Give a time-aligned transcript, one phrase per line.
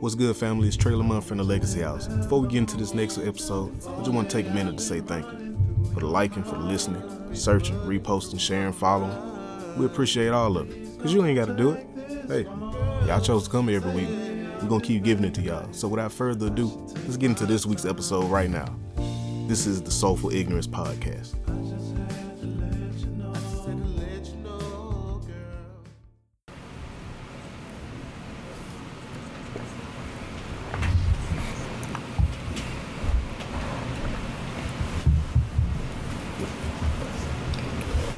[0.00, 0.66] What's good, family?
[0.66, 2.08] It's TreLamond from the Legacy House.
[2.08, 4.82] Before we get into this next episode, I just want to take a minute to
[4.82, 5.58] say thank you
[5.92, 7.02] for the liking, for the listening,
[7.34, 9.76] searching, reposting, sharing, following.
[9.76, 11.86] We appreciate all of it, because you ain't got to do it.
[12.28, 12.44] Hey,
[13.06, 14.08] y'all chose to come here every week.
[14.62, 15.70] We're going to keep giving it to y'all.
[15.72, 16.68] So without further ado,
[17.04, 18.74] let's get into this week's episode right now.
[19.48, 21.34] This is the Soulful Ignorance Podcast.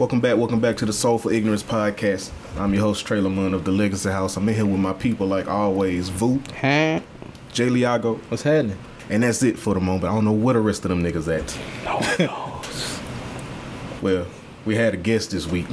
[0.02, 2.32] Welcome back, welcome back to the Soulful Ignorance Podcast.
[2.58, 4.36] I'm your host, TreLamond of the Legacy House.
[4.36, 6.98] I'm in here with my people like always, Vu, Huh?
[7.52, 8.76] Jay Liago, What's happening?
[9.08, 10.06] and that's it for the moment.
[10.06, 11.56] I don't know where the rest of them niggas at.
[11.84, 12.98] No one knows.
[14.02, 14.26] Well,
[14.64, 15.66] we had a guest this week.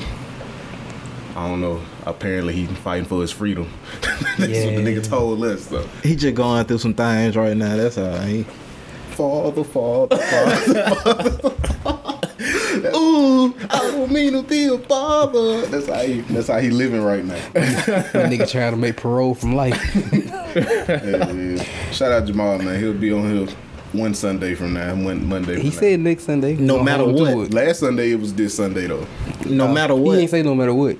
[1.35, 1.81] I don't know.
[2.05, 3.67] Apparently, he fighting for his freedom.
[4.01, 4.69] That's what the Yeah.
[4.79, 5.65] nigga told us.
[5.69, 5.81] So.
[6.03, 7.75] he just going through some things right now.
[7.75, 8.45] That's all right.
[9.11, 11.39] Father, father, father.
[11.89, 11.98] Ooh,
[13.99, 15.65] I don't mean to be a father.
[15.65, 16.21] That's how he.
[16.21, 17.35] That's how he living right now.
[17.53, 19.75] That nigga trying to make parole from life.
[20.15, 21.63] Yeah, yeah.
[21.91, 22.79] Shout out Jamal, man.
[22.79, 23.53] He'll be on here
[23.91, 25.55] one Sunday from now, one Monday.
[25.55, 25.75] From He now.
[25.75, 26.55] said next Sunday.
[26.55, 27.47] No Gonna matter hold him to what.
[27.47, 27.53] it.
[27.53, 29.05] last Sunday it was this Sunday though.
[29.45, 30.15] No matter what.
[30.15, 30.95] He ain't say no matter what.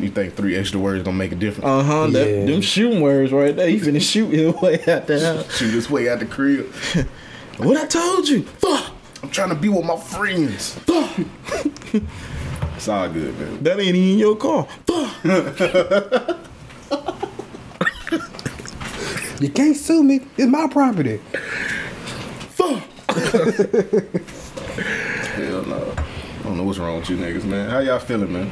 [0.00, 1.66] You think three extra words gonna make a difference?
[1.66, 2.08] Uh huh.
[2.10, 2.46] Yeah.
[2.46, 3.68] Them shooting words right there.
[3.68, 5.44] He finna shoot his way out there.
[5.50, 6.72] Shoot this way out the crib.
[7.58, 8.44] what I told you.
[8.44, 8.94] Fuck.
[9.22, 10.74] I'm trying to be with my friends.
[10.74, 12.02] Fuck.
[12.76, 13.62] It's all good, man.
[13.62, 14.68] That ain't in your car.
[19.38, 20.20] You can't sue me.
[20.38, 21.18] It's my property.
[22.56, 22.82] Fuck.
[25.34, 25.94] Hell no.
[25.94, 27.68] I don't know what's wrong with you niggas, man.
[27.68, 28.50] How y'all feeling, man?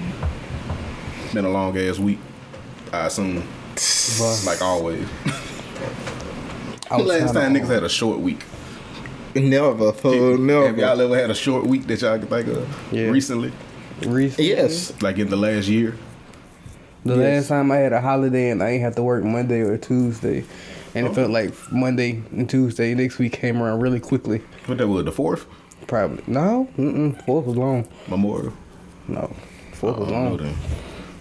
[1.33, 2.19] Been a long ass week.
[2.93, 3.37] I assume,
[4.45, 5.09] like always.
[6.91, 8.45] I was Last time niggas um, had a short week.
[9.41, 9.93] Never.
[9.93, 10.33] Fool.
[10.33, 10.77] Have Never.
[10.81, 13.09] y'all ever had a short week that y'all can think of Yeah.
[13.09, 13.53] recently?
[14.07, 14.93] Recently, Yes.
[15.03, 15.95] Like in the last year?
[17.05, 17.19] The Yes.
[17.19, 20.45] last time I had a holiday and I ain't have to work Monday or Tuesday,
[20.95, 21.11] and Oh.
[21.11, 24.41] it felt like Monday and Tuesday next week came around really quickly.
[24.67, 25.47] What that was, the fourth?
[25.87, 26.67] Probably no.
[26.79, 27.23] Mm-mm.
[27.27, 27.87] Fourth was long.
[28.09, 28.53] Memorial?
[29.07, 29.31] No,
[29.75, 30.55] fourth was don't know long.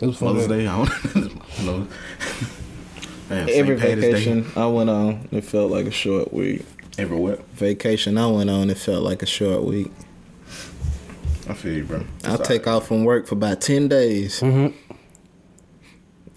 [0.02, 0.22] It was.
[0.22, 0.68] Mother's Day?
[0.68, 1.16] I don't
[1.66, 1.88] know.
[3.30, 4.00] Man, Every St.
[4.02, 4.12] Day.
[4.12, 6.64] vacation I went on, it felt like a short week.
[6.98, 7.40] Everywhere.
[7.54, 9.92] Vacation I went on, it felt like a short week.
[11.50, 12.04] I feel you, bro.
[12.24, 14.40] I'll It's take all off from work for about 10 days.
[14.42, 14.74] Mhm.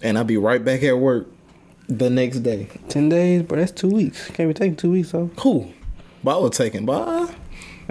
[0.01, 1.27] And I'll be right back at work
[1.87, 2.67] the next day.
[2.89, 4.27] Ten days, Bro, that's two weeks.
[4.31, 5.29] Can't be taking two weeks off.
[5.35, 5.71] Cool.
[6.23, 7.29] But I was taking bye.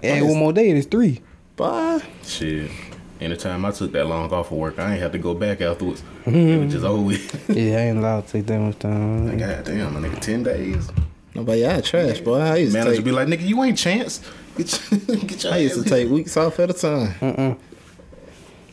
[0.03, 1.21] Add one more day, it's three.
[1.57, 2.03] Bye.
[2.25, 2.71] Shit.
[3.19, 6.03] Anytime I took that long off of work, I ain't have to go back afterwards.
[6.27, 7.49] It was just over with.
[7.49, 9.39] Yeah, I ain't allowed to take that much time.
[9.39, 10.89] God damn, my nigga, 10 days.
[11.37, 12.39] Nobody, y'all trash, boy.
[12.39, 14.23] I used to Manager take, be like, nigga, you ain't chance.
[14.57, 17.13] Get your, get your I used to take weeks off at a time.
[17.21, 17.59] Mm-mm.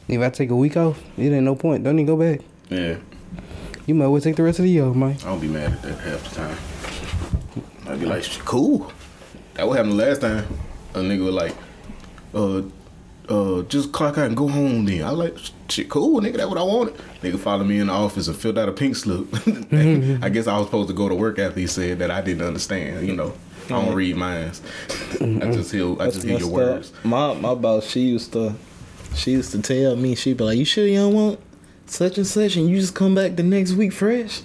[0.07, 1.83] If I take a week off, it ain't no point.
[1.83, 2.39] Don't even go back.
[2.69, 2.95] Yeah,
[3.85, 5.21] You might well take the rest of the year, Mike.
[5.25, 6.57] I don't be mad at that half the time.
[7.89, 8.93] I'd be like, cool.
[9.55, 10.47] That what happened the last time.
[10.93, 11.53] A nigga was like,
[12.33, 12.61] uh,
[13.29, 15.03] uh, just clock out and go home then.
[15.03, 15.35] I like,
[15.69, 16.95] shit, cool, nigga, that's what I wanted.
[17.21, 19.27] Nigga followed me in the office and filled out a pink slip.
[20.23, 22.45] I guess I was supposed to go to work after he said that I didn't
[22.45, 23.33] understand, you know.
[23.65, 24.61] I don't read minds.
[25.21, 26.53] I just hear I just hear your up.
[26.53, 26.93] words.
[27.05, 28.55] My my boss, she used to,
[29.15, 31.39] she used to tell me, she'd be like, "You sure you don't want
[31.85, 34.41] such and such, and you just come back the next week fresh?"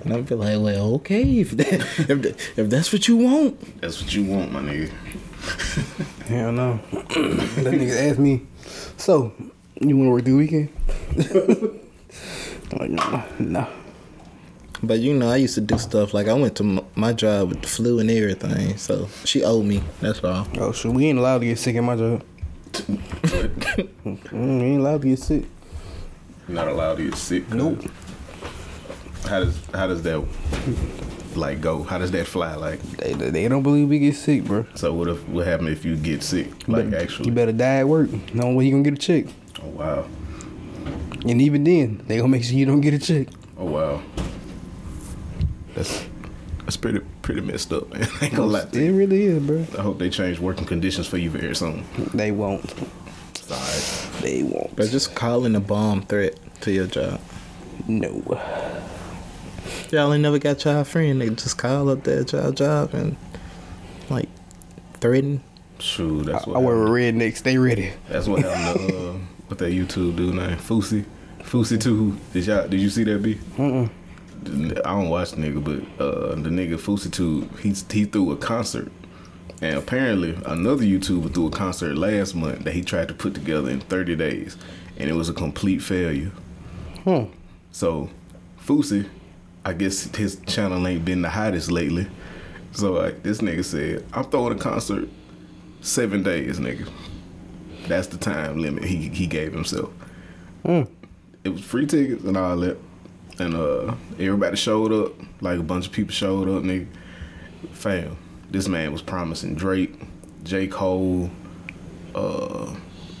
[0.00, 1.72] And I'd be like, "Well, okay, if that,
[2.10, 4.90] if that, if that's what you want." That's what you want, my nigga.
[6.26, 6.80] Hell no.
[6.92, 8.42] that nigga asked me,
[8.96, 9.32] so,
[9.80, 10.68] you want to work the weekend?
[12.72, 13.66] I'm like, nah, nah.
[14.82, 17.50] But you know, I used to do stuff like I went to m- my job
[17.50, 19.82] with the flu and everything, so she owed me.
[20.00, 20.46] That's all.
[20.58, 22.22] Oh, shit, we ain't allowed to get sick in my job.
[24.04, 25.44] Mm, we ain't allowed to get sick.
[26.48, 27.48] Not allowed to get sick.
[27.50, 27.82] Nope.
[29.28, 30.24] How does how does that
[31.36, 31.82] like go?
[31.82, 32.54] How does that fly?
[32.54, 34.66] Like, They, they, they don't believe we get sick, bro.
[34.74, 36.46] so what if what happened if you get sick?
[36.68, 37.26] Like, But actually?
[37.28, 38.10] You better die at work.
[38.34, 39.26] No way you gonna get a check.
[39.62, 40.06] Oh wow.
[41.26, 43.28] And even then, they gonna make sure you don't get a check.
[43.58, 44.02] Oh wow.
[45.74, 46.04] That's
[46.64, 48.08] that's pretty pretty messed up, man.
[48.20, 48.64] I ain't gonna lie.
[48.64, 48.94] To It you.
[48.94, 49.64] really is, bro.
[49.78, 51.84] I hope they change working conditions for you very soon.
[52.14, 52.64] They won't.
[53.30, 54.22] It's all right.
[54.22, 54.74] They won't.
[54.76, 57.20] But just calling a bomb threat to your job.
[57.88, 58.22] No.
[59.92, 61.20] Y'all ain't never got y'all friend.
[61.20, 63.14] They just call up there at y'all job and
[64.08, 64.30] like
[64.94, 65.42] threaten.
[65.80, 67.20] Shoot, that's I, what I work with happened.
[67.20, 67.42] rednecks.
[67.42, 67.92] They ready.
[68.08, 69.12] That's what happened to uh,
[69.48, 71.04] what that YouTube dude name Fousey.
[71.40, 72.16] Fusi too.
[72.32, 73.38] Did y'all did you see that B?
[73.58, 73.90] Mm-mm.
[74.78, 78.90] I don't watch the nigga, but uh, the nigga FouseyTube, he he threw a concert,
[79.60, 83.68] and apparently another YouTuber threw a concert last month that he tried to put together
[83.68, 84.56] in 30 days,
[84.96, 86.32] and it was a complete failure.
[87.04, 87.24] Hmm.
[87.72, 88.08] So,
[88.58, 89.08] Fousey,
[89.64, 92.06] I guess his channel ain't been the hottest lately.
[92.72, 95.08] So like this nigga said, I'm throwing a concert
[95.80, 96.88] seven days, nigga.
[97.86, 99.90] That's the time limit he he gave himself.
[100.64, 100.82] Hmm.
[101.44, 102.78] It was free tickets and all that.
[103.38, 105.12] And uh everybody showed up.
[105.40, 106.86] Like a bunch of people showed up, nigga.
[107.72, 108.16] Fam,
[108.50, 109.94] this man was promising Drake,
[110.44, 110.66] J.
[110.66, 111.30] Cole,
[112.14, 112.74] uh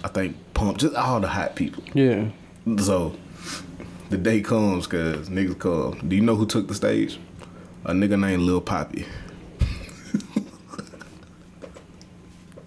[0.04, 1.82] I think Pump, just all the hot people.
[1.94, 2.28] Yeah.
[2.78, 3.16] So
[4.12, 6.06] the day comes cause niggas come.
[6.06, 7.18] Do you know who took the stage?
[7.86, 9.06] A nigga named Lil Poppy.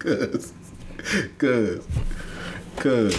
[0.00, 0.52] cause,
[1.38, 1.86] cause,
[2.76, 3.14] cause,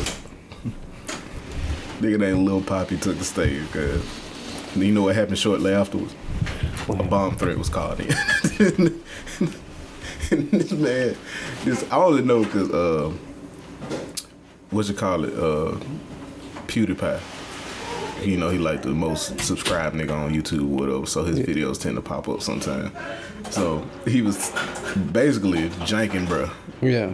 [2.01, 3.63] nigga named Lil Poppy took the stage.
[3.71, 4.05] Cause,
[4.75, 6.13] you know what happened shortly afterwards?
[6.89, 8.07] A bomb threat was called in.
[10.29, 11.15] this man,
[11.63, 13.09] this I only know cause uh,
[14.69, 15.79] what you call it, uh,
[16.67, 17.36] PewDiePie.
[18.23, 21.05] You know, he like the most subscribed nigga on YouTube, whatever.
[21.05, 22.91] So his videos tend to pop up sometime.
[23.49, 24.51] So he was
[25.11, 26.51] basically janking, bruh.
[26.81, 27.13] Yeah.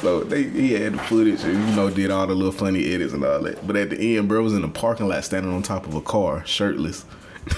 [0.00, 3.12] So they he had the footage and you know did all the little funny edits
[3.12, 3.66] and all that.
[3.66, 6.00] But at the end, bro was in the parking lot standing on top of a
[6.00, 7.04] car, shirtless.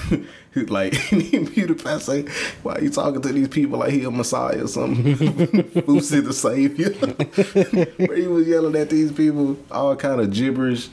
[0.55, 2.25] like PewDiePie say,
[2.63, 5.15] why are you talking to these people like he a messiah or something?
[5.85, 6.89] Who's the savior?
[8.05, 10.89] Where he was yelling at these people, all kind of gibberish.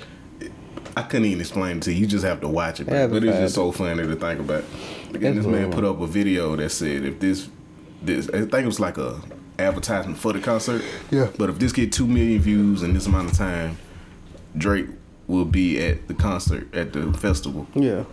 [0.96, 2.00] I couldn't even explain it to you.
[2.00, 2.88] You just have to watch it.
[2.88, 4.64] Yeah, but it's just so funny to think about.
[5.12, 5.73] Again, this man cool.
[5.73, 7.49] put up a video that said if this,
[8.02, 9.20] this I think it was like a
[9.58, 10.82] advertisement for the concert.
[11.11, 11.29] Yeah.
[11.38, 13.79] But if this get two million views in this amount of time,
[14.56, 14.87] Drake
[15.26, 17.67] will be at the concert at the festival.
[17.75, 18.05] Yeah.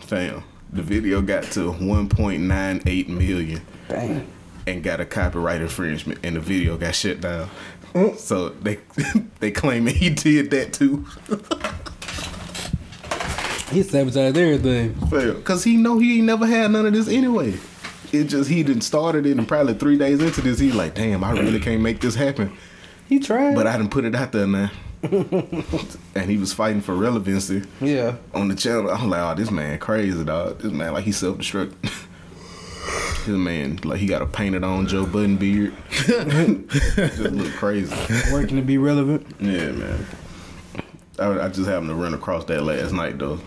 [0.00, 4.26] Fam, the video got to 1.98 million Dang.
[4.66, 7.48] and got a copyright infringement, and the video got shut down.
[7.94, 8.18] Mm.
[8.18, 8.80] So they
[9.40, 11.06] they claiming he did that too.
[13.70, 15.42] He sabotaged everything.
[15.42, 17.54] Cause he know he ain't never had none of this anyway.
[18.12, 21.24] It just he didn't started it and probably three days into this he like, damn,
[21.24, 22.56] I really can't make this happen.
[23.08, 23.54] He tried.
[23.54, 24.70] But I didn't put it out there now.
[25.02, 28.16] and he was fighting for relevancy yeah.
[28.32, 28.90] on the channel.
[28.90, 30.60] I'm like, oh, this man crazy, dog.
[30.60, 31.74] This man like he self destruct.
[33.26, 35.74] man like he got a painted on Joe Budden beard.
[35.90, 37.94] just look crazy.
[38.32, 39.26] Working to be relevant.
[39.40, 40.06] Yeah, man.
[41.18, 43.40] I, I just happened to run across that last night though.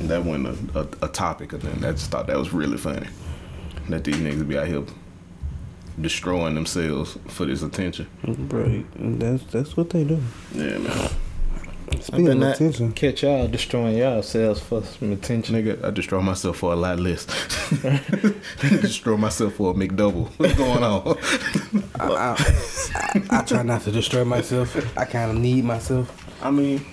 [0.00, 1.84] That wasn't a, a, a topic of them.
[1.84, 3.08] I just thought that was really funny.
[3.88, 4.84] That these niggas be out here
[6.00, 8.08] destroying themselves for this attention.
[8.24, 8.84] Right.
[8.96, 10.20] That's that's what they do.
[10.52, 11.10] Yeah, man.
[12.00, 12.92] Speaking of attention.
[12.92, 15.54] catch y'all destroying yourselves for some attention.
[15.56, 17.26] Nigga, I destroy myself for a lot less.
[18.60, 20.28] destroy myself for a McDouble.
[20.38, 21.18] What's going on?
[21.98, 22.36] I,
[23.30, 24.96] I, I try not to destroy myself.
[24.98, 26.12] I kind of need myself.
[26.42, 26.84] I mean,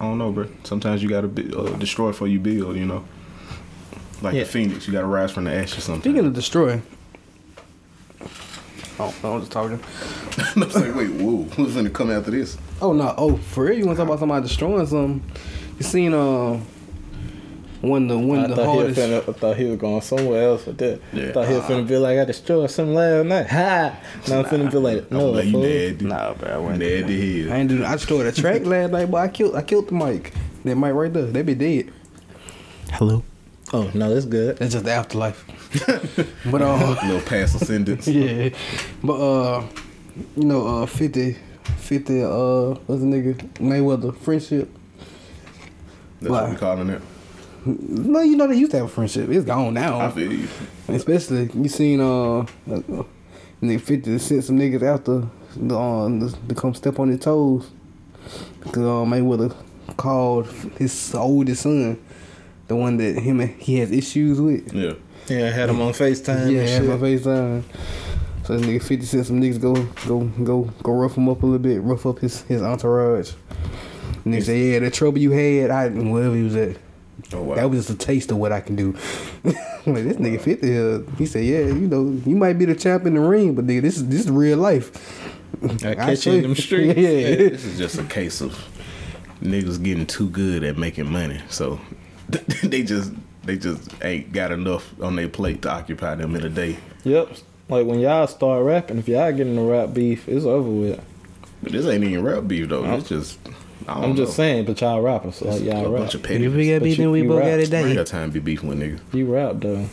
[0.00, 0.48] I don't know, bro.
[0.64, 2.76] Sometimes you gotta be, uh, destroy before you build.
[2.76, 3.04] You know,
[4.22, 4.40] like Yeah.
[4.44, 5.84] the phoenix, you gotta rise from the ashes.
[5.84, 6.04] Sometimes.
[6.04, 6.82] Speaking of destroy.
[8.98, 9.80] Oh, I was just talking.
[10.56, 12.56] I'm like, wait, whoa, who's gonna come after this?
[12.80, 13.14] Oh no!
[13.18, 13.78] Oh, for real?
[13.78, 15.22] You want to talk about somebody destroying something?
[15.78, 16.60] You seen uh
[17.80, 20.42] when the when I the thought, he hardest finna, I thought he was going somewhere
[20.44, 21.00] else with that.
[21.12, 21.32] Yeah.
[21.32, 23.46] thought he was finna be like, I destroyed something last night.
[23.50, 23.96] Ha!
[24.28, 25.62] Now I'm finna be like, no, like, you fool.
[25.62, 26.04] nasty.
[26.06, 27.44] Nah, bro, I wasn't Nasty.
[27.44, 27.56] I hell.
[27.58, 27.84] ain't do.
[27.84, 29.54] I destroyed a track last night, but I killed.
[29.54, 30.32] I killed the mic.
[30.64, 31.26] That mic right there.
[31.26, 31.92] They be dead.
[32.92, 33.22] Hello.
[33.72, 34.58] Oh, no, that's good.
[34.58, 35.44] That's just the afterlife.
[36.50, 38.06] but uh, Little past ascendance.
[38.08, 38.50] yeah.
[39.02, 39.66] But uh,
[40.36, 41.36] you know, uh, 50,
[41.78, 44.68] 50, uh, what's the nigga Mayweather friendship.
[46.20, 46.50] That's what Why?
[46.50, 47.02] we calling it.
[47.66, 49.30] No, you know they used to have a friendship.
[49.30, 49.98] It's gone now.
[50.00, 50.48] I feel you.
[50.88, 52.46] Especially you seen uh, uh
[53.62, 57.70] nigga fifty sent some niggas after the um to come step on his toes
[58.60, 59.54] because uh, Mayweather
[59.96, 60.46] called
[60.78, 61.98] his oldest son,
[62.68, 64.72] the one that him and he has issues with.
[64.72, 64.94] Yeah.
[65.28, 66.52] Yeah, I had him on FaceTime.
[66.52, 67.22] yeah, had my shit.
[67.22, 67.62] FaceTime.
[68.44, 69.74] So this nigga fifty sent some niggas go
[70.06, 73.32] go go go rough him up a little bit, rough up his his entourage.
[74.24, 76.76] And they say, yeah, the trouble you had, I wherever he was at.
[77.32, 77.54] Oh wow.
[77.54, 78.94] That was just a taste of what I can do.
[79.86, 81.04] Like this nigga 50 here.
[81.18, 83.82] He said, Yeah, you know, you might be the champ in the ring, but nigga,
[83.82, 84.90] this is this is real life.
[85.84, 86.48] I I catch show you in you.
[86.48, 86.98] them streets.
[86.98, 87.34] yeah.
[87.50, 88.52] this is just a case of
[89.42, 91.38] niggas getting too good at making money.
[91.50, 91.78] So
[92.62, 93.12] they just
[93.44, 96.76] they just ain't got enough on their plate to occupy them in a day.
[97.04, 97.30] Yep.
[97.68, 101.04] Like when y'all start rapping, if y'all get in the rap beef, it's over with.
[101.62, 102.84] But this ain't even rap beef though.
[102.94, 103.38] It's just
[103.86, 104.34] I don't I'm just know.
[104.36, 106.00] saying, but y'all rappers, so It's y'all a rap.
[106.02, 107.96] bunch of If we got But beat, you- then we both got it I ain't
[107.96, 109.00] got time to be beefing with niggas.
[109.12, 109.86] You rap though.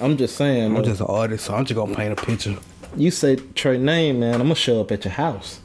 [0.00, 0.66] I'm just saying.
[0.66, 0.82] I'm though.
[0.82, 2.56] just an artist, so I'm just gonna paint a picture.
[2.96, 4.34] You say Trey name, man.
[4.34, 5.60] I'm gonna show up at your house.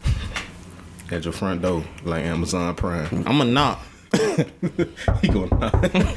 [1.11, 3.07] At your front door, like Amazon Prime.
[3.11, 3.79] I'm gonna knock.
[5.21, 5.69] he gonna.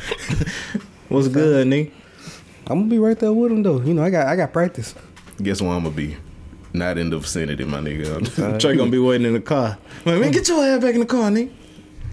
[1.08, 1.90] What's good, nigga?
[2.66, 3.80] I'm gonna be right there with him though.
[3.80, 4.94] You know, I got I got practice.
[5.42, 6.16] Guess where I'm gonna be?
[6.72, 8.60] Not in the vicinity, my nigga.
[8.60, 9.78] Trey gonna be waiting in the car.
[10.04, 11.52] Man, man, get your ass back in the car, nigga.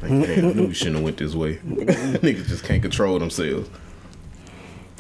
[0.01, 1.55] Like, damn, I knew we shouldn't have went this way.
[1.63, 3.69] Niggas just can't control themselves.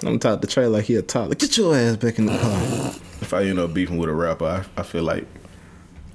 [0.03, 1.35] I'm talking to Trey like he a toddler.
[1.35, 2.93] Get your ass back in the car.
[3.21, 5.25] If I end up beefing with a rapper, I, I feel like,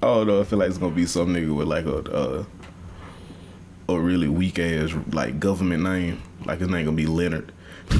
[0.02, 2.44] oh no, I feel like it's gonna be some nigga with like a uh,
[3.88, 6.22] a really weak ass like government name.
[6.44, 7.52] Like his name gonna be Leonard.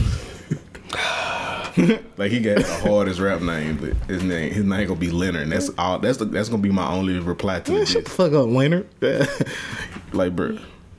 [2.16, 5.42] like he got the hardest rap name, but his name his name gonna be Leonard.
[5.42, 5.99] And that's all.
[5.99, 8.88] That's the, that's gonna be my only reply to Man, shut the fuck up, Leonard.
[9.00, 9.26] yeah,
[10.12, 10.59] Like, bro,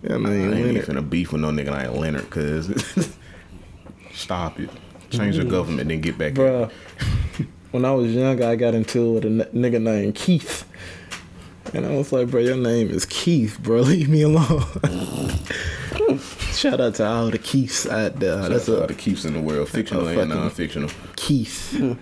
[0.09, 0.85] I I mean, ain't even Leonard.
[0.85, 2.71] finna beef with no nigga named Leonard, cause
[4.13, 4.69] stop it.
[5.09, 5.49] Change the mm.
[5.49, 6.29] government, then get back.
[6.29, 6.35] in.
[6.35, 6.71] Bruh,
[7.71, 10.65] when I was young, I got into it with a n- nigga named Keith.
[11.73, 13.81] And I was like, bro, your name is Keith, bro.
[13.81, 14.63] Leave me alone.
[16.53, 18.35] Shout out to all the Keiths out there.
[18.37, 20.89] That's That's all a the keeps in the world, fictional and non-fictional.
[21.15, 21.97] Keith.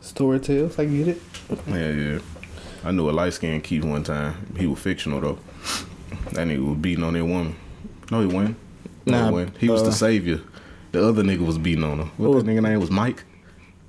[0.00, 1.22] Story tells, I get it.
[1.66, 2.18] Yeah, yeah.
[2.84, 4.34] I knew a light skinned Keith one time.
[4.56, 5.38] He was fictional though.
[6.32, 7.56] That nigga was beating on that woman.
[8.10, 8.56] No, he wasn't.
[9.06, 9.56] No, Nah, he wasn't.
[9.58, 10.40] He was uh, the savior.
[10.92, 12.04] The other nigga was beating on her.
[12.04, 13.24] What Who was- that nigga name was Mike?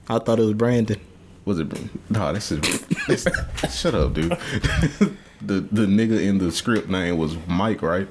[0.10, 1.00] I thought it was Brandon.
[1.45, 1.67] Was it?
[2.10, 2.60] Nah, this is.
[3.07, 4.29] that's- shut up, dude.
[5.41, 8.07] the the nigga in the script name was Mike, right?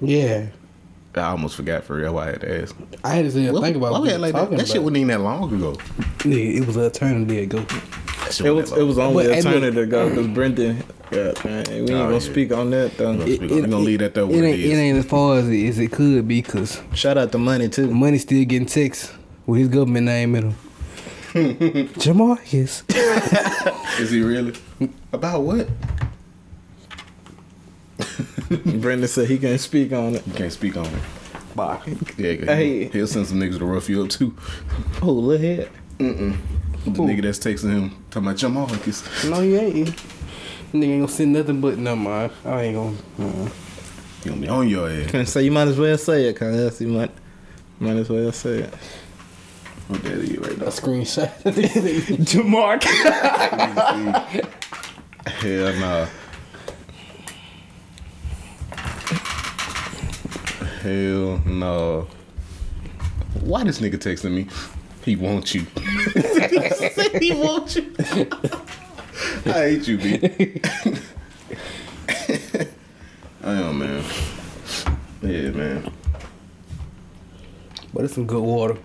[0.00, 0.46] Yeah,
[1.16, 2.14] I almost forgot for real.
[2.14, 2.76] Why I had to ask.
[3.02, 4.38] I had to sit and think about Why what we we had like that?
[4.40, 4.84] talking That shit about.
[4.84, 5.72] wasn't even that long ago.
[6.18, 7.58] Nigga, it was an eternity ago.
[7.60, 9.06] That shit It wasn't was that it was long.
[9.08, 10.84] only But, a hey, turn look- to go because Brendan.
[11.10, 12.18] Yeah, man, we ain't Oh, gonna yeah.
[12.20, 13.12] speak on that though.
[13.22, 14.70] It- We gonna leave that there where it it ain't, is.
[14.70, 17.68] it ain't as far as it, as it could be because Shout out to Money
[17.68, 17.90] too.
[17.90, 19.12] money still getting texts
[19.44, 20.54] with his government name in him.
[22.00, 22.82] Jamarcus.
[24.00, 24.54] Is he really?
[25.12, 25.68] About what?
[28.80, 30.26] Brendan said he can't speak on it.
[30.26, 31.02] You can't speak on it.
[31.54, 31.80] Bye.
[32.16, 32.88] Yeah, Hey.
[32.88, 34.34] he'll send some niggas to rough you up too.
[35.02, 35.68] Oh, look here.
[35.98, 36.34] The
[36.86, 39.24] nigga that's texting him talking about your Marcus.
[39.24, 39.88] No, you ain't.
[40.72, 42.30] Nigga ain't gonna send nothing but no man.
[42.44, 42.96] I ain't gonna.
[43.18, 43.48] Uh,
[44.24, 45.10] You gonna be on your ass.
[45.10, 47.10] Can say you might as well say it, cause you might
[47.78, 48.74] might as well say it.
[49.90, 50.66] What that is right a now?
[50.66, 51.28] screenshot.
[52.30, 52.84] Jamark.
[55.26, 56.06] Hell nah.
[60.82, 62.06] Hell no.
[63.40, 64.46] Why this nigga texting me?
[65.04, 65.62] He wants you.
[67.18, 67.92] he wants you.
[69.46, 70.60] I hate you, B.
[73.42, 74.04] I am, man.
[75.22, 75.92] Yeah, man.
[77.92, 78.76] but it's some good water.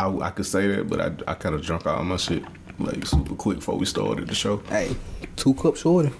[0.00, 2.42] I, I could say that, but I, I kind of drunk all my shit
[2.78, 4.56] like super quick before we started the show.
[4.70, 4.96] Hey,
[5.36, 6.10] two cups shorter.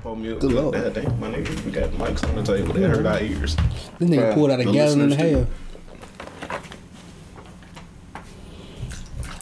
[0.00, 0.38] Pour me up.
[0.38, 0.74] Good lord.
[0.74, 2.72] God damn, my nigga, we got mics on the table.
[2.74, 3.56] That hurt our ears.
[3.98, 5.46] This nigga Bruh, poured out a the gallon and a listeners
[8.12, 8.22] half.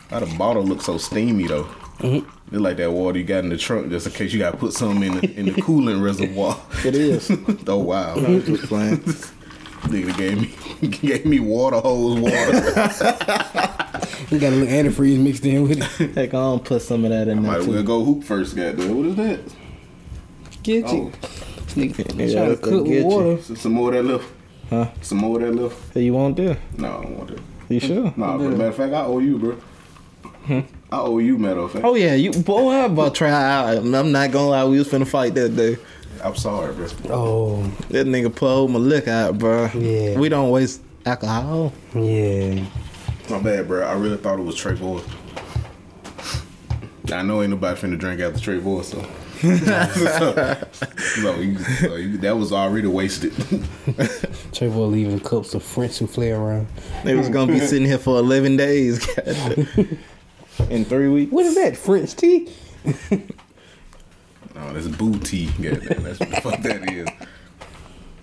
[0.09, 1.65] How the bottle looks so steamy though.
[1.99, 2.55] Mm-hmm.
[2.55, 4.57] It's like that water you got in the trunk just in case you got to
[4.57, 6.59] put something in the, in the coolant reservoir.
[6.87, 7.31] It is.
[7.67, 8.15] oh wow.
[8.17, 9.05] Just playing.
[9.83, 13.77] Nigga gave me gave me water hose water.
[14.31, 16.15] We got a little antifreeze mixed in with it.
[16.15, 18.55] Heck, I'm gonna put some of that in Might there as well go hoop first,
[18.55, 18.97] goddamn.
[18.97, 19.41] What is that?
[20.63, 21.11] Get Oh, you.
[21.11, 23.19] This nigga Yeah, trying to that's gonna cook get with you.
[23.19, 23.43] water.
[23.43, 24.33] some some more of that left.
[24.69, 24.87] Huh?
[25.01, 25.95] Some more of that left.
[25.95, 26.57] Hey, you want this?
[26.79, 27.41] No, I don't want that.
[27.69, 28.15] You sure?
[28.17, 29.53] Nah, but matter of fact, I owe you, bro.
[30.47, 30.61] Hmm?
[30.93, 31.85] I owe you, matter of fact.
[31.85, 32.71] Oh yeah, you boy.
[32.71, 33.79] I about to try out.
[33.79, 35.77] I'm not gonna lie, we was finna fight that day.
[36.23, 36.87] I'm sorry, bro.
[37.09, 39.71] Oh, That nigga pulled my lick out, bro.
[39.75, 40.19] Yeah.
[40.19, 41.73] We don't waste alcohol.
[41.95, 42.65] yeah.
[43.29, 43.83] My bad, bro.
[43.87, 45.01] I really thought it was Trey Boy.
[47.13, 49.03] I know ain't nobody finna drink after Trey Boy, so.
[49.41, 50.59] so,
[51.15, 53.33] so you, so you, that was already wasted.
[54.53, 56.67] Trevor leaving cups of French souffle around.
[57.05, 59.09] They was gonna be sitting here for 11 days.
[60.69, 61.33] In three weeks.
[61.33, 61.77] What is that?
[61.77, 62.53] French tea?
[64.61, 65.47] No, that's booty.
[65.61, 67.09] Goddamn, that's what the fuck that is.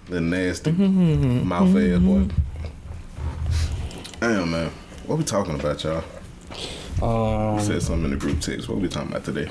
[0.06, 2.28] The nasty mouth ass boy.
[4.20, 4.72] Damn, man.
[5.06, 6.04] What we talking about, y'all?
[7.02, 8.68] Um, Said something in the group text.
[8.70, 9.50] What we talking about today?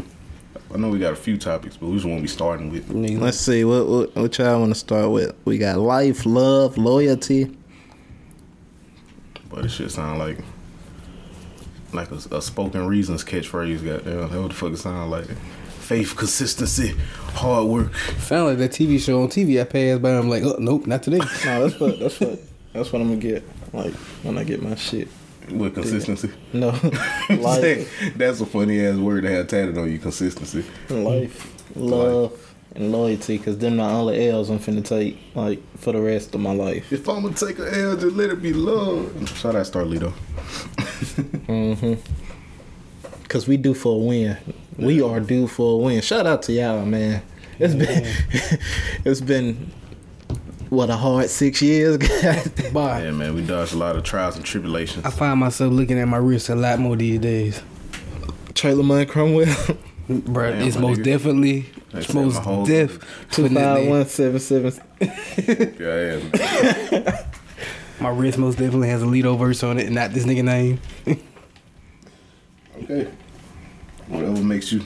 [0.74, 2.90] I know we got a few topics, but which one be starting with?
[2.90, 5.34] Let's see what what, what y'all want to start with.
[5.44, 7.56] We got life, love, loyalty.
[9.48, 10.38] But it should sound like
[11.92, 13.84] like a, a spoken reasons catchphrase.
[13.84, 15.28] Goddamn, that what the fuck it sound like?
[15.86, 16.94] Faith, consistency,
[17.34, 17.94] hard work.
[18.18, 19.60] Sound like that TV show on TV.
[19.60, 20.10] I passed by.
[20.10, 21.18] I'm like, oh nope, not today.
[21.44, 22.40] No, that's what that's what
[22.72, 23.44] that's what I'm gonna get.
[23.72, 25.08] Like when I get my shit.
[25.50, 26.32] With consistency.
[26.52, 26.70] No,
[27.30, 30.64] life, That's a funny ass word to have tatted on you, consistency.
[30.90, 32.32] life, love,
[32.74, 33.38] and loyalty.
[33.38, 36.92] Cause them my only L's I'm finna take like for the rest of my life.
[36.92, 39.28] If I'm gonna take an L, just let it be love.
[39.38, 40.12] Shout out Starlito.
[41.46, 41.94] Mm-hmm.
[43.28, 44.36] Cause we do for a win.
[44.78, 46.00] We are due for a win.
[46.02, 47.22] Shout out to y'all, man.
[47.58, 48.04] It's been
[49.04, 49.70] it's been
[50.68, 51.96] what a hard six years.
[52.72, 53.04] Bye.
[53.04, 55.04] Yeah, man, we dodged a lot of trials and tribulations.
[55.06, 57.62] I find myself looking at my wrist a lot more these days.
[58.54, 59.46] Trailer Man Cromwell.
[60.08, 61.04] Bruh, Damn, it's most nigga.
[61.04, 63.00] definitely it's most my whole- def
[63.32, 63.90] Two putting that five name.
[63.90, 64.72] one seven seven.
[65.80, 67.26] Yeah, yeah.
[67.98, 70.80] My wrist most definitely has a Lido verse on it and not this nigga name.
[72.82, 73.10] Okay.
[74.08, 74.82] Whatever makes you,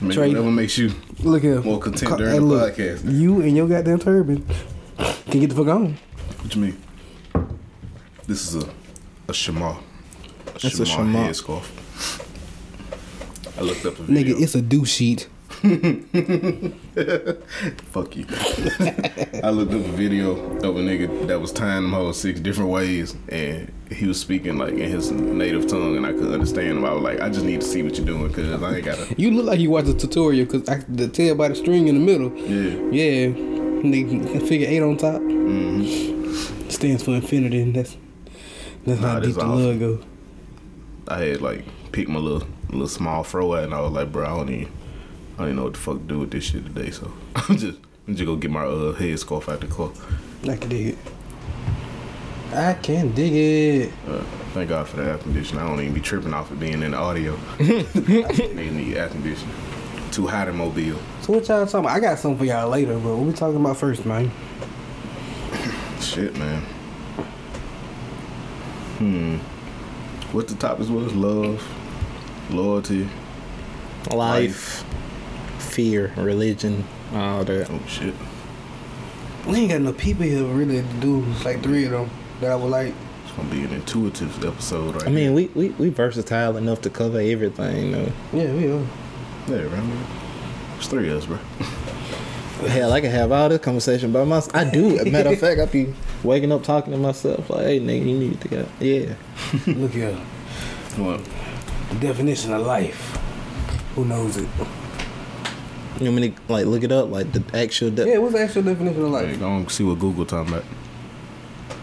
[0.00, 0.28] make, Trey.
[0.28, 0.92] whatever makes you
[1.22, 1.60] Look here.
[1.60, 3.10] more content Ca- during the look, podcast.
[3.20, 4.44] You and your goddamn turban
[5.30, 5.96] can get the fuck on.
[6.42, 6.82] What you mean?
[8.26, 8.68] This is a
[9.28, 9.76] a shemagh.
[10.46, 11.28] A It's a shemagh.
[11.28, 11.64] headscarf.
[13.58, 14.34] I looked up a video.
[14.36, 15.28] Nigga, it's a do sheet.
[17.92, 18.26] Fuck you.
[19.42, 22.70] I looked up a video of a nigga that was tying them hoes six different
[22.70, 26.84] ways, and he was speaking like in his native tongue, and I couldn't understand him.
[26.84, 29.14] I was like, I just need to see what you're doing, cause I ain't gotta.
[29.18, 31.94] You look like you watched a tutorial because I the tell by the string in
[31.96, 32.32] the middle.
[32.36, 32.90] Yeah.
[32.90, 33.26] Yeah,
[33.82, 36.68] nigga, figure eight on top Mm-hmm.
[36.70, 37.60] stands for infinity.
[37.62, 37.96] And that's
[38.86, 39.98] that's Nah, how deep the love go.
[41.08, 44.24] I had like picked my little little small throw at, and I was like, bro,
[44.24, 44.72] I don't even,
[45.34, 46.90] I don't even know what the fuck to do with this shit today.
[46.90, 49.90] So I'm just, I'm just gonna get my uh, headscarf out the car.
[50.50, 50.98] I can dig it.
[52.54, 53.92] I can dig it.
[54.06, 55.62] Uh, thank God for the air conditioner.
[55.62, 57.34] I don't even be tripping off of being in the audio.
[57.58, 59.54] Niggas need air conditioning.
[60.12, 60.98] Too hot in Mobile.
[61.22, 61.96] So what y'all talking about?
[61.96, 64.30] I got something for y'all later, but what we talking about first, man?
[66.00, 66.62] Shit, man.
[68.98, 69.36] Hmm.
[70.32, 71.12] What the topics was?
[71.12, 71.60] Love,
[72.50, 73.08] loyalty.
[74.12, 74.84] Life,
[75.58, 77.68] fear, religion, all that.
[77.68, 78.14] Oh shit.
[79.46, 82.56] We ain't got no people here really to do like three of them that I
[82.56, 82.94] would like.
[83.24, 85.06] It's gonna be an intuitive episode, right?
[85.06, 88.12] I mean, we, we we versatile enough to cover everything, though.
[88.32, 88.78] Yeah, we are.
[88.78, 88.86] here.
[89.48, 90.06] yeah, right.
[90.78, 91.38] It's three of us, bro.
[92.68, 94.54] Hell, I can have all this conversation by myself.
[94.54, 94.98] I do.
[94.98, 95.92] As a matter of fact, I be
[96.22, 99.14] waking up talking to myself like, "Hey, nigga, you need to go." Yeah.
[99.66, 100.14] Look here.
[100.96, 101.20] What?
[101.90, 103.16] The definition of life.
[103.96, 104.48] Who knows it?
[106.00, 108.40] You want me to like look it up, like the actual de- Yeah, what's the
[108.42, 109.38] actual definition of Hey, life?
[109.38, 110.64] go on see what Google talking about.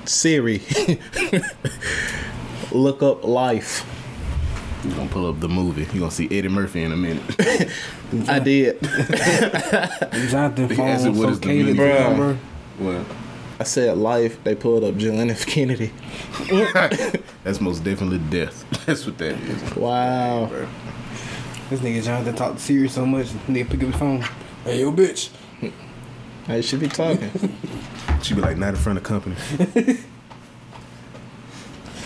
[0.10, 0.62] Siri.
[2.72, 3.86] look up life.
[4.84, 5.82] You're gonna pull up the movie.
[5.84, 7.22] You're gonna see Eddie Murphy in a minute.
[8.28, 8.82] I did.
[8.82, 11.76] Jonathan He phone asked it, what is the located meaning?
[11.76, 12.38] the number.
[12.80, 13.06] what?
[13.60, 14.44] I said life.
[14.44, 15.46] They pulled up John F.
[15.46, 15.92] Kennedy.
[17.44, 18.66] That's most definitely death.
[18.88, 19.76] That's what that is.
[19.76, 20.48] Wow.
[20.48, 20.68] Bro.
[21.70, 24.26] This nigga Jonathan talk to Siri so much, nigga pick up his phone.
[24.64, 25.30] Hey, yo, bitch.
[26.48, 27.30] I should be talking.
[28.22, 29.36] She be like, not in front of company.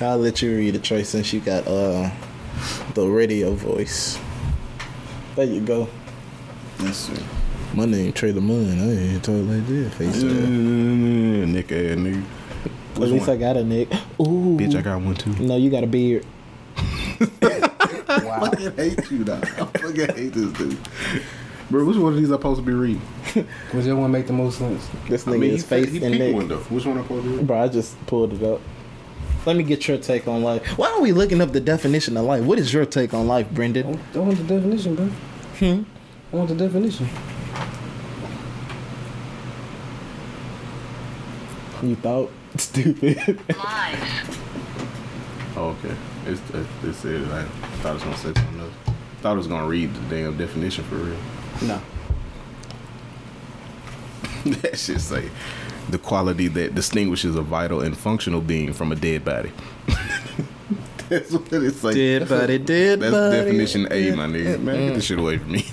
[0.01, 2.10] I'll let you read it, Trey, since you got uh
[2.93, 4.19] the radio voice.
[5.36, 5.89] There you go.
[6.80, 7.23] Let's see.
[7.73, 8.82] My name TreLamond.
[8.82, 9.93] I ain't talk like this.
[9.95, 10.23] Face ass.
[10.23, 12.23] Nick ass nigga.
[12.95, 13.38] At least one?
[13.38, 13.91] I got a nick.
[14.21, 14.58] Ooh.
[14.58, 15.32] Bitch, I got one too.
[15.39, 16.25] No, you got a beard.
[16.78, 19.43] I fucking hate you, dog.
[19.43, 20.78] I fucking hate this dude.
[21.71, 23.01] Bro, which one of these I supposed to be reading?
[23.71, 24.88] Which one make the most sense?
[25.10, 26.36] This I mean, is he, face he and neck.
[26.36, 26.58] one though.
[26.60, 27.47] Which one I supposed to read?
[27.47, 28.62] Bro, I just pulled it up.
[29.47, 30.65] Let me get your take on life.
[30.78, 32.43] Why are we looking up the definition of life?
[32.43, 33.88] What is your take on life, I Brendan?
[33.88, 35.06] want- I want the definition, bro.
[35.60, 35.84] Hmm?
[36.32, 37.08] I want the definition.
[41.84, 43.17] You thought stupid.
[43.58, 44.41] Live.
[45.58, 45.95] Oh, okay.
[46.25, 47.28] It's, it, it said it.
[47.30, 47.43] I
[47.82, 48.73] thought it was gonna say something else.
[49.21, 51.15] Thought it was gonna read the damn definition for real.
[51.61, 51.81] No.
[54.61, 55.29] that shit say
[55.89, 59.51] the quality that distinguishes a vital and functional being from a dead body.
[61.09, 61.93] That's what it say.
[61.93, 63.35] Dead body, dead That's body.
[63.35, 64.61] That's definition A, my nigga.
[64.61, 65.65] Man, get this shit away from me.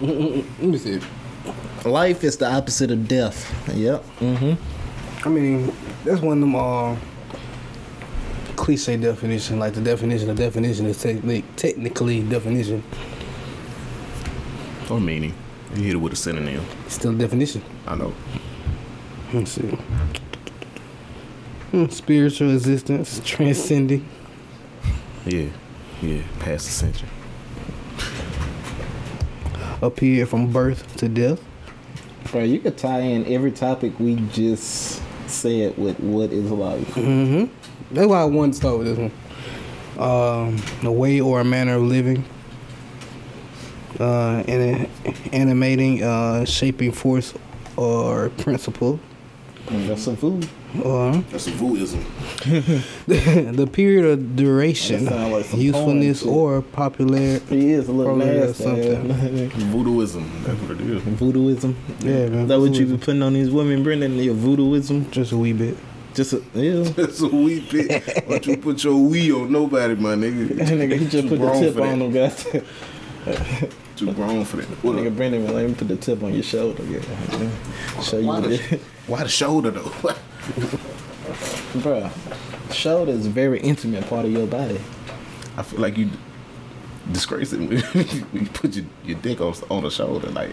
[0.00, 1.00] Let me see.
[1.84, 3.48] Life is the opposite of death.
[3.74, 4.04] Yep.
[4.18, 5.26] Mm-hmm.
[5.26, 5.72] I mean,
[6.04, 6.96] that's one of them uh,
[8.56, 9.60] cliche definition.
[9.60, 12.82] Like the definition of definition is technically technically definition.
[14.90, 15.34] Or meaning.
[15.74, 16.64] You hit it with a synonym.
[16.86, 17.62] It's still a definition.
[17.86, 18.12] I know.
[19.32, 19.62] Let's see.
[21.70, 24.06] Hmm, Spiritual existence, transcending.
[25.24, 25.46] Yeah.
[26.02, 26.22] Yeah.
[26.40, 27.08] Past ascension.
[29.80, 31.42] a period from birth to death.
[32.30, 36.86] Bro, you could tie in every topic we just said with what is life.
[36.94, 37.94] Mm-hmm.
[37.94, 39.12] That's why I wanted to start with this one.
[39.98, 42.24] Um, a way or a manner of living.
[44.00, 44.88] Uh, and
[45.32, 47.34] animating, uh, shaping force
[47.76, 48.98] or principle.
[49.68, 50.48] And that's some food.
[50.82, 52.02] Or That's a voodism.
[53.56, 57.60] the period of duration, like usefulness, or popularity.
[57.60, 58.64] He is a little Probably nasty.
[58.64, 59.10] something.
[59.70, 60.44] Voodooism.
[60.44, 61.02] That's what it is.
[61.02, 61.74] Voodooism.
[62.00, 62.34] Yeah, man.
[62.44, 62.90] Is that what you voodooism.
[62.90, 64.16] be putting on these women, Brendan?
[64.16, 65.10] Your voodooism?
[65.10, 65.76] Just a wee bit.
[66.14, 66.82] Just a, yeah.
[66.96, 68.26] That's a wee bit.
[68.26, 70.56] Don't you put your wee on nobody, my nigga.
[70.56, 72.36] That nigga, he just Too put the tip on that.
[72.38, 72.62] them,
[73.52, 73.72] guys.
[73.96, 74.66] Too grown for that.
[74.84, 75.16] What Nigga, up?
[75.16, 76.82] Brendan, let me put the tip on your shoulder.
[76.84, 77.00] Yeah.
[78.02, 79.92] Show you Why the, why the shoulder though?
[81.82, 82.10] Bro,
[82.70, 84.80] shoulder is a very intimate part of your body.
[85.56, 86.10] I feel like you
[87.10, 87.70] disgrace it when
[88.42, 90.28] you put your, your dick on on the shoulder.
[90.30, 90.50] Like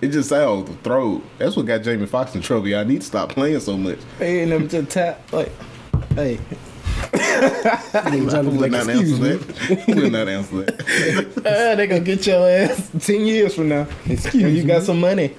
[0.00, 1.22] it just sounds the throat.
[1.38, 2.68] That's what got Jamie Foxx in trouble.
[2.68, 3.98] Y'all need to stop playing so much.
[4.18, 5.52] Hey, and them just tap like,
[6.14, 6.38] hey,
[7.94, 9.84] I would not answer that.
[9.88, 11.32] I would not answer that.
[11.38, 13.86] ah, they gonna get your ass ten years from now.
[14.06, 14.50] Excuse me.
[14.50, 15.34] you got some money.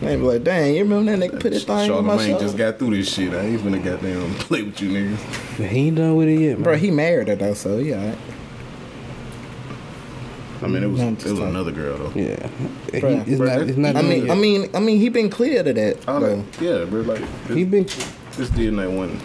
[0.00, 2.44] They be like, dang, you remember that nigga put his thing on my Charlamagne shoulder?
[2.44, 3.32] just got through this shit.
[3.32, 5.56] I ain't finna goddamn play with you niggas.
[5.58, 6.62] But He ain't done with it yet, man.
[6.62, 7.96] Bro, he married her though, so yeah.
[7.96, 8.18] alright.
[10.60, 12.20] I mean, it was it was another girl though.
[12.20, 12.48] Yeah,
[12.90, 13.68] He- it's Bruh, not.
[13.68, 13.96] It's not.
[13.96, 14.30] I mean, yet.
[14.30, 16.08] I mean, I mean, he been clear to that.
[16.08, 16.42] All though.
[16.42, 17.00] that, yeah, bro.
[17.02, 17.84] Like he been.
[17.84, 19.18] this DNA one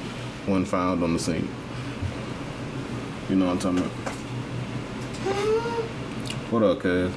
[0.46, 1.48] one found on the scene.
[3.30, 3.92] You know what I'm talking about?
[6.52, 7.12] What up, cuz?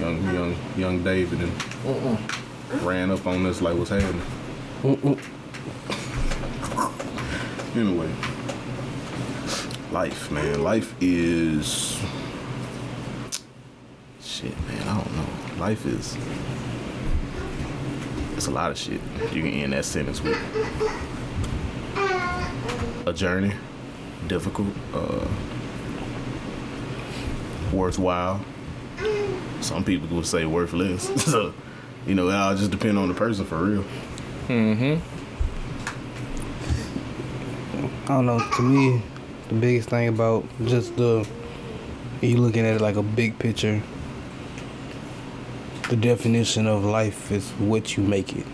[0.00, 1.52] Young, young, young David and
[2.82, 4.22] ran up on us like what's happening.
[7.76, 8.10] Anyway,
[9.92, 10.62] life, man.
[10.62, 12.00] Life is
[14.20, 14.88] shit, man.
[14.88, 15.26] I don't know.
[15.58, 16.16] Life is
[18.42, 19.00] it's a lot of shit
[19.32, 20.36] you can end that sentence with.
[23.06, 23.52] A journey,
[24.26, 25.28] difficult, uh,
[27.72, 28.44] worthwhile.
[29.60, 31.04] Some people would say worthless.
[31.24, 31.54] so,
[32.04, 33.84] you know, it all just depend on the person for real.
[34.48, 34.98] Mm-hmm.
[38.04, 38.40] I don't know.
[38.40, 39.02] To me,
[39.50, 41.24] the biggest thing about just the
[42.20, 43.80] you looking at it like a big picture.
[45.92, 48.46] The definition of life is what you make it.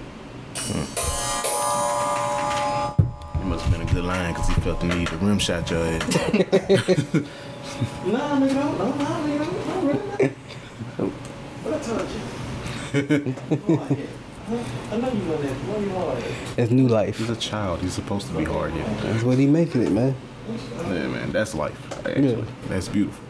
[0.56, 0.80] Hmm.
[3.40, 5.70] It must have been a good line because he felt the need to rim shot
[5.70, 6.02] your ass.
[8.04, 10.32] No, nigga, no, no, no, nigga, no, no, really
[10.98, 11.10] not.
[11.62, 13.36] What I told you?
[14.90, 15.52] I know you know that.
[15.52, 16.24] Why you hard?
[16.56, 17.18] That's new life.
[17.18, 17.78] He's a child.
[17.82, 18.98] He's supposed to be hard headed.
[19.12, 20.16] That's what he making it, man.
[20.88, 21.78] Yeah, man, that's life.
[22.04, 22.44] Actually, Yeah.
[22.66, 23.22] that's beautiful.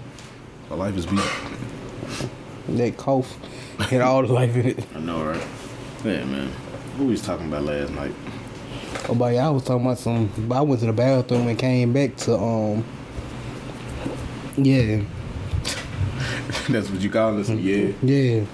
[0.71, 1.51] My life is beautiful.
[2.68, 3.37] That cough
[3.91, 4.85] had all the life in it.
[4.95, 5.47] I know, right?
[6.05, 6.49] Yeah, man.
[6.97, 8.12] What we was talking about last night?
[9.09, 10.31] Oh, but yeah, I was talking about some.
[10.51, 12.85] I went to the bathroom and came back to um.
[14.57, 15.03] Yeah,
[16.69, 17.49] that's what you call this?
[17.49, 17.93] Yeah.
[18.03, 18.45] yeah.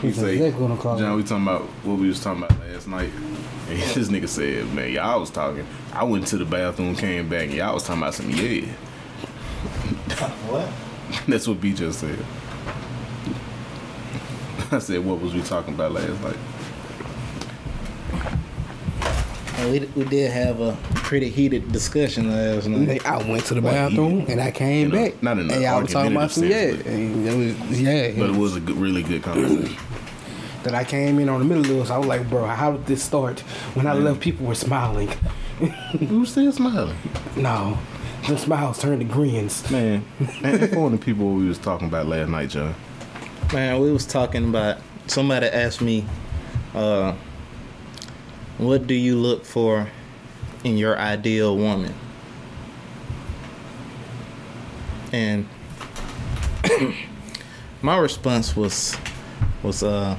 [0.00, 2.88] He That's say, exactly I'm John, we talking about what we was talking about last
[2.88, 3.10] night.
[3.68, 5.66] And this nigga said, man, y'all was talking.
[5.92, 8.64] I went to the bathroom, came back, and y'all was talking about some yeah.
[10.46, 10.68] What?
[11.26, 12.24] That's what B just said.
[14.72, 16.36] I said, what was we talking about last night?
[19.70, 23.04] We, we did have a pretty heated discussion last night.
[23.06, 25.22] I went to the bathroom he- and I came you know, back.
[25.22, 27.80] not in a and y'all was talking about some yeah, argumentative sense, and it was
[27.80, 28.12] yeah.
[28.18, 29.76] But it was a good, really good conversation.
[30.62, 31.90] that I came in on the middle of it.
[31.92, 33.40] I was like, bro, how did this start?
[33.74, 35.08] When I left, people were smiling.
[36.08, 36.96] Who was still smiling?
[37.36, 37.78] No,
[38.28, 39.68] the smiles turned to grins.
[39.70, 40.04] Man,
[40.42, 42.74] man inform the people we was talking about last night, John.
[43.52, 46.04] Man, we was talking about somebody asked me,
[46.74, 47.14] uh,
[48.58, 49.88] what do you look for
[50.64, 51.94] in your ideal woman?
[55.12, 55.48] And
[57.82, 58.96] my response was
[59.62, 60.16] was uh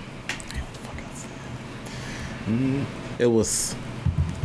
[3.19, 3.75] it was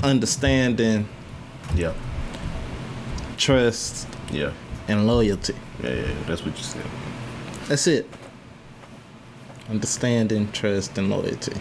[0.02, 1.08] understanding,
[1.76, 1.92] Yeah,
[3.36, 4.50] trust, yeah,
[4.88, 5.54] and loyalty.
[5.82, 6.00] yeah, yeah.
[6.02, 6.14] yeah.
[6.26, 6.84] That's what you said.
[7.68, 8.10] That's it.
[9.68, 11.58] Understanding, trust, and loyalty.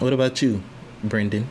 [0.00, 0.62] What about you,
[1.04, 1.46] Brendan?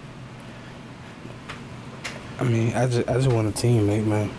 [2.39, 4.31] I mean, I just I just want a teammate, man.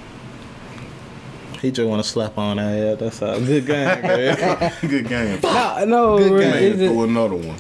[1.61, 2.99] He just want to slap on our head.
[2.99, 3.39] That's all.
[3.39, 4.73] Good game, man.
[4.81, 5.41] good game.
[5.43, 6.51] No, no, Good bro, game.
[6.51, 7.57] Man, it's throw a, another one.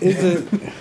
[0.00, 0.72] it's a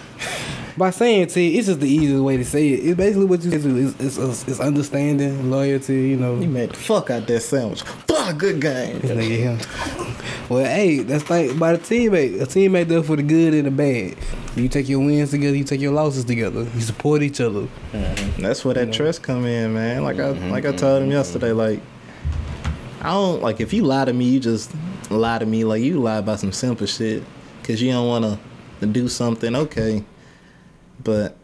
[0.78, 2.86] by saying to you, it's just the easiest way to say it.
[2.86, 3.66] It's basically what you said.
[3.66, 6.10] It's, it's, it's, it's understanding, loyalty.
[6.10, 6.40] You know.
[6.40, 7.82] You made the fuck out that sandwich.
[7.84, 9.00] Fuck, good game.
[9.00, 10.25] This nigga him.
[10.47, 12.39] Well, hey, that's like by the teammate.
[12.39, 14.15] A teammate there for the good and the bad.
[14.55, 15.55] You take your wins together.
[15.58, 16.67] You take your losses together.
[16.75, 17.67] You support each other.
[17.91, 18.41] Mm-hmm.
[18.43, 20.03] That's where that trust come in, man.
[20.03, 20.51] Like I mm-hmm.
[20.51, 21.13] like I told him mm-hmm.
[21.13, 21.81] yesterday, like
[23.01, 24.71] I don't like if you lie to me, you just
[25.10, 25.63] lie to me.
[25.63, 27.23] Like you lie about some simple shit
[27.62, 28.39] because you don't want
[28.81, 29.55] to do something.
[29.55, 30.03] Okay,
[31.03, 31.36] but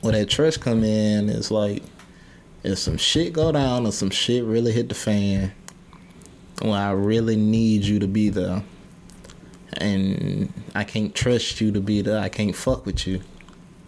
[0.00, 1.82] where that trust come in is like
[2.62, 5.52] if some shit go down or some shit really hit the fan,
[6.62, 8.62] well, I really need you to be there,
[9.78, 12.18] and I can't trust you to be there.
[12.20, 13.20] I can't fuck with you.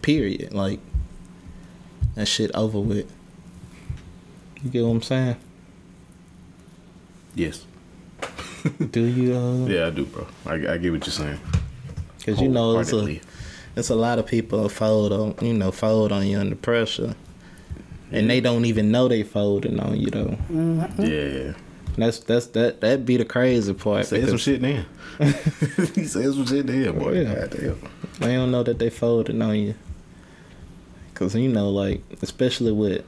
[0.01, 0.53] Period.
[0.53, 0.79] Like
[2.15, 3.11] that shit over with.
[4.63, 5.35] You get what I'm saying?
[7.35, 7.65] Yes.
[8.91, 9.35] Do you?
[9.35, 10.25] Uh, Yeah, I do, bro.
[10.45, 11.39] I, I get what you're saying.
[12.25, 13.21] Cause you know it's a
[13.77, 17.15] it's a lot of people fold on you know fold on you under pressure,
[18.11, 20.37] and they don't even know they folding on you though.
[20.97, 21.53] Yeah.
[21.97, 24.05] That's that's that that be the crazy part.
[24.05, 24.85] Say some shit then.
[25.19, 27.21] he said some shit then, boy.
[27.21, 27.33] Yeah.
[27.33, 27.81] Goddamn.
[28.19, 29.75] They don't know that they folding on you.
[31.15, 33.03] Cause you know, like especially with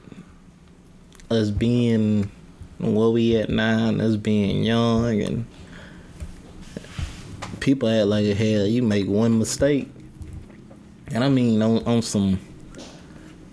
[1.30, 2.32] us being
[2.80, 5.46] where we at now, and us being young, and
[7.60, 8.66] people act like hell.
[8.66, 9.88] You make one mistake,
[11.12, 12.40] and I mean on on some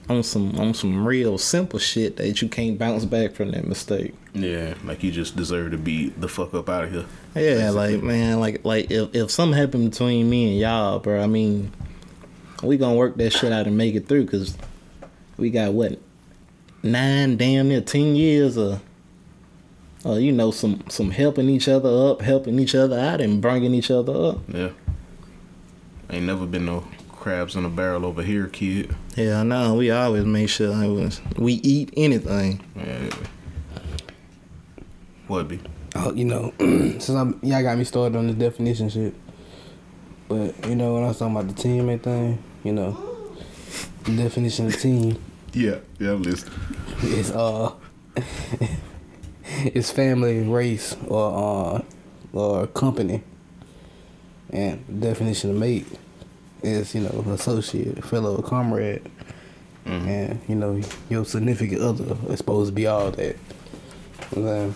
[0.09, 4.13] on some on some real simple shit that you can't bounce back from that mistake.
[4.33, 7.05] Yeah, like you just deserve to be the fuck up out of here.
[7.35, 7.93] Yeah, Basically.
[7.95, 11.71] like man, like like if if something happened between me and y'all, bro, I mean,
[12.63, 14.57] we gonna work that shit out and make it through, cause
[15.37, 15.99] we got what
[16.83, 18.81] nine, damn near ten years of,
[20.05, 23.73] uh, you know, some some helping each other up, helping each other out, and bringing
[23.73, 24.39] each other up.
[24.47, 24.69] Yeah.
[26.09, 26.85] Ain't never been no
[27.27, 28.95] crabs in a barrel over here, kid.
[29.17, 29.75] Yeah, I know.
[29.75, 32.63] We always make sure it was we eat anything.
[32.73, 33.09] Yeah.
[35.27, 35.59] What be?
[35.93, 39.13] Oh, you know, since I'm y'all got me started on the definition shit.
[40.29, 42.93] But you know when I was talking about the teammate thing, you know,
[44.05, 45.21] the definition of team
[45.53, 46.57] Yeah, yeah, I'm listening.
[47.01, 47.73] is uh,
[49.65, 51.81] it's family, race, or uh,
[52.31, 53.21] or company.
[54.49, 55.87] And definition of mate
[56.63, 59.01] is you know associate, fellow comrade,
[59.85, 60.07] Mhm.
[60.07, 63.35] and you know your significant other is supposed to be all that.
[64.35, 64.75] You know what I'm saying?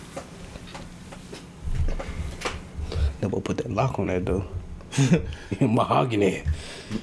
[3.20, 4.44] Never put that lock on that though.
[5.60, 6.42] Mahogany.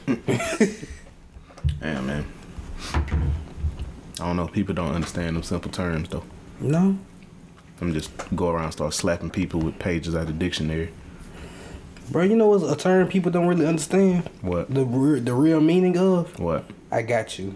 [1.80, 2.26] Damn, man.
[2.94, 4.48] I don't know.
[4.48, 6.24] People don't understand them simple terms, though.
[6.60, 6.98] No.
[7.82, 10.89] I'm just go around and start slapping people with pages out of the dictionary.
[12.12, 14.30] Bro, you know what's a term people don't really understand?
[14.41, 14.74] What?
[14.74, 16.65] The re- the real meaning of What?
[16.91, 17.56] I got you.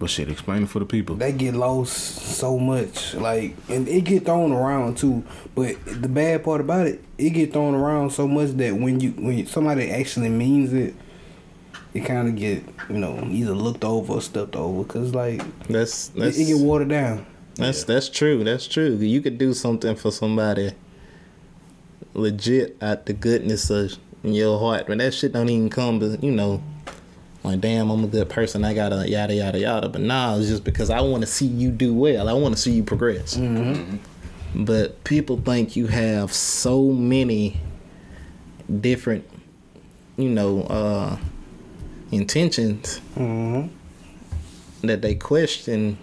[0.00, 1.14] But shit, explain it for the people.
[1.14, 5.22] They get lost so much, like, and it get thrown around too.
[5.54, 9.12] But the bad part about it, it get thrown around so much that when you
[9.12, 10.96] when somebody actually means it,
[11.94, 16.08] it kind of get you know either looked over or stepped over because like That's
[16.08, 17.24] that's it get watered down.
[17.54, 18.42] That's that's true.
[18.42, 18.96] That's true.
[18.96, 20.72] You could do something for somebody
[22.14, 25.98] legit out the goodness of your heart, When that shit don't even come.
[25.98, 26.62] But you know,
[27.42, 28.64] like damn, I'm a good person.
[28.64, 29.88] I gotta yada yada yada.
[29.88, 32.28] But nah, it's just because I want to see you do well.
[32.28, 33.36] I want to see you progress.
[34.54, 37.58] But people think you have so many
[38.80, 39.24] different,
[40.16, 41.16] you know, uh
[42.10, 44.86] intentions Mm-hmm.
[44.86, 45.96] that they question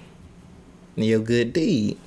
[0.95, 1.97] your good deed.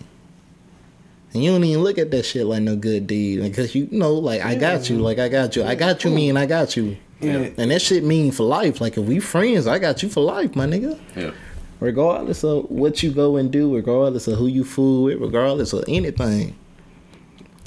[1.35, 3.43] And you don't even look at that shit like no good deed.
[3.43, 5.65] Because you know, like, I got you, like, I got you.
[5.65, 6.97] I got you, mean, I got you.
[7.21, 7.49] Yeah.
[7.57, 8.81] And that shit mean for life.
[8.81, 10.99] Like, if we friends, I got you for life, my nigga.
[11.17, 11.31] Yeah.
[11.81, 15.85] Regardless of what you go and do, regardless of who you fool with, regardless of
[15.89, 16.55] anything.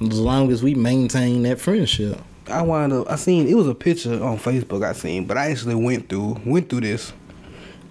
[0.01, 2.19] As long as we maintain that friendship.
[2.47, 3.09] I wound up.
[3.09, 4.85] I seen it was a picture on Facebook.
[4.85, 7.11] I seen, but I actually went through went through this.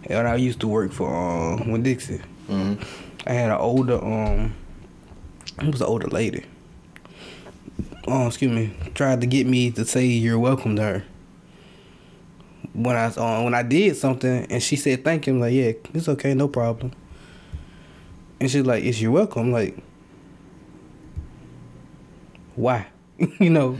[0.05, 2.21] And I used to work for um Winn-Dixie.
[2.49, 2.87] Mhm.
[3.27, 4.55] I had an older um,
[5.61, 6.45] it was an older lady.
[8.07, 8.75] Oh, excuse me.
[8.95, 11.05] Tried to get me to say you're welcome to her.
[12.73, 15.73] When I um, when I did something and she said thank you, I'm like yeah,
[15.93, 16.93] it's okay, no problem.
[18.41, 19.43] And she's like, it's you're welcome.
[19.43, 19.77] I'm like,
[22.57, 22.87] why?
[23.41, 23.79] you know.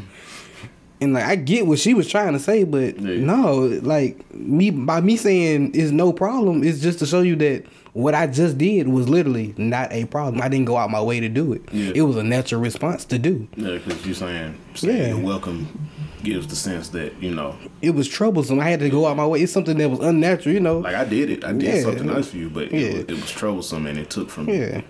[1.01, 3.17] And like I get what she was trying to say, but Yeah.
[3.25, 7.65] no, like me by me saying it's no problem, it's just to show you that
[7.93, 10.41] what I just did was literally not a problem.
[10.43, 11.63] I didn't go out my way to do it.
[11.73, 11.93] Yeah.
[11.95, 13.47] It was a natural response to do.
[13.57, 15.09] Yeah, because you're saying, saying Yeah.
[15.09, 15.67] you're welcome
[16.23, 18.59] gives the sense that you know, It was troublesome.
[18.59, 19.43] I had to go out my way.
[19.43, 20.79] It's something that was unnatural, you know.
[20.79, 21.83] like I did it, I did Yeah.
[21.83, 22.79] something nice for you, but Yeah.
[22.81, 24.59] it, was, it was troublesome and it took from me.
[24.59, 24.81] yeah.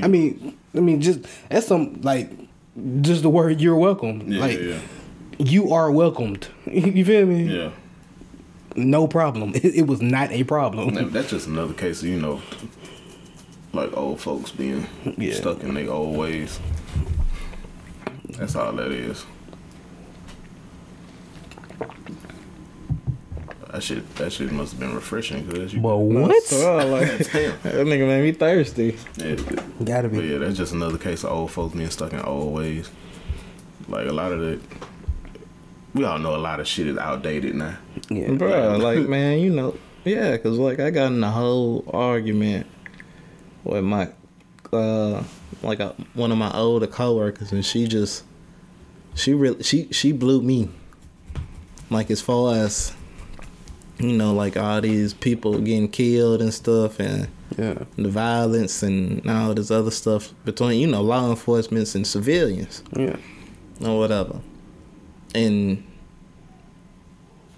[0.00, 2.30] I mean, I mean, just that's some like
[3.02, 4.78] just the word "you're welcome." Yeah, like yeah,
[5.40, 6.48] you are welcomed.
[6.70, 7.42] You feel me?
[7.44, 7.70] yeah.
[8.76, 9.52] No problem.
[9.56, 10.94] It, it was not a problem.
[10.94, 12.40] That- That's just another case of you know,
[13.72, 14.86] like old folks being
[15.18, 15.34] Yeah.
[15.34, 16.60] stuck in their old ways.
[18.38, 19.24] That's all that is.
[23.72, 25.80] That shit, that shit must have been refreshing, cause you.
[25.80, 26.42] But what?
[26.44, 28.96] So, like, that nigga made me thirsty.
[29.16, 29.36] Yeah,
[29.84, 30.28] Gotta but be.
[30.28, 32.90] yeah, that's just another case of old folks being stuck in old ways.
[33.88, 34.60] Like a lot of the,
[35.94, 37.76] we all know a lot of shit is outdated now.
[38.10, 38.32] Yeah.
[38.32, 42.66] Bro, like man, you know, yeah, cause like I got in a whole argument
[43.64, 44.08] with my,
[44.72, 45.22] uh,
[45.62, 48.24] like a, one of my older coworkers, and she just,
[49.14, 50.68] she really, she she blew me.
[51.90, 52.94] Like as far as,
[53.98, 57.82] you know, like all these people getting killed and stuff, and Yeah.
[57.96, 63.16] the violence and all this other stuff between you know law enforcement and civilians Yeah.
[63.84, 64.40] or whatever.
[65.34, 65.84] And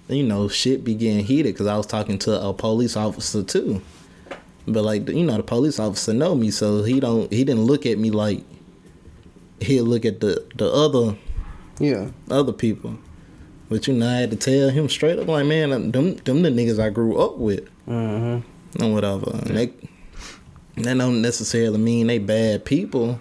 [0.08, 3.80] you know, shit be getting heated because I was talking to a police officer too.
[4.66, 7.86] But like you know, the police officer know me, so he don't he didn't look
[7.86, 8.44] at me like
[9.60, 11.16] he'll look at the the other
[11.80, 12.10] Yeah.
[12.30, 12.98] other people.
[13.68, 16.50] But you know, I had to tell him straight up like, man, them them the
[16.50, 18.82] niggas I grew up with Mm-hmm.
[18.84, 19.30] or whatever.
[19.46, 19.72] And they
[20.76, 23.18] that don't necessarily mean they bad people,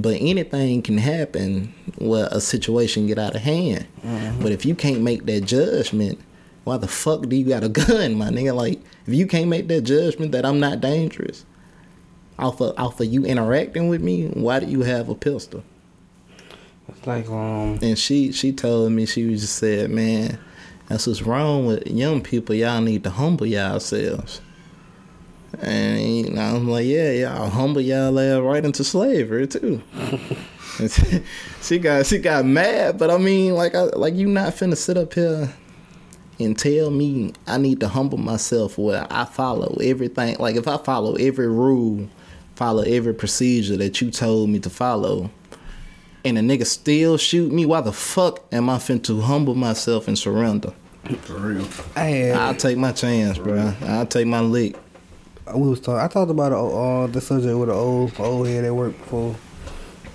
[0.00, 3.86] but anything can happen where a situation get out of hand.
[4.40, 6.20] But if you can't make that judgment,
[6.64, 8.54] why the fuck do you got a gun, my nigga?
[8.54, 11.44] Like if you can't make that judgment that I'm not dangerous,
[12.38, 15.62] off of off of you interacting with me, why do you have a pistol?
[16.88, 17.78] It's like um.
[17.82, 20.38] And she she told me she just said, man,
[20.88, 22.54] that's what's wrong with young people.
[22.54, 24.40] Y'all need to humble y'all yourselves.
[25.58, 29.82] And you know, I'm like, yeah, y'all humble y'all ass right into slavery too.
[30.78, 31.24] And
[31.62, 34.96] she got she got mad, but I mean, like, I, like you not finna sit
[34.96, 35.52] up here
[36.38, 40.36] and tell me I need to humble myself where I follow everything.
[40.38, 42.08] Like if I follow every rule,
[42.54, 45.30] follow every procedure that you told me to follow,
[46.24, 50.06] and a nigga still shoot me, why the fuck am I finna to humble myself
[50.06, 50.72] and surrender?
[51.22, 51.66] For real.
[51.96, 52.36] I had.
[52.36, 53.74] I'll take my chance, bro.
[53.82, 54.76] I'll take my lick.
[55.54, 56.00] We was talking.
[56.00, 59.36] I talked about uh, the subject with an old old head at work before,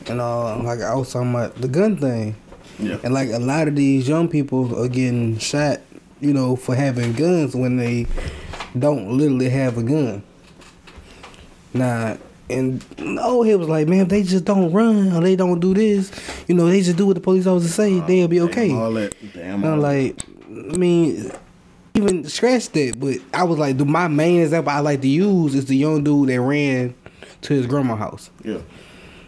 [0.08, 2.36] and uh, like I was talking about the gun thing,
[2.80, 2.98] Yeah.
[3.04, 5.80] and like a lot of these young people are getting shot,
[6.22, 8.08] you know, for having guns when they
[8.78, 10.24] don't literally have a gun.
[11.74, 12.18] Now,
[12.50, 15.60] and the old head was like, man, if they just don't run or they don't
[15.60, 16.12] do this,
[16.48, 18.72] you know, they just do what the police officers say, they'll be okay.
[18.72, 19.14] All that.
[19.34, 19.82] Damn And I'm all that.
[19.82, 20.24] like,
[20.74, 21.32] I mean,
[21.96, 23.00] even scratch that.
[23.00, 26.04] But I was like, the, my main example I like to use is the young
[26.04, 26.96] dude that ran
[27.42, 28.30] to his grandma's house.
[28.44, 28.60] Yeah.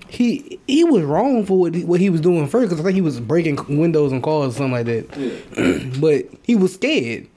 [0.09, 2.95] He he was wrong for what he, what he was doing first because I think
[2.95, 5.17] he was breaking windows and cars or something like that.
[5.17, 5.91] Yeah.
[5.99, 7.27] but he was scared,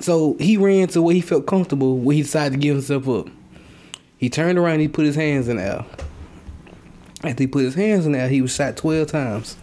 [0.00, 1.96] so he ran to where he felt comfortable.
[1.98, 3.28] Where he decided to give himself up.
[4.16, 4.74] He turned around.
[4.74, 5.86] and He put his hands in the air.
[7.22, 9.56] After he put his hands in the air, he was shot twelve times.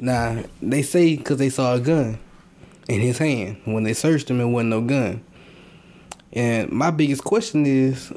[0.00, 2.18] Now they say because they saw a gun
[2.88, 3.60] in his hand.
[3.64, 5.22] When they searched him, it wasn't no gun.
[6.32, 8.12] And my biggest question is,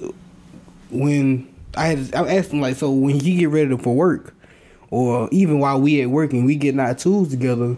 [0.89, 4.33] when I had I asked him like, so when he get ready for work,
[4.89, 7.77] or even while we at work and we getting our tools together,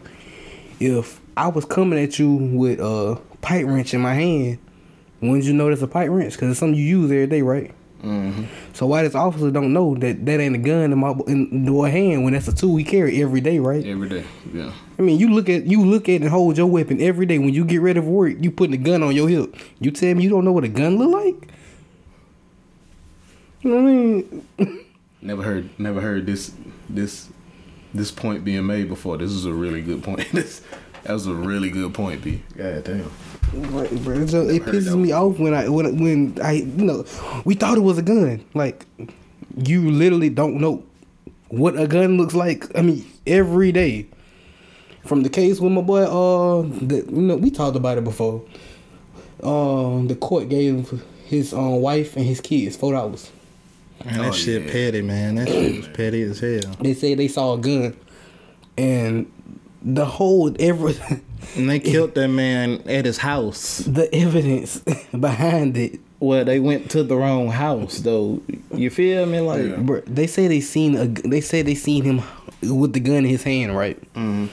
[0.80, 4.58] if I was coming at you with a pipe wrench in my hand,
[5.22, 6.34] wouldn't you know that's a pipe wrench?
[6.34, 7.72] Because it's something you use every day, right?
[8.04, 8.46] Mm-hmm.
[8.74, 11.82] So why this officer don't know that that ain't a gun in my in the
[11.84, 13.86] hand when that's a tool we carry every day, right?
[13.86, 14.26] Every day.
[14.52, 14.74] Yeah.
[14.98, 17.40] I mean, you look at you look at and hold your weapon every day.
[17.40, 19.56] When you get ready for work, you putting a gun on your hip.
[19.80, 21.50] You tell me you don't know what a gun look like?
[23.62, 24.86] You know what I mean?
[25.22, 25.70] Never heard.
[25.80, 26.54] Never heard this.
[26.90, 27.30] This.
[27.94, 29.18] This point being made before.
[29.18, 30.28] This is a really good point.
[30.32, 30.62] this.
[31.04, 32.42] That was a really good point, B.
[32.56, 33.12] God damn.
[33.54, 34.16] Right, bro.
[34.16, 37.06] It, just, it pisses me off when I when when I you know
[37.46, 38.44] we thought it was a gun.
[38.54, 38.86] Like
[39.58, 40.84] you literally don't know
[41.50, 42.76] what a gun looks like.
[42.78, 44.08] I mean, every day.
[45.06, 48.42] From the case with my boy, uh, the, you know, we talked about it before.
[49.42, 53.30] Um, the court gave his um, wife and his kids four dollars.
[54.06, 54.72] Man, that Oh, shit yeah.
[54.72, 55.36] petty, man.
[55.36, 56.76] That shit was petty as hell.
[56.80, 57.96] They said they saw a gun,
[58.78, 59.30] and
[59.82, 60.96] the whole every
[61.58, 63.80] And they killed that man at his house.
[63.80, 64.78] the evidence
[65.20, 66.00] behind it.
[66.22, 68.42] Well, they went to the wrong house, though.
[68.74, 69.42] You feel me?
[69.42, 69.76] Like, Yeah.
[69.76, 71.06] Bro, they say they seen a.
[71.08, 72.22] They say they seen him
[72.62, 74.00] with the gun in his hand, right?
[74.14, 74.48] Mhm.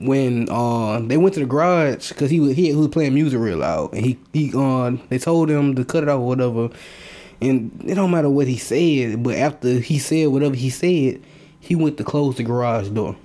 [0.00, 3.40] When uh they went to the garage because he was he, he was playing music
[3.40, 3.92] real loud.
[3.92, 6.70] And he he uh they told him to cut it off or whatever.
[7.40, 11.22] And it don't matter what he said but after he said whatever he said
[11.60, 13.16] he went to close the garage door.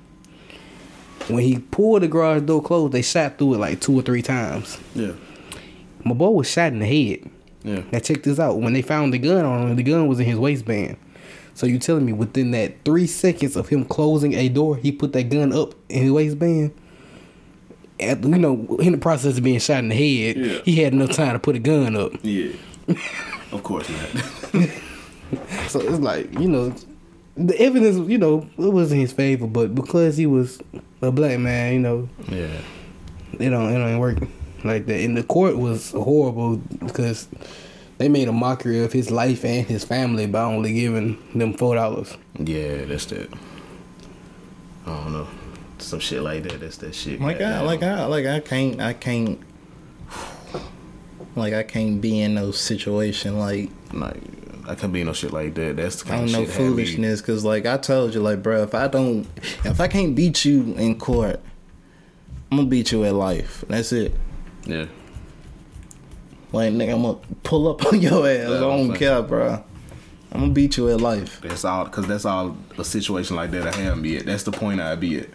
[1.28, 4.22] When he pulled the garage door closed they shot through it like two or three
[4.22, 4.78] times.
[4.96, 5.14] Yeah.
[6.04, 7.30] my boy was shot in the head.
[7.64, 7.84] Yeah.
[7.92, 8.60] now check this out.
[8.60, 10.98] When they found the gun on him the gun was in his waistband
[11.54, 15.14] so you telling me within that three seconds of him closing a door, he put
[15.14, 16.74] that gun up in his waistband?
[18.00, 20.60] At, you know, in the process of being shot in the head, Yeah.
[20.66, 22.12] he had enough time to put a gun up.
[22.24, 22.52] Yeah.
[23.52, 24.70] of course not.
[25.68, 26.76] So it's like, you know,
[27.36, 30.60] the evidence, you know, it was in his favor, but because he was
[31.02, 32.60] a black man, you know, yeah.
[33.40, 34.20] it don't it don't work
[34.64, 35.00] like that.
[35.00, 37.28] And the court was horrible because
[38.04, 41.74] they made a mockery of his life and his family by only giving them four
[41.76, 42.18] dollars.
[42.38, 43.32] Yeah, that's that.
[44.86, 45.28] I don't know.
[45.78, 46.60] Some shit like that.
[46.60, 47.22] That's that shit.
[47.22, 47.66] Like I, goddamn.
[47.66, 49.40] like I, like I can't, I can't,
[51.38, 54.18] like I can't be in no situation like Like,
[54.68, 55.78] I can't be in no shit like that.
[55.78, 58.14] That's the I kind don't of know shit had me- foolishness because like I told
[58.14, 59.26] you like bro if I don't
[59.64, 61.40] if I can't beat you in court
[62.52, 64.14] I'm gonna beat you at life that's it
[64.66, 64.88] Yeah.
[66.54, 68.96] Like nigga I'm gonna pull up on your ass I I'm don't saying.
[69.00, 69.64] care bro
[70.32, 73.68] I'm gonna beat you at life That's all, cause that's all a situation like that
[73.68, 74.26] I have me at.
[74.26, 75.28] That's the point I be at.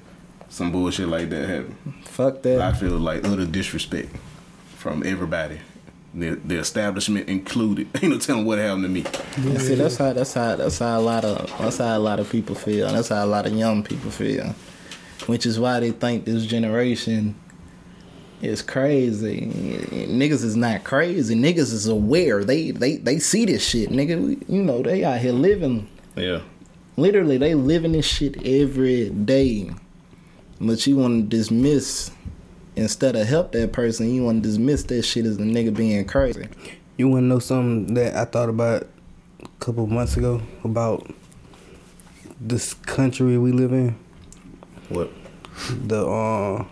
[0.48, 1.76] Some bullshit like that happen.
[2.04, 4.08] fuck that I feel like utter disrespect
[4.76, 5.60] from everybody,
[6.14, 7.86] the the establishment included.
[8.02, 9.04] Ain't no telling what happened to me.
[9.36, 12.18] And see that's how that's how that's how a lot of that's how a lot
[12.18, 14.54] of people feel that's how a lot of young people feel
[15.26, 17.34] which is why they think this generation
[18.42, 19.46] is crazy.
[20.08, 21.34] Niggas is not crazy.
[21.34, 22.44] Niggas is aware.
[22.44, 24.42] They they they see this shit nigga.
[24.48, 25.88] You know they out here living.
[26.16, 26.40] Yeah,
[26.96, 29.70] literally they living this shit every day.
[30.60, 32.10] But you want to dismiss
[32.74, 36.04] instead of help that person you want to dismiss that shit as the nigga being
[36.04, 36.48] crazy.
[36.96, 38.88] You want to know something that I thought about
[39.42, 41.08] a couple of months ago about
[42.40, 43.96] this country we live in?
[44.88, 45.10] what?
[45.86, 46.64] The uh,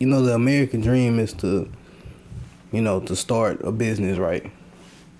[0.00, 1.70] you know, the American dream is to,
[2.72, 4.50] you know, to start a business, right?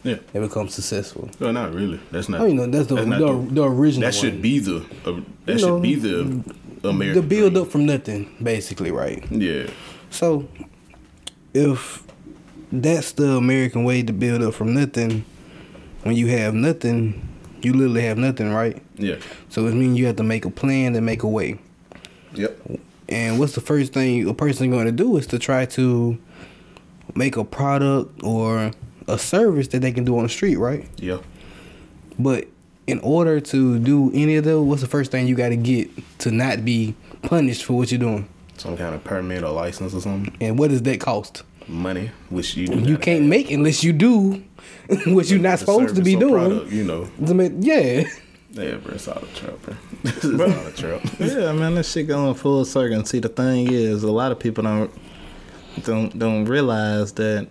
[0.02, 0.16] Yeah.
[0.32, 1.28] And become successful.
[1.38, 2.00] No, not really.
[2.10, 2.40] That's not.
[2.40, 4.08] Oh, you know, that's the That's the, the- the original.
[4.08, 4.42] that should one.
[4.42, 4.76] be the.
[5.04, 6.20] Uh, that You should know, be the
[6.88, 7.20] American.
[7.22, 7.62] the build dream.
[7.64, 9.22] up from nothing, basically, right?
[9.30, 9.68] Yeah.
[10.10, 10.48] So,
[11.52, 12.02] if
[12.72, 15.24] that's the American way to build up from nothing,
[16.04, 17.28] when you have nothing,
[17.60, 18.80] you literally have nothing, right?
[18.96, 19.16] Yeah.
[19.50, 21.58] So it means you have to make a plan and make a way.
[22.34, 22.58] Yep.
[23.10, 26.18] And what's the first thing a person going to do is to try to
[27.14, 28.70] make a product or
[29.08, 30.86] a service that they can do on the street, right?
[30.96, 31.18] Yeah.
[32.18, 32.46] But
[32.86, 35.90] in order to do any of those, what's the first thing you got to get
[36.20, 38.28] to not be punished for what you're doing?
[38.56, 40.36] Some kind of permit or license or something.
[40.40, 41.42] And what does that cost?
[41.66, 43.28] Money, which you You can't have.
[43.28, 44.42] make unless you do
[45.06, 46.34] what you're not supposed to be doing.
[46.34, 47.08] product, you know.
[47.26, 48.04] I mean, yeah.
[48.52, 48.94] Yeah, bro.
[48.94, 49.74] It's all a trap, bro.
[50.04, 51.00] It's all a trap.
[51.20, 52.96] Yeah, man, that shit going full circle.
[52.96, 54.90] And see, the thing is, a lot of people don't
[55.84, 57.48] don't don't realize that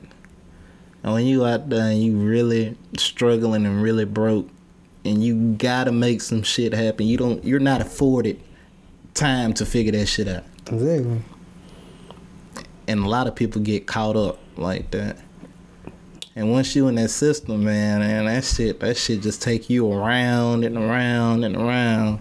[1.02, 4.50] when you out there and you really struggling and really broke,
[5.06, 7.08] and you gotta make some shit happen.
[7.08, 8.42] You don't, you're not afforded
[9.14, 10.44] time to figure that shit out.
[10.68, 11.22] Exactly.
[12.88, 15.18] And a lot of people get caught up like that.
[16.36, 19.92] And once you in that system, man, and that shit, that shit just take you
[19.92, 22.20] around and around and around.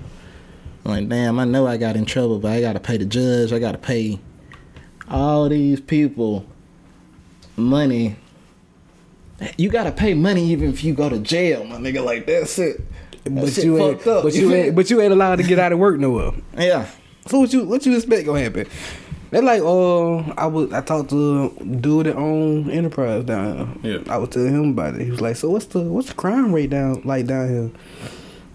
[0.89, 3.53] Like, damn, I know I got in trouble, but I gotta pay the judge.
[3.53, 4.19] I gotta pay
[5.09, 6.47] all these people
[7.57, 8.17] money.
[9.57, 12.05] You gotta pay money even if you go to jail, my nigga.
[12.05, 12.81] Like that's it.
[13.25, 14.23] That But shit you ain't, fucked up.
[14.25, 16.33] but you ain't, but you ain't allowed to get out of work nowhere.
[16.57, 16.89] yeah.
[17.27, 18.67] So what you what you expect gonna happen?
[19.31, 23.99] They like, oh, I was I talked to a dude that own Enterprise down here.
[24.07, 24.13] Yeah.
[24.13, 25.03] I was telling him about it.
[25.05, 27.71] He was like, so what's the what's the crime rate down like down here?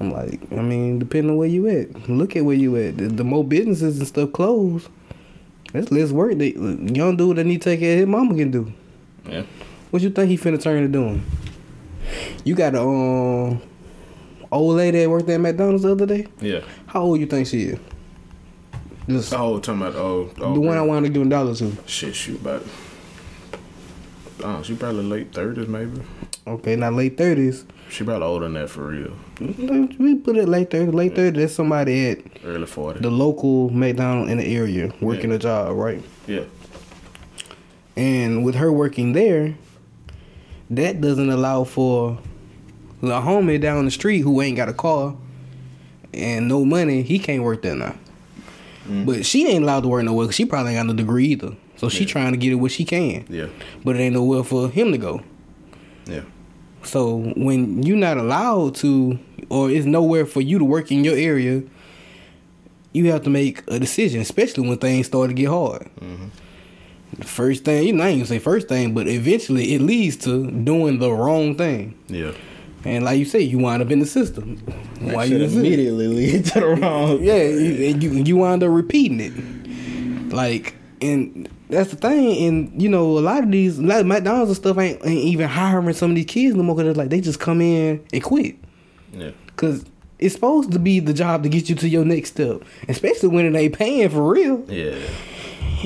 [0.03, 2.09] I'm like, I mean, depending on where you at.
[2.09, 2.97] Look at where you at.
[2.97, 4.89] The, the more businesses and stuff close,
[5.71, 6.55] that's less work that
[6.95, 8.71] young dude that need to take care of his mama can do.
[9.27, 9.43] Yeah.
[9.91, 11.23] What you think he finna turn to doing?
[12.43, 13.61] You got a um,
[14.51, 16.27] old lady that worked at McDonald's the other day.
[16.41, 16.61] Yeah.
[16.87, 17.79] How old you think she is?
[19.07, 21.75] Just Oh, talking about oh, oh the one I wanted to give dollars to.
[21.85, 22.63] Shit, shoot about.
[24.43, 26.01] Oh, she probably late thirties, maybe.
[26.45, 27.65] Okay, not late thirties.
[27.89, 29.13] She probably older than that for real.
[29.39, 30.93] We put it late thirties.
[30.93, 31.39] Late thirties.
[31.41, 32.99] That's somebody at Early forty.
[32.99, 35.35] the local McDonald's in the area working Yeah.
[35.35, 36.03] a job, right?
[36.27, 36.43] yeah.
[37.95, 39.55] And with her working there,
[40.71, 42.17] that doesn't allow for
[43.01, 45.15] the homie down the street who ain't got a car
[46.13, 47.03] and no money.
[47.03, 47.95] He can't work there now.
[48.87, 49.05] Mm.
[49.05, 50.25] But she ain't allowed to work nowhere.
[50.27, 51.51] 'cause she probably ain't got no degree either.
[51.75, 53.25] So she trying to get it where she can.
[53.29, 53.47] Yeah.
[53.83, 55.21] But it ain't nowhere for him to go.
[56.05, 56.21] Yeah.
[56.83, 59.19] So when you're not allowed to,
[59.49, 61.63] or it's nowhere for you to work in your area,
[62.93, 65.89] you have to make a decision, especially when things start to get hard.
[65.99, 66.27] Mm-hmm.
[67.17, 70.17] The first thing, you know, I ain't gonna say first thing, but eventually it leads
[70.17, 71.97] to doing the wrong thing.
[72.07, 72.31] Yeah.
[72.85, 74.57] And like you say, you wind up in the system.
[74.99, 75.65] Why you Should in the system?
[75.65, 77.23] immediately lead to the wrong.
[77.23, 80.33] Yeah, you, and you you wind up repeating it.
[80.33, 82.47] Like, and that's the thing.
[82.47, 85.93] And you know, a lot of these, like McDonald's and stuff, ain't, ain't even hiring
[85.93, 86.75] some of these kids no more.
[86.75, 88.55] Cause like they just come in and quit.
[89.11, 89.31] Yeah.
[89.55, 89.85] Cause
[90.19, 93.45] it's supposed to be the job to get you to your next step, especially when
[93.45, 94.63] it ain't paying for real.
[94.69, 94.97] Yeah.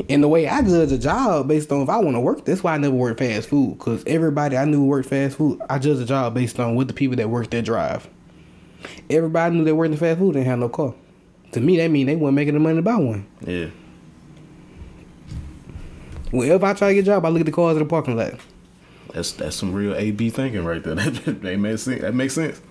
[0.09, 2.63] And the way I judge a job based on if I want to work, that's
[2.63, 3.79] why I never worked fast food.
[3.79, 5.59] Cause everybody I knew worked fast food.
[5.69, 8.07] I judge a job based on what the people that work there drive.
[9.09, 10.93] Everybody knew that worked in fast food didn't have no car.
[11.53, 13.25] To me, that mean they weren't making the money to buy one.
[13.41, 13.69] Yeah.
[16.31, 18.17] Whenever I try to get a job, I look at the cars in the parking
[18.17, 18.33] lot.
[19.13, 20.95] That's that's some real A B thinking right there.
[20.95, 22.01] That, that makes sense.
[22.01, 22.61] That makes sense.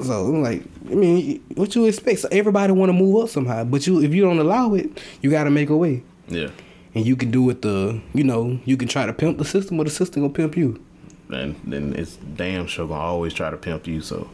[0.00, 2.20] So I'm like, I mean, what you expect?
[2.20, 5.30] So everybody want to move up somehow, but you if you don't allow it, you
[5.30, 6.02] got to make a way.
[6.28, 6.50] Yeah.
[6.94, 9.78] And you can do it the, you know, you can try to pimp the system,
[9.78, 10.82] or the system gonna pimp you.
[11.28, 14.00] And then it's damn sure gonna always try to pimp you.
[14.00, 14.30] So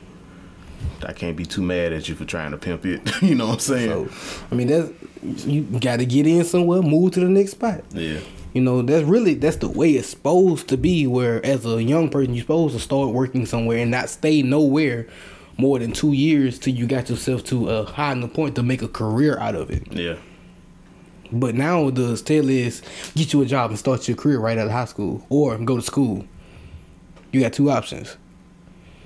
[1.07, 3.01] I can't be too mad at you for trying to pimp it.
[3.23, 4.09] you know what I'm saying?
[4.09, 4.91] So I mean, that's
[5.23, 7.83] you got to get in somewhere, move to the next spot.
[7.93, 8.21] yeah.
[8.55, 11.07] You know, that's really that's the way it's supposed to be.
[11.07, 15.07] Where as a young person, you're supposed to start working somewhere and not stay nowhere
[15.57, 18.83] more than two years till you got yourself to a high enough point to make
[18.83, 19.91] a career out of it.
[19.91, 20.17] Yeah.
[21.33, 22.83] But now the tell is
[23.15, 25.77] get you a job and start your career right out of high school or go
[25.77, 26.27] to school.
[27.33, 28.19] You got two options.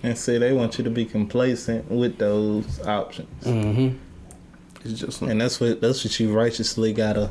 [0.03, 3.97] And see, they want you to be complacent with those options, Mm-hmm.
[4.87, 7.31] It's just and that's what that's what you righteously gotta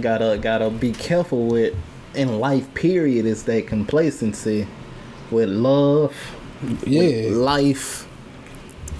[0.00, 1.74] gotta gotta be careful with
[2.14, 2.72] in life.
[2.74, 4.66] Period is that complacency
[5.30, 6.14] with love,
[6.86, 7.00] Yeah.
[7.00, 8.06] with life,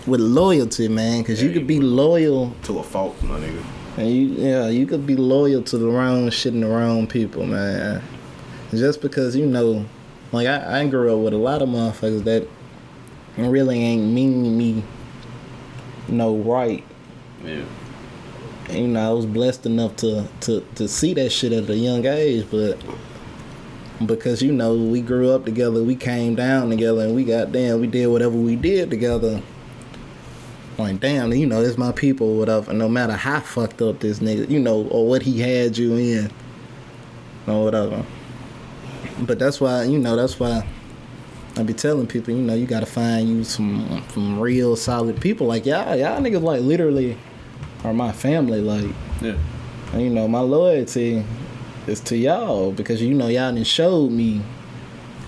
[0.06, 1.22] with loyalty, man.
[1.22, 3.62] Because you could be loyal to a fault, my nigga.
[3.98, 7.44] And you, yeah, you could be loyal to the wrong shit and the wrong people,
[7.44, 8.02] man.
[8.70, 9.84] Just because you know,
[10.32, 12.48] like I, I grew up with a lot of motherfuckers that
[13.36, 14.82] really ain't meaning me
[16.08, 16.84] no right.
[17.44, 17.64] Yeah.
[18.68, 21.76] And, you know, I was blessed enough to to to see that shit at a
[21.76, 22.80] young age, but
[24.06, 27.80] because you know we grew up together, we came down together, and we got damn,
[27.80, 29.42] we did whatever we did together.
[30.78, 32.72] Like damn, you know, it's my people, whatever.
[32.72, 36.30] No matter how fucked up this nigga, you know, or what he had you in,
[37.46, 38.04] or whatever.
[39.20, 40.66] But that's why, you know, that's why
[41.56, 45.46] I be telling people, you know, you gotta find you some some real solid people.
[45.46, 47.18] Like y'all, y'all niggas like literally
[47.84, 48.60] are my family.
[48.60, 49.34] Like Yeah.
[49.92, 51.24] and, you know, my loyalty
[51.86, 54.40] is to y'all because you know y'all done showed me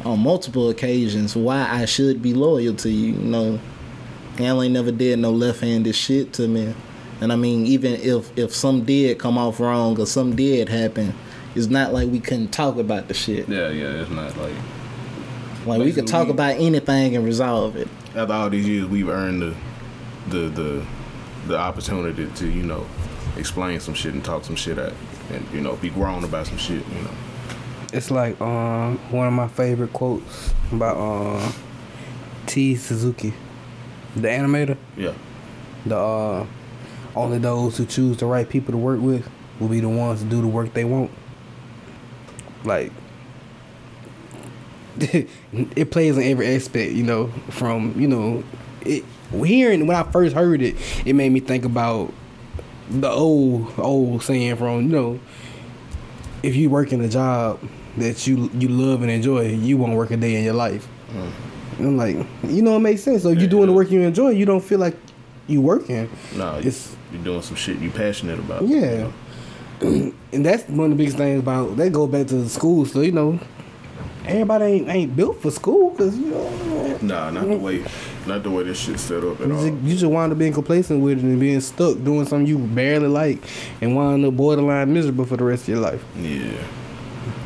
[0.04, 3.12] on multiple occasions why I should be loyal to you.
[3.14, 3.58] You know,
[4.38, 6.74] y'all ain't never did no left-handed shit to me.
[7.20, 11.14] And I mean, even if if some did come off wrong or some did happen,
[11.54, 13.48] it's not like we couldn't talk about the shit.
[13.48, 14.00] Yeah, yeah.
[14.02, 14.52] It's not like
[15.66, 17.88] Like we could talk Basically- about anything and resolve it.
[18.14, 19.54] after all these years, we've earned the
[20.28, 20.82] the the
[21.46, 22.86] the opportunity to you know
[23.36, 24.92] explain some shit and talk some shit out,
[25.30, 26.86] and you know be grown about some shit.
[26.86, 27.10] You know.
[27.92, 31.52] It's like um one of my favorite quotes by uh
[32.46, 33.32] T Suzuki,
[34.16, 34.76] the animator.
[34.96, 35.14] Yeah.
[35.86, 36.46] The uh
[37.16, 39.28] only those who choose the right people to work with
[39.60, 41.10] will be the ones to do the work they want.
[42.64, 42.90] Like
[45.00, 48.44] it plays in every aspect, you know, from, you know,
[48.84, 49.04] it
[49.44, 52.12] hearing when I first heard it, it made me think about
[52.90, 55.20] the old old saying from, you know,
[56.42, 57.60] if you work in a job
[57.96, 60.86] that you you love and enjoy, you won't work a day in your life.
[61.78, 63.22] And I'm like, you know, it makes sense.
[63.22, 64.96] So Yeah, you're doing the work you enjoy, you don't feel like
[65.46, 66.08] you working.
[66.36, 68.66] No, It's- you're doing some shit you passionate about.
[68.66, 69.10] Yeah.
[69.80, 72.84] and that's one of the biggest things about that go back to the school.
[72.86, 73.38] So you know,
[74.26, 77.84] everybody ain't ain't built for school because you know Nah, not the way,
[78.26, 79.68] not the way this shit's set up at you all.
[79.68, 82.58] just, you just wind up being complacent with it and being stuck doing something you
[82.58, 83.42] barely like
[83.80, 86.04] and wind up borderline miserable for the rest of your life.
[86.18, 86.52] Yeah.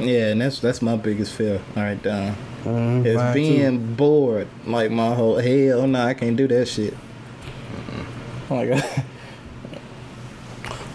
[0.01, 1.61] Yeah, and that's that's my biggest fear.
[1.76, 2.35] All right, Don.
[2.64, 3.41] Mhm, It's mine too.
[3.41, 4.49] being bored.
[4.66, 6.95] Like my whole hell no, I can't do that shit.
[8.51, 8.85] Oh my god.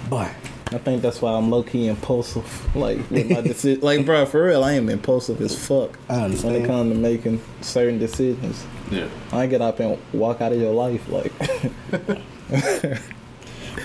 [0.09, 0.31] But
[0.71, 2.45] I think that's why I'm low key impulsive.
[2.75, 3.81] Like with my decision.
[3.81, 6.55] Like, bro, for real, I am impulsive as fuck I when understand.
[6.57, 8.65] it comes to making certain decisions.
[8.91, 9.07] Yeah.
[9.31, 11.07] I get up and walk out of your life.
[11.09, 11.31] Like,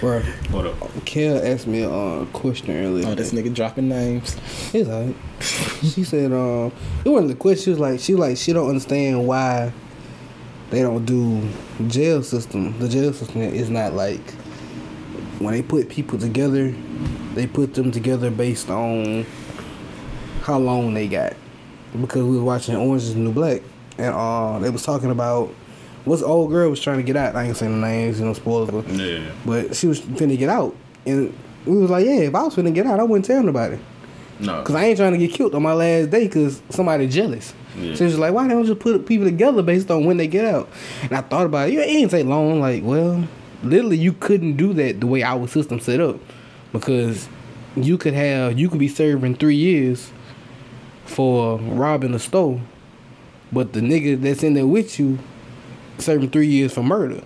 [0.00, 0.20] Bro,
[0.50, 1.04] What up?
[1.06, 3.08] Kel asked me a uh, question earlier.
[3.08, 4.36] Oh, this nigga dropping names.
[4.72, 5.16] It's alright.
[5.40, 6.72] she said, um,
[7.04, 7.64] it wasn't the question.
[7.64, 9.72] She was like, she like, she don't understand why
[10.70, 11.48] they don't do
[11.88, 12.78] jail system.
[12.78, 14.20] The jail system is not like
[15.38, 16.74] when they put people together,
[17.34, 19.24] they put them together based on
[20.42, 21.34] how long they got.
[21.98, 23.62] Because we was watching Orange is the New Black,
[23.98, 25.52] and uh, they was talking about
[26.04, 27.36] what's the old girl was trying to get out.
[27.36, 28.70] I ain't saying the names, you know, spoilers.
[28.70, 29.20] but- Yeah.
[29.44, 30.74] But she was finna get out,
[31.06, 31.32] and
[31.66, 33.78] we was like, yeah, if I was finna get out, I wouldn't tell nobody.
[34.40, 34.62] No.
[34.62, 37.52] Cause I ain't trying to get killed on my last day because somebody jealous.
[37.76, 37.94] Yeah.
[37.96, 40.44] So it's like, why don't you just put people together based on when they get
[40.44, 40.68] out?
[41.02, 41.74] And I thought about it.
[41.74, 42.60] It ain't take long.
[42.60, 43.26] Like, well,
[43.64, 46.20] literally, you couldn't do that the way our system set up,
[46.72, 47.28] because
[47.76, 50.12] you could have you could be serving three years
[51.04, 52.60] for robbing a store,
[53.52, 55.18] but the nigga that's in there with you
[55.98, 57.22] serving three years for murder,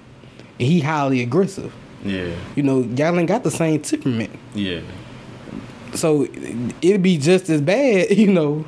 [0.58, 1.72] and he highly aggressive.
[2.04, 2.34] Yeah.
[2.56, 4.30] You know, y'all ain't got the same temperament.
[4.54, 4.80] Yeah.
[5.94, 6.24] So
[6.80, 8.64] it'd be just as bad, you know,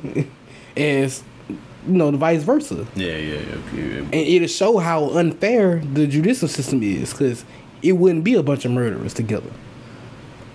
[0.77, 3.17] as you know the vice versa, Yeah.
[3.17, 3.39] Yeah.
[3.73, 3.81] Yeah.
[3.99, 7.45] and it'll show how unfair the judicial system is, because
[7.81, 9.49] it wouldn't be a bunch of murderers together,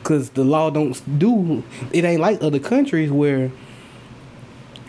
[0.02, 3.50] because the law don't do it ain't like other countries where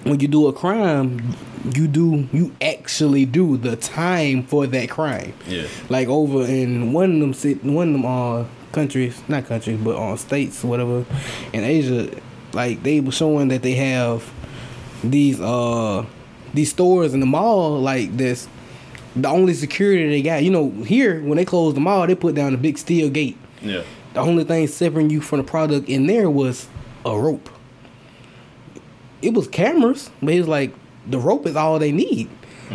[0.03, 1.35] when you do a crime,
[1.73, 5.33] you do you actually do the time for that crime.
[5.47, 5.67] Yeah.
[5.89, 9.95] Like over in one of them sit one of them uh countries, not countries, but
[9.95, 11.05] uh states, whatever,
[11.53, 12.09] in Asia,
[12.53, 14.31] like they were showing that they have
[15.03, 16.05] these uh
[16.53, 18.47] these stores in the mall like this
[19.15, 20.43] the only security they got.
[20.43, 23.37] You know, here when they closed the mall, they put down a big steel gate.
[23.61, 23.83] Yeah.
[24.13, 26.67] The only thing separating you from the product in there was
[27.05, 27.49] a rope.
[29.21, 30.73] It was cameras, but it's like
[31.07, 32.29] the rope is all they need.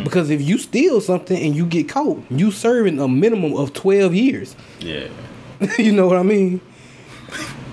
[0.04, 4.14] Because if you steal something and you get caught, you serving a minimum of twelve
[4.14, 4.54] years.
[4.80, 5.08] Yeah.
[5.78, 6.60] you know what I mean?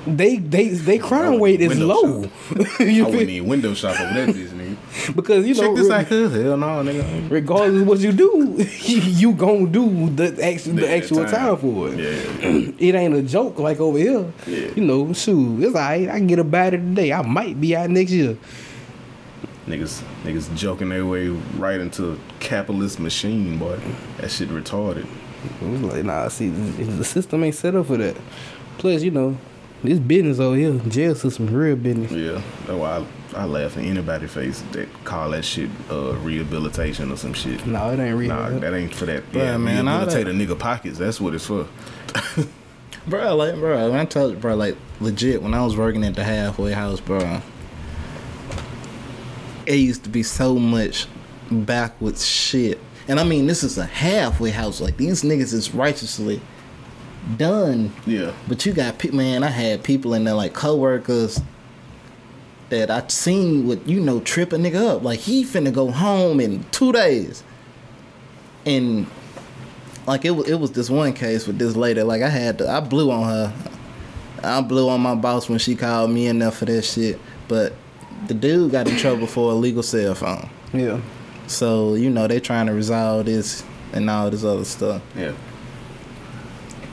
[0.07, 2.23] They they they crime rate is low.
[2.79, 5.15] you I wouldn't even window shop over that bitch, nigga.
[5.15, 6.31] because you know Check this re- out.
[6.31, 7.29] Hell no, nigga.
[7.29, 11.29] regardless of what you do, you gonna do the actual the Yeah, actual time.
[11.29, 11.99] time for it.
[11.99, 12.71] Yeah.
[12.79, 14.31] it ain't a joke like over here.
[14.45, 14.71] Yeah.
[14.75, 16.09] You know, shoot, it's alright.
[16.09, 17.13] I can get a batter today.
[17.13, 18.37] I might be out next year.
[19.67, 23.79] Niggas, niggas joking their way right into a capitalist machine, boy.
[24.17, 25.07] That shit retarded.
[25.61, 28.15] It was like, nah, see, the the system ain't set up for that.
[28.77, 29.37] Plus, you know,
[29.83, 32.11] this business over here, jail system, real business.
[32.11, 33.05] Yeah, that's why
[33.35, 37.65] I, I laugh in anybody's face that call that shit uh, rehabilitation or some shit.
[37.65, 38.29] No, it ain't real.
[38.29, 39.29] Nah, that ain't for that.
[39.31, 40.97] Bruh, yeah, man, all rehabilitate that- a nigga pockets.
[40.97, 41.67] That's what it's for.
[43.05, 46.15] Bro, like, bro, when I told you, bro, like, legit, when I was working at
[46.15, 47.41] the halfway house, bro,
[49.67, 51.07] it used to be so much
[51.51, 52.79] backwards shit.
[53.07, 54.79] And I mean, this is a halfway house.
[54.79, 56.39] Like, these niggas is righteously
[57.37, 57.91] done.
[58.05, 61.41] Yeah, But you got people, man, I had people in there, like, coworkers
[62.69, 65.03] that I seen would, you know, trip a nigga up.
[65.03, 67.43] Like, he finna go home in two days.
[68.65, 69.05] And,
[70.07, 72.01] like, it, wa- it was this one case with this lady.
[72.03, 73.53] Like, I had to, I blew on her.
[74.41, 77.19] I blew on my boss when she called me in there for that shit.
[77.47, 77.73] But
[78.27, 80.49] the dude got in trouble for a legal cell phone.
[80.73, 80.99] Yeah.
[81.47, 85.01] So, you know, they trying to resolve this and all this other stuff.
[85.15, 85.33] yeah,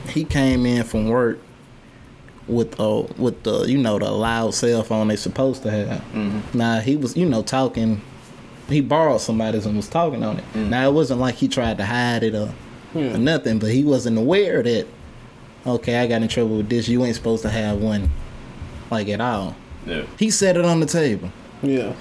[0.09, 1.39] He came in from work
[2.47, 6.01] with uh with the you know the loud cell phone they supposed to have.
[6.13, 6.57] Mm-hmm.
[6.57, 8.01] Now he was you know talking.
[8.67, 10.45] He borrowed somebody's and was talking on it.
[10.53, 10.69] Mm.
[10.69, 12.53] Now it wasn't like he tried to hide it or,
[12.95, 14.87] or nothing, but he wasn't aware that
[15.65, 16.87] okay I got in trouble with this.
[16.87, 18.09] You ain't supposed to have one
[18.89, 19.55] like at all.
[19.85, 21.29] Yeah, He set it on the table.
[21.61, 21.93] Yeah.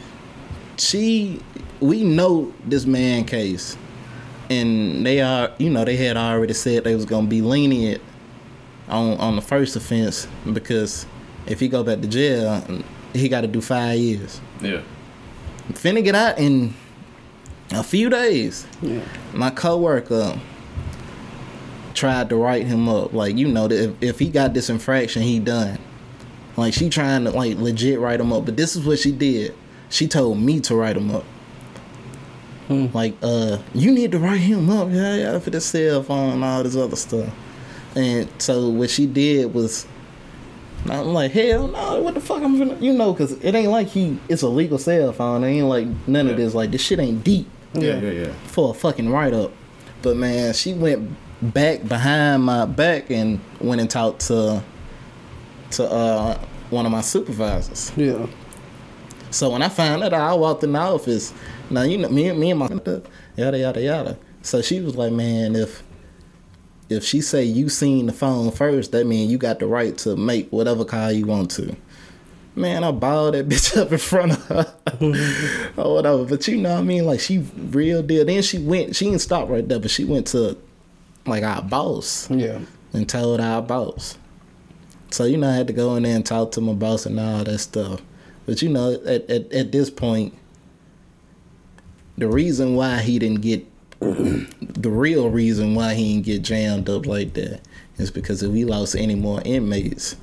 [0.77, 1.41] She,
[1.81, 3.77] we know this man case,
[4.49, 8.01] and they are, you know, they had already said they was gonna be lenient
[8.89, 11.07] on on the first offense because
[11.47, 12.63] if he go back to jail,
[13.13, 14.41] he got to do five years.
[14.61, 14.81] yeah,
[15.73, 16.75] Finna get out in
[17.73, 18.67] a few days.
[18.83, 19.03] Yeah.
[19.35, 20.39] My coworker
[21.95, 25.23] tried to write him up, like you know, that if, if he got this infraction,
[25.23, 25.79] he done.
[26.61, 29.55] Like she trying to like legit write him up, but this is what she did.
[29.89, 31.25] She told me to write him up.
[32.69, 32.87] Hmm.
[32.93, 36.45] Like, uh, you need to write him up, yeah, yeah, for the cell phone and
[36.45, 37.33] all this other stuff.
[37.97, 39.87] And so what she did was,
[40.85, 43.89] I'm like, hell no, what the fuck I'm gonna, you know, cause it ain't like
[43.89, 45.43] he, it's a legal cell phone.
[45.43, 46.53] It ain't like none of this.
[46.53, 48.33] Like this shit ain't deep yeah, yeah, yeah.
[48.45, 49.53] for a fucking write up.
[50.03, 54.63] But man, she went back behind my back and went and talked to
[55.71, 56.39] to uh
[56.71, 57.93] one of my supervisors.
[57.97, 58.27] Yeah.
[59.31, 61.33] So when I found that out, I walked in the office.
[61.71, 62.67] Now you know me, me and my
[63.37, 64.19] yada yada yada.
[64.43, 65.83] So she was like, "Man, if
[66.89, 70.17] if she say you seen the phone first, that means you got the right to
[70.17, 71.77] make whatever call you want to.
[72.57, 74.75] Man, I balled that bitch up in front of her
[75.77, 76.25] or whatever.
[76.25, 77.07] But you know what I mean?
[77.07, 78.25] Like she real deal.
[78.25, 78.97] Then she went.
[78.97, 80.57] She didn't stop right there, but she went to
[81.27, 82.59] like our boss Yeah.
[82.93, 84.17] and told our boss.
[85.11, 87.19] So you know, I had to go in there and talk to my boss and
[87.19, 88.01] all that stuff.
[88.47, 90.35] But you know, at at, at this point,
[92.19, 93.67] the reason why he didn't get
[94.01, 97.61] the real reason why he didn't get jammed up like that
[97.99, 100.17] is because if we lost any more inmates,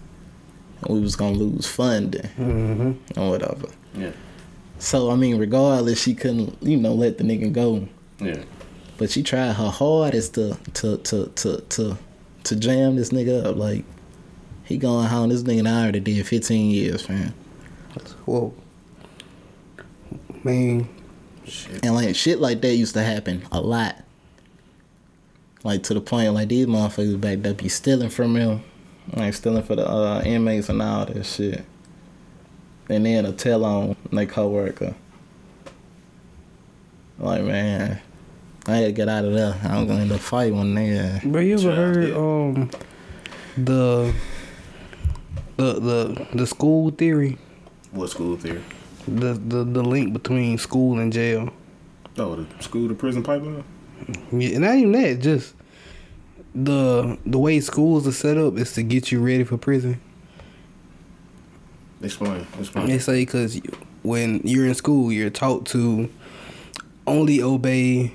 [0.89, 3.19] we was gonna lose funding Mm-hmm.
[3.19, 3.67] or whatever.
[3.95, 4.11] Yeah.
[4.79, 7.88] So I mean, regardless, she couldn't you know let the nigga go.
[8.19, 8.43] Yeah.
[8.97, 11.97] But she tried her hardest to to to to to
[12.45, 13.57] to jam this nigga up.
[13.57, 13.85] Like
[14.68, 15.30] he going home.
[15.30, 17.34] This nigga I already did 15 years, man.
[18.26, 18.53] Whoa.
[20.43, 20.88] Man,
[21.45, 21.86] Shit.
[21.86, 23.95] And like shit like that used to happen a lot.
[25.63, 28.63] Like to the point like these motherfuckers backed up, you stealing from him,
[29.13, 31.63] like stealing for the uh, inmates and all that shit.
[32.89, 34.93] And then a tell on their coworker.
[37.18, 37.99] Like man,
[38.68, 39.57] I had to get out of there.
[39.63, 41.24] I was gonna end up fighting one nigga.
[41.24, 42.70] bro, you ever Child, heard um
[43.57, 44.13] the
[45.58, 47.38] the the the school theory?
[47.91, 48.64] What school theory?
[49.08, 51.53] The the the link between school and jail.
[52.18, 53.64] Oh, the school to prison pipeline.
[54.32, 55.53] Yeah, not even that, just
[56.53, 59.99] the the way schools are set up is to get you ready for prison.
[62.01, 62.45] Explain.
[62.60, 62.88] Explain.
[62.88, 63.60] They say because
[64.03, 66.10] when you're in school, you're taught to
[67.05, 68.14] only obey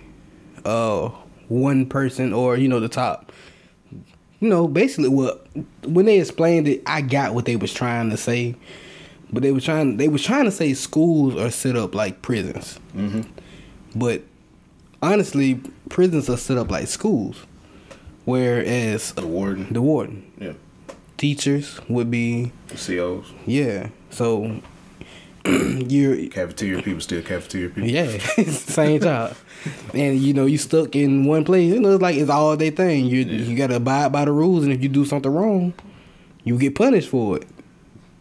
[0.65, 1.09] uh
[1.49, 3.32] one person or you know the top.
[4.43, 5.47] You know, basically what
[5.85, 8.57] when they explained it, I got what they was trying to say,
[9.33, 12.81] but they were trying they was trying to say schools are set up like prisons,
[12.97, 13.21] Mm-hmm.
[13.95, 14.23] but
[15.01, 17.37] honestly, prisons are set up like schools,
[18.25, 19.73] whereas The warden.
[19.73, 20.53] the warden, Yeah.
[21.17, 23.27] teachers would be The COs.
[23.47, 23.89] yeah.
[24.11, 24.61] So
[25.89, 27.89] you're Cafeteria people still cafeteria people.
[27.89, 28.07] Yeah,
[28.47, 29.35] same job.
[29.95, 31.73] And you know, you stuck in one place.
[31.73, 33.07] You know, it's like it's all day thing.
[33.07, 35.75] You you gotta abide by the rules, and if you do something wrong,
[36.45, 37.47] you get punished for it.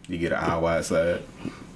[0.08, 1.22] You get an hour outside.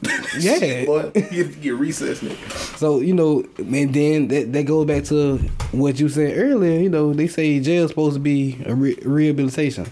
[0.39, 0.85] Yeah.
[0.87, 2.77] Boy, you get, recess, nigga.
[2.77, 5.39] So you know, and then that that goes back to
[5.73, 6.79] what you said earlier.
[6.79, 9.87] You know, they say jail's supposed to be a re- rehabilitation.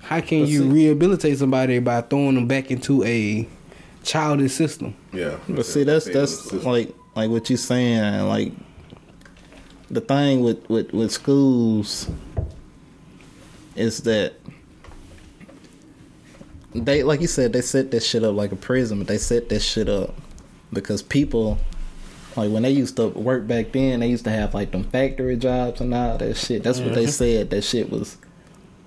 [0.00, 3.46] How can But you see- rehabilitate somebody by throwing them back into a
[4.02, 4.94] childish system?
[5.12, 5.36] Yeah.
[5.48, 8.26] But see, that's that's like like what you're saying.
[8.28, 8.52] Like
[9.90, 12.08] the thing with with with schools
[13.76, 14.34] is that
[16.74, 19.48] they like you said they set this shit up like a prison, but they set
[19.48, 20.14] this shit up
[20.72, 21.58] because people
[22.36, 25.36] like when they used to work back then, they used to have like them factory
[25.36, 26.62] jobs and all that shit.
[26.62, 28.16] That's what they said that shit was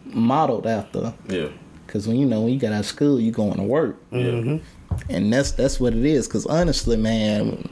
[0.05, 1.13] modeled after.
[1.27, 1.49] Yeah.
[1.87, 4.19] Cause when you know when you got out of school, you going to work Yeah.
[4.19, 4.57] Mm-hmm.
[5.09, 6.27] And that's that's what it is.
[6.27, 7.69] Cause honestly, man,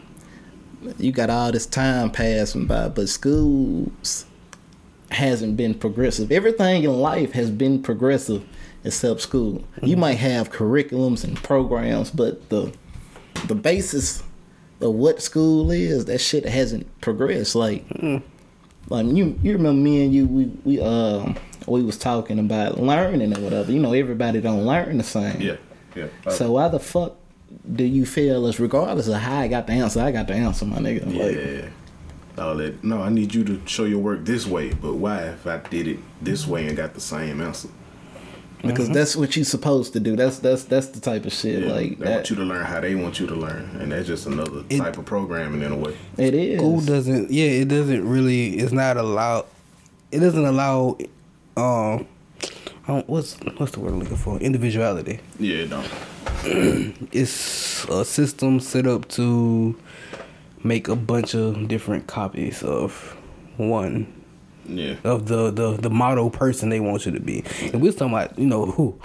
[0.97, 4.25] you got all this time passing by, but schools
[5.11, 6.31] hasn't been progressive.
[6.31, 8.43] Everything in life has been progressive
[8.83, 9.63] except school.
[9.81, 12.73] You might have curriculums and programs, but the
[13.47, 14.23] the basis
[14.81, 17.55] of what school is, that shit hasn't progressed.
[17.55, 17.85] Like,
[18.89, 23.37] like you you remember me and you we we um we was talking about learning
[23.37, 23.71] or whatever.
[23.71, 25.39] You know, everybody don't learn the same.
[25.39, 25.55] Yeah.
[25.95, 26.07] Yeah.
[26.29, 27.15] So why the fuck
[27.75, 30.65] do you feel as regardless of how I got the answer, I got the answer,
[30.65, 31.05] my nigga.
[31.05, 31.35] Like,
[32.37, 32.43] yeah.
[32.43, 32.83] All that.
[32.83, 34.69] No, I need you to show your work this way.
[34.73, 37.69] But why if I did it this way and got the same answer?
[38.65, 40.15] because that's what you're supposed to do.
[40.15, 41.73] That's that's that's the type of shit Yeah.
[41.73, 42.11] like they that.
[42.15, 44.77] want you to learn how they want you to learn, and that's just another It-
[44.79, 45.95] type of programming in a way.
[46.17, 46.59] it is.
[46.59, 47.29] School doesn't.
[47.29, 48.55] Yeah, it doesn't really.
[48.57, 49.45] It's not allowed.
[50.11, 50.97] It doesn't allow.
[51.57, 52.07] Um,
[52.85, 54.37] I don't, what's what's the word I'm looking for?
[54.39, 55.19] Individuality.
[55.39, 55.89] Yeah, don't.
[57.13, 59.75] It's a system set up to
[60.63, 63.15] make a bunch of different copies of
[63.57, 64.07] one
[64.65, 64.95] Yeah.
[65.03, 67.43] of the the the model person they want you to be.
[67.71, 68.99] And we're talking about you know who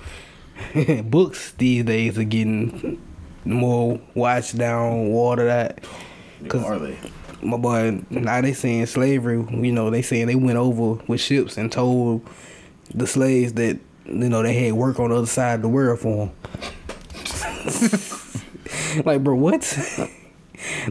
[1.04, 3.00] books these days are getting
[3.44, 5.78] more watched down, watered out.
[6.42, 6.96] Yeah, are they?
[7.42, 9.36] my boy, now they saying slavery.
[9.50, 12.28] You know, they saying they went over with ships and told
[12.94, 16.00] the slaves that you know they had work on the other side of the world
[16.00, 16.32] for them.
[19.04, 19.78] like, bro, what?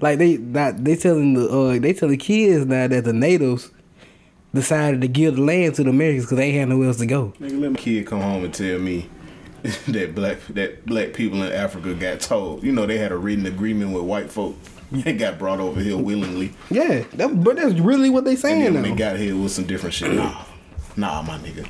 [0.02, 3.72] like they not they telling the uh they telling kids now that the natives
[4.54, 7.34] decided to give the land to the Americans because they had nowhere else to go.
[7.40, 9.10] Nigga, let my kid come home and tell me
[9.88, 12.64] that black that black people in Africa got told.
[12.64, 14.56] You know, they had a written agreement with white folk.
[14.90, 18.64] They got brought over here willingly, Yeah, that, but that's really what they and saying
[18.64, 20.18] then when they got here with some different shit.
[20.98, 21.64] Nah, Nah, my nigga.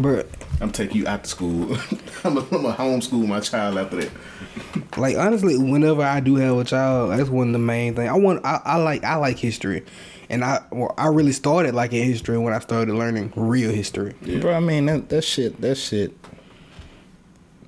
[0.00, 0.26] Bruh,
[0.60, 1.74] I'm taking you out to school.
[2.24, 4.98] I'm gonna homeschool my child after that.
[4.98, 8.08] like honestly, whenever I do have a child, that's one of the main things.
[8.10, 8.44] I want.
[8.44, 9.04] I, I like.
[9.04, 9.84] I like history,
[10.30, 14.14] and I well, I really started like liking history when I started learning real history.
[14.40, 16.16] Bro, I mean that that shit, that shit,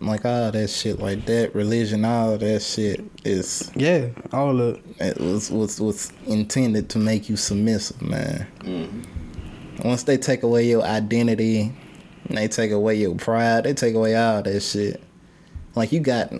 [0.00, 4.80] like all that shit, like that religion, all of that shit is Yeah, all of
[4.98, 8.46] it was was was intended to make you submissive, man.
[8.60, 9.13] Mm-hmm.
[9.82, 11.72] Once they take away your identity,
[12.30, 15.02] they take away your pride, they take away all that shit.
[15.74, 16.32] Like you got,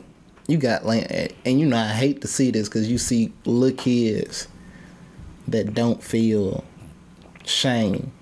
[0.47, 3.77] you got like, and you know I hate to see this because you see little
[3.77, 4.49] kids
[5.49, 6.65] that don't feel
[7.45, 8.13] shame,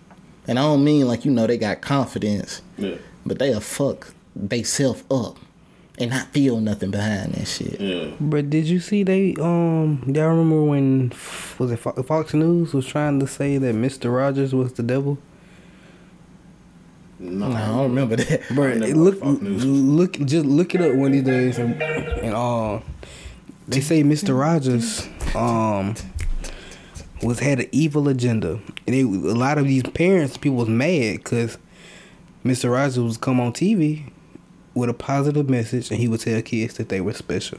[0.48, 2.96] and I don't mean like you know they got confidence, Yeah.
[3.26, 5.36] but they'll fuck they self up
[5.98, 7.80] and not feel nothing behind that shit.
[7.80, 8.10] Yeah.
[8.20, 10.02] But did you see they um?
[10.06, 11.12] Y'all remember when
[11.58, 15.18] was it Fox News was trying to say that Mister Rogers was the devil?
[17.18, 18.42] No, No, I don't remember that.
[18.54, 19.64] But I never look, News.
[19.64, 22.80] look, just look it up one of these days, and, and uh,
[23.68, 25.94] they say Mister Rogers um
[27.22, 31.18] was had an evil agenda, and they, a lot of these parents, people was mad
[31.18, 31.58] because
[32.42, 34.10] Mister Rogers was come on TV
[34.74, 37.58] with a positive message, and he would tell kids that they were special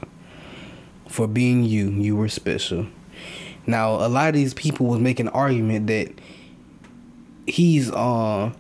[1.08, 1.90] for being you.
[1.90, 2.88] You were special.
[3.68, 6.12] Now, a lot of these people was making an argument that
[7.46, 8.52] he's uh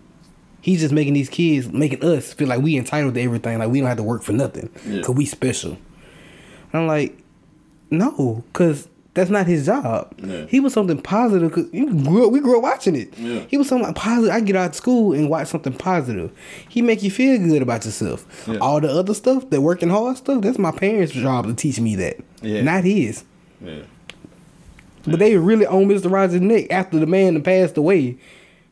[0.62, 3.80] he's just making these kids making us feel like we entitled to everything like we
[3.80, 4.98] don't have to work for nothing Yeah.
[4.98, 7.18] because we special and i'm like
[7.90, 10.46] no because that's not his job Yeah.
[10.48, 11.70] he was something positive because
[12.04, 13.42] grew we grew up watching it Yeah.
[13.48, 16.32] he was something positive i get out of school and watch something positive
[16.70, 18.58] he make you feel good about yourself Yeah.
[18.58, 21.96] all the other stuff that working hard stuff that's my parents job to teach me
[21.98, 23.24] that not his
[25.06, 26.10] but they really on Mr.
[26.10, 28.16] Rogers' neck after the man passed away.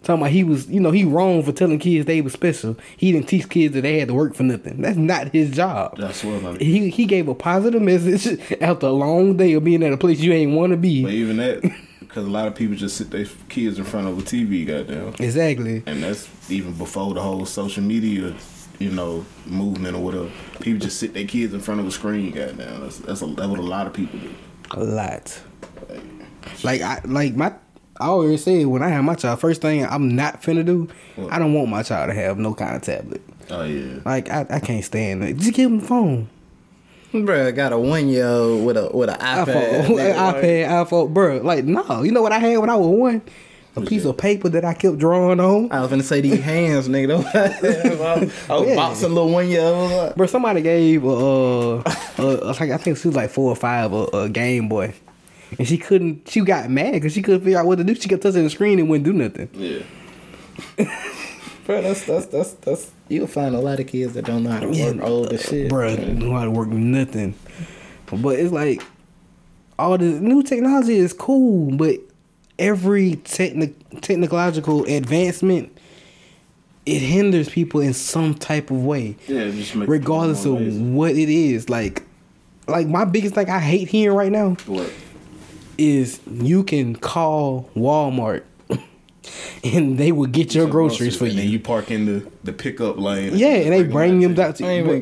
[0.04, 2.76] Talking about he was, you know, he wrong for telling kids they was special.
[2.98, 4.82] He didn't teach kids that they had to work for nothing.
[4.82, 5.98] That's not his job.
[5.98, 6.60] That's what I man.
[6.60, 10.20] He he gave a positive message after a long day of being at a place
[10.20, 11.04] you ain't want to be.
[11.04, 11.62] But even that,
[12.00, 15.14] because a lot of people just sit their kids in front of a TV, goddamn.
[15.24, 15.84] Exactly.
[15.86, 18.34] And that's even before the whole social media,
[18.80, 20.32] you know, movement or whatever.
[20.62, 22.82] People just sit their kids in front of a screen, goddamn.
[22.82, 24.34] That's that's a, that what a lot of people do.
[24.72, 25.40] A lot.
[26.64, 27.54] Like I like my
[28.02, 31.32] I always say when I have my child, first thing I'm not finna do, What?
[31.32, 33.22] I don't want my child to have no kind of tablet.
[33.50, 34.00] Oh yeah.
[34.06, 35.38] Like I, I can't stand it.
[35.38, 36.30] Just give him the phone.
[37.14, 39.46] Bro, I got a one year old with a with an iPad.
[39.46, 41.38] iPhone, nigga, like- iPad, iPhone, bro.
[41.44, 43.22] Like, no, you know what I had when I was one?
[43.76, 44.10] A piece that?
[44.10, 45.72] of paper that I kept drawing on.
[45.72, 47.24] I was gonna say these hands, nigga.
[47.36, 48.20] I
[48.60, 48.76] was Yeah.
[48.76, 50.16] boxing little one year old.
[50.16, 51.82] Bro, somebody gave uh, uh,
[52.18, 54.94] like I think she was like four or five a, a Game Boy,
[55.58, 56.28] and she couldn't.
[56.30, 57.96] She got mad because she couldn't figure out what to do.
[57.96, 59.50] She kept touching the screen and wouldn't do nothing.
[59.54, 59.84] Yeah.
[61.66, 62.92] Bro, that's that's that's that's.
[63.08, 65.70] You'll find a lot of kids that don't know how to work all this shit.
[65.70, 67.36] bro, know how to work nothing.
[68.12, 68.82] But it's like
[69.78, 71.98] all the new technology is cool, but
[72.58, 75.78] every techni- technological advancement
[76.86, 79.16] it hinders people in some type of way.
[79.28, 79.52] Yeah.
[79.52, 81.70] Just regardless of more what it is.
[81.70, 82.04] Like,
[82.68, 84.92] like my biggest thing I hate hearing right now what.
[85.82, 88.44] Is you can call Walmart
[89.64, 91.52] and they will get your Some groceries for and then you.
[91.54, 93.32] you park in the, the pickup lane.
[93.36, 94.50] Yeah, and they bring them back.
[94.50, 94.94] out to I ain't you.
[94.96, 95.02] even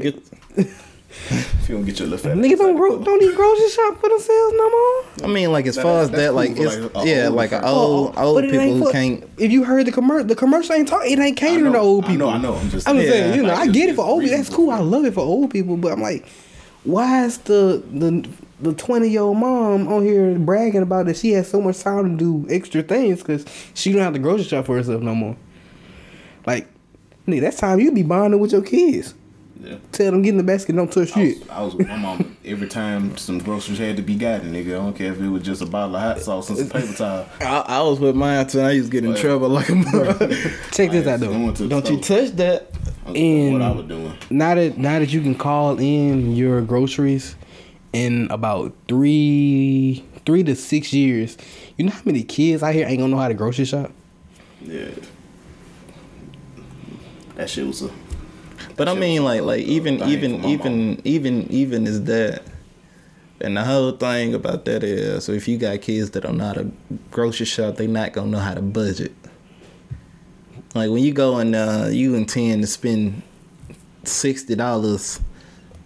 [0.56, 0.68] get.
[1.32, 2.38] If you don't get your little fat.
[2.38, 5.04] Niggas don't gro- don't need grocery shop for themselves no more.
[5.24, 7.26] I mean, like as That- far as that's that, like cool it's like, a yeah,
[7.26, 7.76] old like uh, a person.
[7.76, 9.24] old Oh, oh old people who can't.
[9.38, 11.12] If you heard the commercial, the commercial ain't talking.
[11.12, 12.28] It ain't catering I know, to old I people.
[12.28, 14.02] know, I know, I'm just- I'm Yeah, saying, you know, like, I get it for
[14.04, 14.38] it's old people.
[14.38, 14.70] That's cool.
[14.70, 15.78] I love it for old people.
[15.78, 16.26] But I'm like,
[16.84, 18.28] why is the the
[18.62, 22.18] the 20 year old mom on here bragging about that she has so much time
[22.18, 25.36] to do extra things because she don't have to grocery shop for herself no more?
[26.46, 26.68] Like,
[27.28, 29.14] nigga, that's time you be bonding with your kids.
[29.62, 29.76] Yeah.
[29.92, 31.50] Tell them get in the basket, don't touch I shit.
[31.52, 34.68] I was with my mom every time some groceries had to be gotten, nigga.
[34.68, 36.94] I don't care if it was just a bottle of hot sauce and some paper
[36.94, 37.28] towel.
[37.42, 38.60] I, I was with mine too.
[38.60, 40.28] and I used to get in But- trouble like a mother.
[40.72, 41.28] Check this out was though.
[41.28, 42.72] going to Don't you touch that.
[42.72, 44.14] That's And- what I was doing.
[44.30, 47.36] now that now that you can call in your groceries
[47.94, 51.38] in about three three to six years,
[51.78, 53.92] you know how many kids out here ain't gonna know how to grocery shop?
[54.62, 54.90] Yeah.
[57.36, 57.92] That shit was a.
[58.76, 61.02] But I mean like like a even even even mama.
[61.04, 62.44] even even is that.
[63.42, 66.48] And the whole thing about that is, so if you got kids that don't know
[66.48, 66.72] how to
[67.10, 69.14] grocery shop, they not gonna know how to budget.
[70.76, 73.22] Like when you go and uh, you intend to spend
[74.04, 75.22] sixty dollars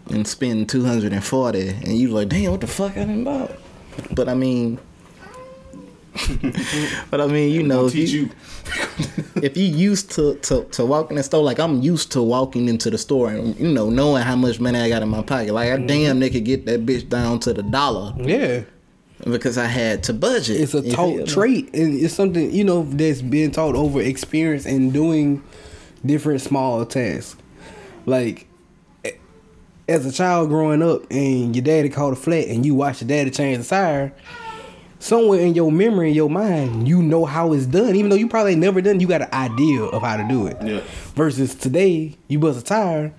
[0.09, 3.23] and spend two hundred and forty, and you like, damn, what the fuck I done
[3.23, 3.51] bought?
[4.11, 4.79] But I mean,
[7.09, 8.29] but I mean, you know, if you, you.
[9.41, 12.69] if you used to, to to walk in the store, like I'm used to walking
[12.69, 15.53] into the store and you know knowing how much money I got in my pocket,
[15.53, 15.87] like I mm-hmm.
[15.87, 18.63] damn near could get that bitch down to the dollar Yeah.
[19.23, 20.61] because I had to budget.
[20.61, 24.93] It's a taught trait, and it's something you know that's been taught over experience and
[24.93, 25.43] doing
[26.05, 27.37] different small tasks.
[28.05, 28.47] Like
[29.87, 33.07] as a child growing up, and your daddy caught a flat, and you watch your
[33.07, 34.13] daddy change the tire.
[34.99, 37.93] Somewhere in your memory, in your mind, you know how it's done.
[37.95, 40.55] Even though you probably never done, you got an idea of how to do it.
[40.63, 40.81] Yeah.
[41.15, 43.13] Versus today, you bust a tire,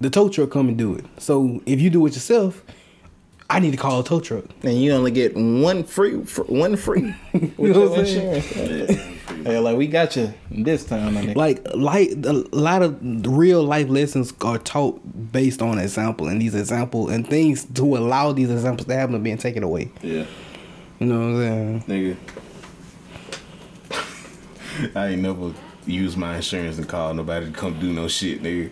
[0.00, 1.04] the tow truck come and do it.
[1.18, 2.64] So if you do it yourself,
[3.52, 4.44] I need to call a tow truck.
[4.62, 8.06] and you only get one free, fr- one free with You know your what I'm
[8.06, 8.34] saying?
[8.36, 9.00] insurance.
[9.44, 11.34] Hey, like we got you this time, my nigga.
[11.36, 15.00] like like a lot of real life lessons are taught
[15.32, 19.18] based on example and these example and things to allow these examples to happen are
[19.20, 20.26] being taken away Yeah.
[20.98, 22.16] you know what i'm saying
[23.90, 24.92] Nigga.
[24.94, 25.52] I ain't never
[25.86, 28.70] used my insurance and called nobody to come do no shit, nigga.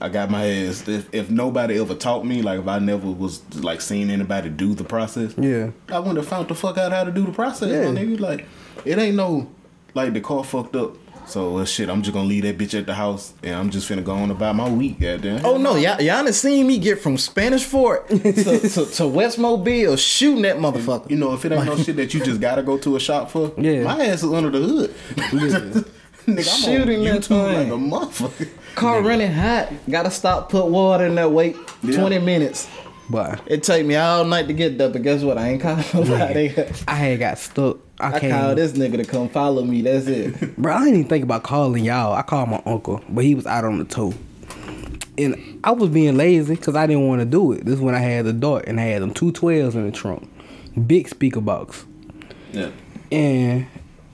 [0.00, 0.88] I got my ass.
[0.88, 4.74] If, if nobody ever taught me, like if I never was like seeing anybody do
[4.74, 7.68] the process, yeah I wouldn't have found the fuck out how to do the process,
[7.70, 7.90] Yeah.
[7.90, 8.18] my nigga.
[8.20, 8.46] Like
[8.84, 9.48] it ain't no
[9.94, 10.96] like the car fucked up.
[11.26, 13.88] So well, shit, I'm just gonna leave that bitch at the house and I'm just
[13.88, 15.44] finna go on about my week, goddamn.
[15.44, 18.32] Oh no, y'all, y'all done seen me get from Spanish Fort to,
[18.68, 21.08] to, to West Mobile shooting that motherfucker.
[21.10, 23.30] You know, if it ain't no shit that you just gotta go to a shop
[23.30, 23.84] for, Yeah.
[23.84, 24.94] my ass is under the hood.
[26.26, 28.48] Nigga, I'm Shooting on that YouTube like a motherfucker.
[28.74, 29.72] Car running hot.
[29.88, 31.98] Gotta stop, put water in there, wait Yeah.
[32.00, 32.68] 20 minutes.
[33.10, 35.36] but It take me all night to get there, but guess what?
[35.38, 36.52] I ain't calling nobody.
[36.88, 39.82] i had got stuck i, I can't call this nigga to come follow me.
[39.82, 40.56] That's it.
[40.58, 43.46] bro i didn't even think about calling y'all i called my uncle but he was
[43.46, 44.14] out on the tow
[45.18, 47.94] and i was being lazy because i didn't want to do it this is when
[47.94, 50.26] i had the dart and i had them two 12s in the trunk
[50.86, 51.84] big speaker box
[52.52, 52.70] Yeah.
[53.12, 53.66] and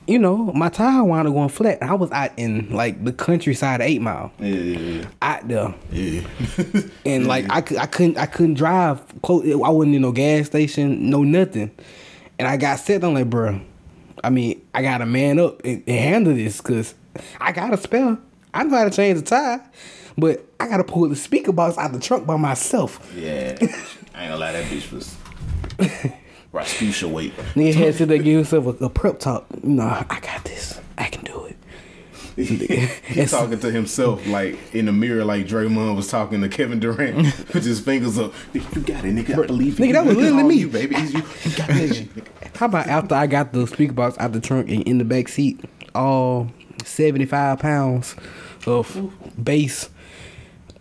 [0.07, 1.83] you know my tire wound up going flat.
[1.83, 5.05] I was out in like the countryside Eight Mile, Yeah, yeah, yeah.
[5.23, 6.21] out there, yeah.
[6.75, 6.81] yeah.
[7.05, 9.45] and like I, I couldn't I couldn't drive close.
[9.53, 11.71] I wasn't in no gas station, no nothing,
[12.39, 13.03] and I got set.
[13.05, 13.61] I'm like, bro,
[14.23, 16.95] I mean, I got to man up and, and handle this because
[17.41, 18.19] I got a spell.
[18.55, 19.63] I know how to change the tire,
[20.17, 23.13] but I got to pull the speaker box out the trunk by myself.
[23.15, 23.57] yeah.
[24.15, 25.15] I ain't gonna lie, that bitch was
[26.57, 27.37] Rasputia weight.
[27.55, 29.65] Nigga had to sit there give himself a, a prep talk.
[29.65, 30.81] Know, I got this.
[30.99, 31.57] I can do it.
[32.37, 37.17] He's talking to himself like in the mirror, like Draymond was talking to Kevin Durant
[37.55, 38.35] with his fingers up.
[38.53, 39.43] You got it, nigga.
[39.43, 39.87] I believe you.
[39.87, 40.55] nigga, that was literally me.
[40.57, 40.97] you, baby.
[40.97, 41.23] You.
[41.45, 42.05] You got this.
[42.57, 45.29] How about after I got the speaker box out the trunk and in the back
[45.29, 45.61] seat,
[45.95, 46.51] all
[46.85, 48.15] seventy five pounds
[48.67, 49.11] of
[49.43, 49.89] bass.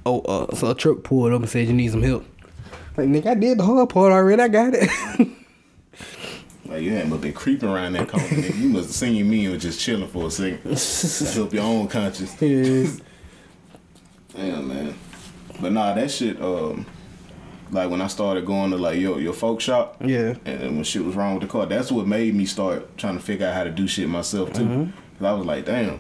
[0.06, 2.26] Oh, uh, so a truck pulled up and said you need some help.
[2.98, 4.42] Like nigga, I did the hard part already.
[4.42, 4.90] I got it.
[6.66, 8.58] Like you ain't but been creeping around that corner, nigga.
[8.60, 10.76] You must have seen me and was just chilling for a second.
[10.78, 12.36] to help your own conscience.
[12.42, 12.88] Yeah.
[14.36, 14.94] Damn, man.
[15.62, 16.42] But nah, that shit.
[16.42, 16.86] Um,
[17.72, 19.98] like when I started going to like your your folk shop.
[20.04, 20.36] Yeah.
[20.46, 23.24] And when shit was wrong with the car, that's what made me start trying to
[23.24, 24.92] figure out how to do shit myself too.
[25.18, 26.00] Cause I was like, damn,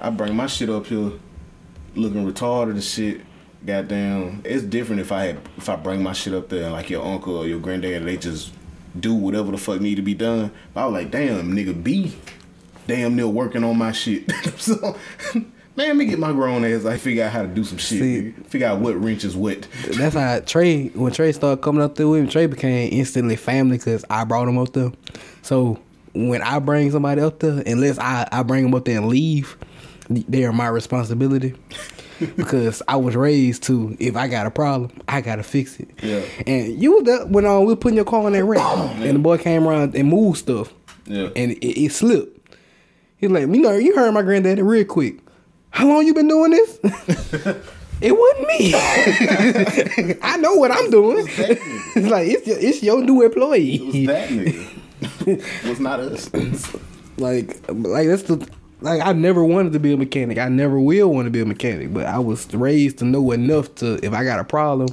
[0.00, 1.12] I bring my shit up here,
[1.94, 3.22] looking retarded and shit.
[3.64, 6.88] Goddamn, it's different if I had if I bring my shit up there and like
[6.90, 8.52] your uncle or your granddad, they just
[8.98, 10.50] do whatever the fuck need to be done.
[10.74, 12.16] But I was like, damn, nigga, B,
[12.86, 14.30] damn near working on my shit.
[14.56, 14.96] so,
[15.34, 16.84] man, let me get my grown ass.
[16.84, 18.00] I figure out how to do some shit.
[18.00, 19.66] See- Figure out what wrench is what.
[19.96, 23.78] That's how Trey, when Trey started coming up through with me, Trey became instantly family
[23.78, 24.90] because I brought him up there.
[25.42, 25.78] So
[26.12, 29.56] when I bring somebody up there, unless I, I bring them up there and leave,
[30.08, 31.54] they are my responsibility.
[32.36, 35.90] because I was raised to, if I got a problem, I gotta fix it.
[36.02, 36.22] Yeah.
[36.46, 38.60] And you was when uh, we were putting your car on that rack,
[39.00, 40.72] and the boy came around and moved stuff,
[41.06, 41.28] Yeah.
[41.36, 42.36] and it, it slipped.
[43.16, 45.18] He's like, you know, you heard my granddaddy real quick.
[45.70, 46.78] How long you been doing this?
[48.00, 48.72] it wasn't me.
[50.22, 51.26] I know what I'm doing.
[51.28, 53.74] it's like it's your, it's your new employee.
[53.76, 54.76] It was that nigga.
[55.64, 56.30] it was not us.
[57.18, 58.48] like like that's the
[58.80, 60.38] like I never wanted to be a mechanic.
[60.38, 61.92] I never will want to be a mechanic.
[61.92, 64.88] But I was raised to know enough to if I got a problem,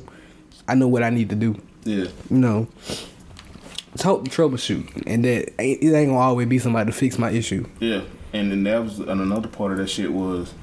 [0.67, 1.59] I know what I need to do.
[1.83, 2.07] Yeah.
[2.29, 2.67] You know.
[3.97, 7.31] Talk to troubleshoot, and that ain't, it ain't gonna always be somebody to fix my
[7.31, 7.67] issue.
[7.79, 8.01] Yeah.
[8.31, 10.53] And then that was and another part of that shit was,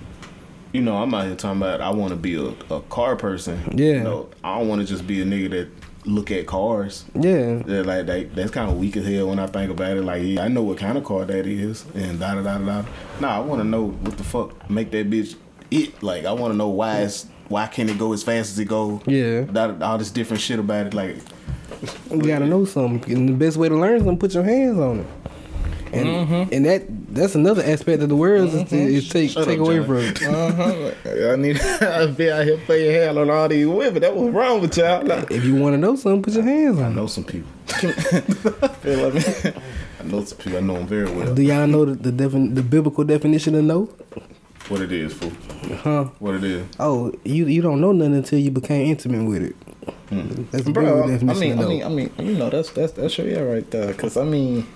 [0.72, 3.77] you know, I'm out here talking about I want to be a, a car person.
[3.77, 3.95] Yeah.
[3.95, 5.68] You know, I don't want to just be a nigga that
[6.07, 7.05] look at cars.
[7.15, 10.03] Yeah, Yeah, like that, that's kind of weak as hell when I think about it.
[10.03, 12.83] Like, yeah, I know what kind of car that is, and da da da da.
[12.83, 12.89] da.
[13.21, 15.37] Nah, I want to know what the fuck make that bitch
[15.71, 16.03] it.
[16.03, 18.67] Like, I want to know why it's why can't it go as fast as it
[18.67, 19.01] go.
[19.07, 19.43] Yeah.
[19.43, 20.95] That, all this different shit about it.
[20.95, 21.17] Like,
[22.11, 23.13] you gotta know something.
[23.17, 25.07] And the best way to learn is to put your hands on it.
[25.93, 26.53] And Mm-hmm.
[26.55, 26.83] and that
[27.15, 29.87] that's another aspect of the world is, is take Shut take up, away Johnny.
[29.87, 29.97] from.
[29.97, 30.23] it.
[30.23, 31.33] Uh-huh.
[31.33, 34.01] I need I be out here playing hell on all these women.
[34.03, 35.05] That was wrong with y'all.
[35.05, 36.93] Like, If you want to know something, put your hands I on.
[36.93, 36.95] it.
[36.97, 37.51] know some people.
[37.69, 39.53] feel like me.
[40.01, 40.59] I know some people.
[40.59, 41.35] I know them very well.
[41.35, 43.89] Do y'all know the the, defin- the biblical definition of no?
[44.69, 45.31] What it is, fool.
[45.77, 46.05] Huh?
[46.21, 46.67] What it is.
[46.81, 49.57] Oh, you you don't know nothing until you became intimate with it.
[50.51, 52.93] That's the Bro, biblical I mean, of I mean, I mean, you know, that's that's
[52.93, 53.93] that's your yeah right there.
[53.95, 54.67] Cause I mean,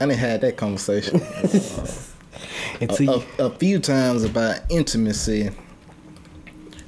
[0.00, 1.20] I didn't had that conversation
[2.80, 5.50] until a, a, a few times about intimacy.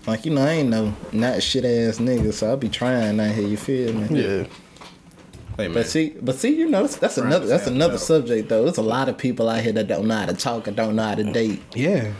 [0.07, 3.35] Like you know, I ain't no not shit ass nigga, so I'll be trying out
[3.35, 3.47] here.
[3.47, 4.23] You feel me?
[4.23, 4.47] yeah.
[5.57, 5.75] Hey man.
[5.75, 8.01] But see, but see, you know, that's, that's another that's another out.
[8.01, 8.65] subject though.
[8.65, 10.97] There's a lot of people out here that don't know how to talk and don't
[10.97, 11.63] know how to date.
[11.75, 12.13] Yeah.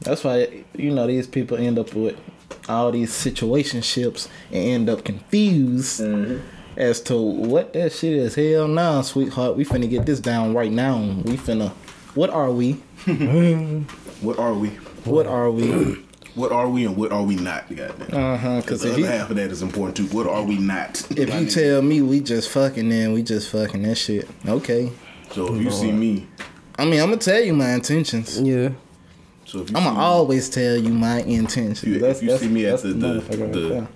[0.00, 2.18] That's why you know these people end up with
[2.68, 6.44] all these situationships and end up confused mm-hmm.
[6.76, 8.34] As to what that shit is.
[8.34, 9.56] Hell nah, sweetheart.
[9.56, 10.98] We finna get this down right now.
[11.24, 11.70] We finna.
[12.14, 12.80] What are we?
[14.22, 14.68] What are we?
[15.04, 15.96] What are we?
[16.34, 17.68] What are we and what are we not?
[17.68, 18.08] Goddamn.
[18.18, 18.60] Uh huh.
[18.62, 20.16] Because the other you half of that is important too.
[20.16, 21.02] What are we not?
[21.10, 24.26] if you tell me we just fucking, then we just fucking that shit.
[24.48, 24.90] Okay.
[25.30, 26.26] so if you see me,
[26.78, 28.40] I mean, I'm gonna tell you my intentions.
[28.40, 28.70] Yeah.
[29.44, 31.82] so if you I'm gonna always tell you my intentions.
[31.82, 33.88] if you, That's- if you that's- see me at that's the the, the, there.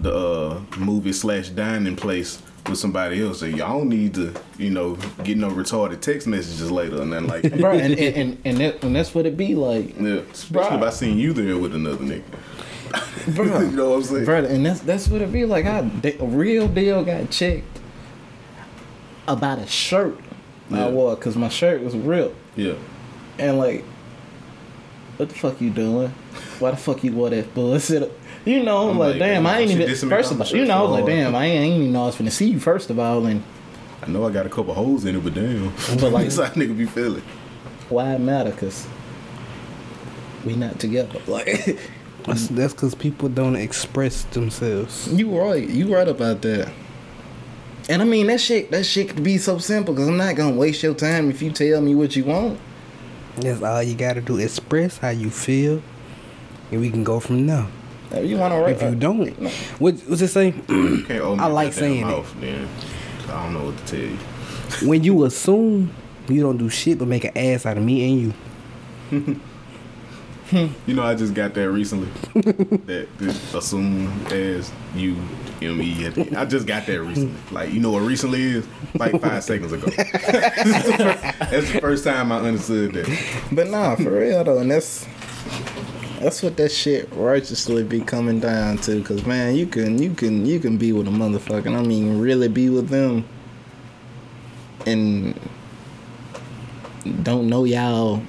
[0.00, 4.70] The uh, movie slash dining place with somebody else, so y'all don't need to, you
[4.70, 7.58] know, get no retarded text messages later and then like that.
[7.60, 10.82] bro, and and, and, and, that, and that's what it be like, Yeah, especially if
[10.82, 12.22] I seen you there with another nigga.
[13.34, 13.44] bro.
[13.60, 14.24] you know what I'm saying?
[14.24, 15.64] bro, and that's that's what it be like.
[15.66, 15.78] I
[16.20, 17.80] a real deal got checked
[19.26, 20.18] about a shirt
[20.70, 20.86] Yeah.
[20.86, 22.74] I wore because my shirt was ripped, Yeah.
[23.38, 23.84] and like,
[25.16, 26.08] what the fuck you doing?
[26.58, 28.12] Why the fuck you wore that bullshit?
[28.48, 29.88] You know, I'm I'm like, like, damn, man, I ain't even.
[29.88, 31.64] dissing me First about of all, you know, I was like, damn, I ain't, I
[31.64, 32.58] ain't even know I was finna see you.
[32.58, 33.42] First of all, and
[34.02, 35.72] I know I got a couple holes in it, but damn.
[36.00, 37.22] But, like- that's how nigga be feeling.
[37.90, 38.52] why it matter?
[38.52, 38.86] Cause
[40.44, 41.20] we not together.
[41.28, 41.78] Like,
[42.24, 45.08] That's that's because people don't express themselves.
[45.12, 45.66] You right.
[45.68, 46.70] You right about that.
[47.88, 48.70] And I mean that shit.
[48.70, 49.94] That shit could be so simple.
[49.94, 52.58] Cause I'm not gonna waste your time if you tell me what you want.
[53.36, 54.36] That's all you gotta do.
[54.38, 55.82] Express how you feel,
[56.70, 57.66] and we can go from there.
[58.10, 59.28] If you want to write, If you don't,
[59.80, 60.54] what what's it say?
[60.68, 62.24] You can't owe me I a like goddamn saying it.
[62.40, 62.68] Then.
[63.28, 64.00] I don't know what to tell
[64.82, 64.88] you.
[64.88, 65.90] when you assume
[66.28, 68.20] you don't do shit but make an ass out of me and
[69.12, 69.40] you.
[70.86, 72.08] You know, I just got that recently.
[72.86, 75.14] that this assume as you
[75.60, 76.06] me.
[76.34, 77.34] I just got that recently.
[77.50, 78.66] Like you know what recently is?
[78.94, 79.88] Like five seconds ago.
[79.94, 83.44] That's the first time I understood that.
[83.52, 85.04] but nah, for real though, and that's
[86.20, 89.02] that's what that shit righteously be coming down to.
[89.02, 91.66] Cause man, you can you can you can be with a motherfucker.
[91.66, 93.24] and I mean, really be with them,
[94.86, 95.38] and
[97.22, 98.22] don't know y'all.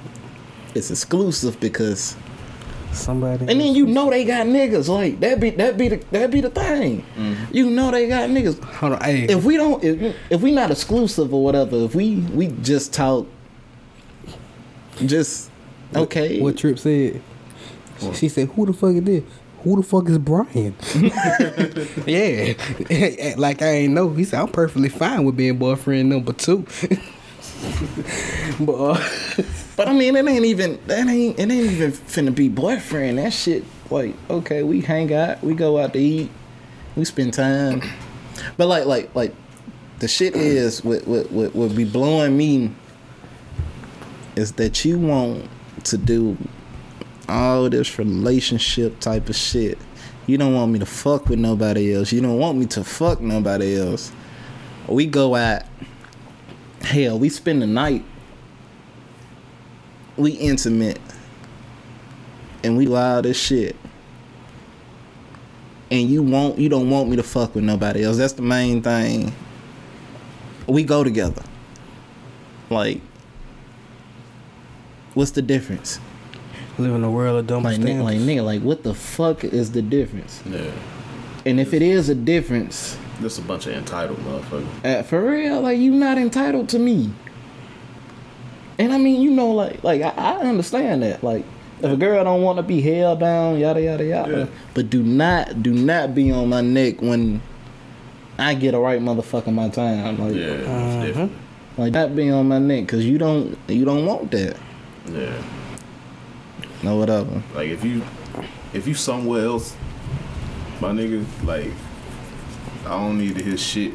[0.74, 2.16] It's exclusive because
[2.92, 3.46] Somebody.
[3.48, 4.88] And then you know they got niggas.
[4.88, 7.04] Like that be that be the that be the thing.
[7.16, 7.54] Mm-hmm.
[7.54, 8.62] You know they got niggas.
[8.62, 9.00] hold on.
[9.00, 12.92] Hey, If we don't if, if we not exclusive or whatever, if we we just
[12.92, 13.26] talk
[15.06, 15.50] just
[15.94, 16.40] okay.
[16.40, 17.22] what Trip said?
[18.14, 19.24] She said, "Who the fuck is this?
[19.62, 20.74] Who the fuck is Brian?"
[22.06, 24.10] yeah, like I ain't know.
[24.10, 26.66] He said, "I'm perfectly fine with being boyfriend number two.
[28.60, 29.00] but uh,
[29.80, 33.16] But I mean it ain't even that ain't it ain't even finna be boyfriend.
[33.16, 36.30] That shit like okay, we hang out, we go out to eat,
[36.96, 37.82] we spend time.
[38.56, 39.34] But like like like
[40.00, 42.72] the shit is what what what would be blowing me
[44.36, 45.48] is that you want
[45.84, 46.36] to do
[47.30, 49.78] all this relationship type of shit.
[50.26, 52.12] You don't want me to fuck with nobody else.
[52.12, 54.12] You don't want me to fuck nobody else.
[54.86, 55.62] We go out.
[56.82, 58.04] Hell, we spend the night.
[60.16, 61.00] We intimate.
[62.62, 63.76] And we all this shit.
[65.90, 68.16] And you want you don't want me to fuck with nobody else.
[68.16, 69.34] That's the main thing.
[70.66, 71.42] We go together.
[72.68, 73.00] Like
[75.14, 75.98] what's the difference?
[76.80, 78.04] Live in a world of dumb Like, nigga, standards.
[78.04, 80.42] like nigga, like what the fuck is the difference?
[80.48, 80.70] Yeah.
[81.46, 84.66] And if it is a difference, Just a bunch of entitled motherfuckers.
[84.84, 87.12] uh, for real, like you not entitled to me.
[88.78, 91.22] And I mean, you know, like like I, I understand that.
[91.22, 91.44] Like
[91.82, 94.38] if a girl don't want to be held down, yada yada yada.
[94.38, 94.46] Yeah.
[94.74, 97.42] But do not do not be on my neck when
[98.38, 100.18] I get a right motherfucker my time.
[100.18, 101.06] Like Yeah, most Uh-huh.
[101.06, 101.36] definitely.
[101.76, 104.56] like not be on my neck because you don't you don't want that.
[105.10, 105.42] Yeah.
[106.82, 107.42] No whatever.
[107.54, 108.02] Like if you
[108.72, 109.76] if you somewhere else,
[110.80, 111.70] my nigga, like
[112.86, 113.92] I don't need to hear shit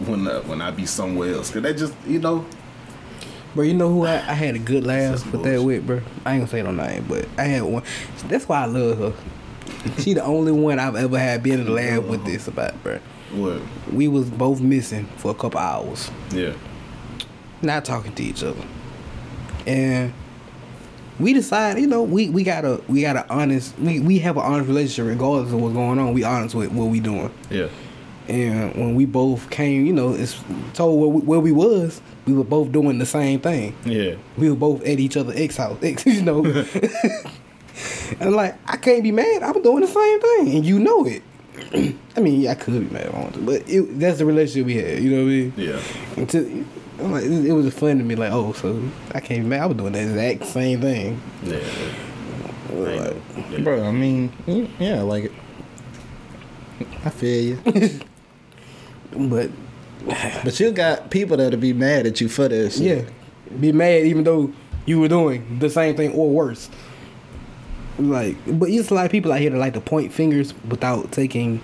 [0.00, 1.50] when I, when I be somewhere else.
[1.50, 2.44] Cause that just you know
[3.54, 5.64] Bro, you know who I, I had a good laugh Some with that bullshit.
[5.64, 6.00] with, bro?
[6.26, 7.84] I ain't gonna say no name, but I had one.
[8.26, 9.12] That's why I love her.
[10.02, 12.98] she the only one I've ever had been in the lab with this about, bro.
[13.32, 13.62] What?
[13.92, 16.54] We was both missing for a couple hours, Yeah.
[17.62, 18.62] not talking to each other,
[19.68, 20.12] and
[21.18, 23.78] we decide, you know, we we gotta we gotta honest.
[23.78, 26.12] We we have an honest relationship regardless of what's going on.
[26.12, 27.32] We honest with what we doing.
[27.50, 27.68] Yeah.
[28.26, 30.40] And when we both came, you know, it's
[30.72, 33.76] told where we, where we was, we were both doing the same thing.
[33.84, 34.14] Yeah.
[34.38, 36.44] We were both at each other ex house, ex, you know.
[38.20, 39.42] and like, I can't be mad.
[39.42, 41.22] I'm doing the same thing, and you know it.
[42.16, 44.26] I mean, yeah, I could be mad if I wanted to, but it, that's the
[44.26, 45.02] relationship we had.
[45.02, 45.52] You know what I mean?
[45.56, 45.80] Yeah.
[46.16, 46.64] Until
[47.04, 48.16] I'm like, it, it was fun to me.
[48.16, 48.82] Like, oh, so
[49.12, 49.62] I can't be mad.
[49.62, 51.20] I was doing the exact same thing.
[51.42, 51.58] Yeah.
[52.68, 53.16] I Like.
[53.50, 53.60] Yeah.
[53.60, 54.32] Bro, I mean,
[54.78, 55.30] yeah, like
[57.04, 58.00] I feel you.
[59.28, 59.50] but
[60.44, 62.78] But you got people that'll be mad at you for this.
[62.78, 63.04] shit.
[63.04, 64.52] yeah, be mad even though
[64.86, 66.68] you were doing the same thing or worse.
[67.98, 71.12] Like, but it's a lot of people out here that like to point fingers without
[71.12, 71.60] taking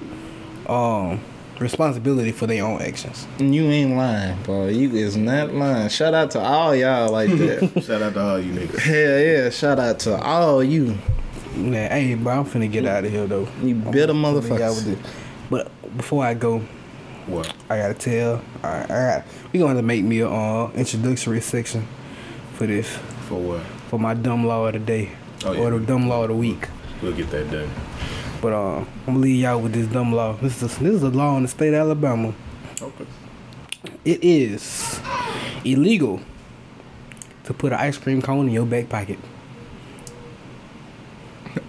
[0.68, 1.20] um
[1.60, 3.26] responsibility for their own actions.
[3.38, 4.66] You ain't lying, bro.
[4.68, 5.88] You is not lying.
[5.90, 7.82] Shout out to all y'all like that.
[7.86, 8.78] Shout out to all you niggas.
[8.78, 10.96] Hell yeah, shout out to all you.
[11.54, 13.46] Nah, hey, bro, I'm finna get out of here though.
[13.62, 14.86] You bitter I'm out motherfuckers.
[14.86, 15.06] with.
[15.50, 16.60] But before I go,
[17.26, 17.52] What?
[17.68, 18.42] I gotta tell.
[18.62, 21.86] I, I got, we gonna have to make me a uh, introductory section
[22.54, 22.88] for this
[23.28, 23.62] For what?
[23.88, 25.10] for my dumb law of the day
[25.44, 25.60] Oh, yeah.
[25.60, 26.68] or the dumb law of the week.
[27.02, 27.68] We'll get that done.
[28.40, 30.34] But uh, I'm gonna leave y'all with this dumb law.
[30.34, 32.34] This is this is a law in the state of Alabama.
[32.80, 33.06] Okay.
[34.04, 35.00] It is
[35.64, 36.20] illegal
[37.44, 39.18] to put an ice cream cone in your back pocket.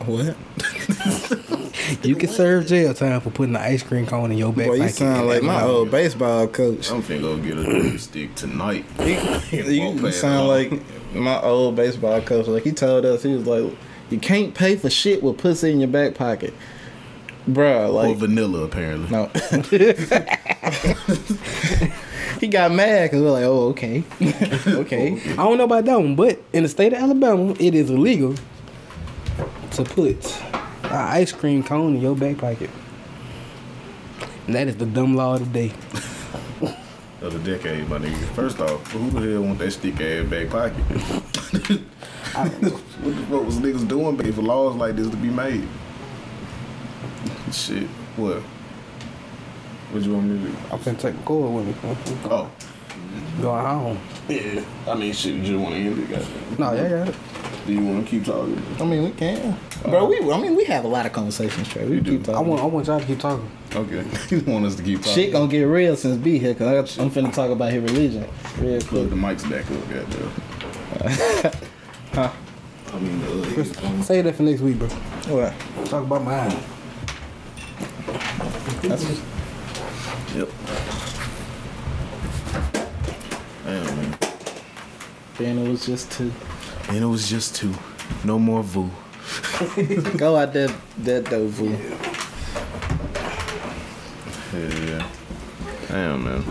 [0.06, 0.36] What?
[2.04, 4.76] You can serve jail time for putting an ice cream cone in your back Boy,
[4.76, 4.96] you pocket.
[4.96, 6.90] sound like my old baseball coach.
[6.90, 8.86] I'm finna go get a drumstick tonight.
[9.52, 10.72] You Won't sound like
[11.14, 12.48] my old baseball coach.
[12.48, 13.74] Like he told us, he was like,
[14.12, 16.54] "You can't pay for shit with pussy in your back pocket,
[17.50, 19.10] Bruh, or Like vanilla apparently.
[19.10, 19.30] no,
[22.40, 25.98] he got mad because we're like, "Oh, okay, oh, okay." I don't know about that
[26.00, 28.36] one, but in the state of Alabama, it is illegal
[29.72, 30.42] to put
[30.84, 32.70] an ice cream cone in your back pocket.
[34.48, 35.74] And that is the dumb law of the day.
[37.22, 38.18] Of the decade, my nigga.
[38.34, 40.84] First off, who the hell want that stick ass back pocket?
[42.36, 45.68] what the fuck was niggas doing back for laws like this to be made?
[47.52, 47.88] Shit.
[48.16, 48.38] What?
[49.92, 50.58] What you want me to do?
[50.72, 51.96] I'm finna take the cord with me.
[52.32, 52.50] Oh.
[53.42, 54.00] Going home.
[54.30, 54.64] Yeah.
[54.88, 56.56] I mean shit, you just wanna end it, goddamn.
[56.58, 57.14] No, yeah, yeah.
[57.68, 58.62] Do you wanna keep talking?
[58.80, 59.90] I mean, we can, oh.
[59.90, 60.06] bro.
[60.06, 61.84] We, I mean, we have a lot of conversations, Trey.
[61.84, 62.20] We We do.
[62.20, 63.52] keep I want, I want y'all to keep talking.
[63.76, 64.06] Okay.
[64.30, 65.14] you want us to keep talking?
[65.14, 67.84] Shit gonna get real since B here, cause I got, I'm finna talk about his
[67.84, 68.26] religion
[68.60, 68.92] real quick.
[68.92, 69.10] Look, quick.
[69.10, 71.68] the mic's back up, goddamn.
[72.14, 72.30] Huh?
[72.94, 74.04] I mean, the.
[74.04, 74.88] Say that for next week, bro.
[74.88, 75.54] What?
[75.86, 76.58] Talk about mine.
[78.82, 79.04] That's
[80.36, 80.50] Yep.
[83.64, 84.18] Damn, man.
[85.38, 86.32] then it was just two.
[86.90, 87.74] And it was just two.
[88.24, 88.90] No more Vu.
[90.18, 90.70] Go out there,
[91.00, 91.70] that though, fool.
[94.54, 95.08] Yeah, yeah.
[95.88, 96.44] Damn, man.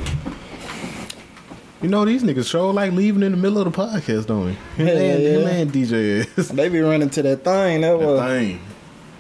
[1.83, 4.53] You know these niggas sure like leaving in the middle of the podcast, don't we?
[4.77, 5.29] Him Yeah, and, yeah.
[5.31, 5.93] him and DJ
[6.39, 6.49] is.
[6.49, 7.81] They be running to that thing.
[7.81, 8.61] That That was thing.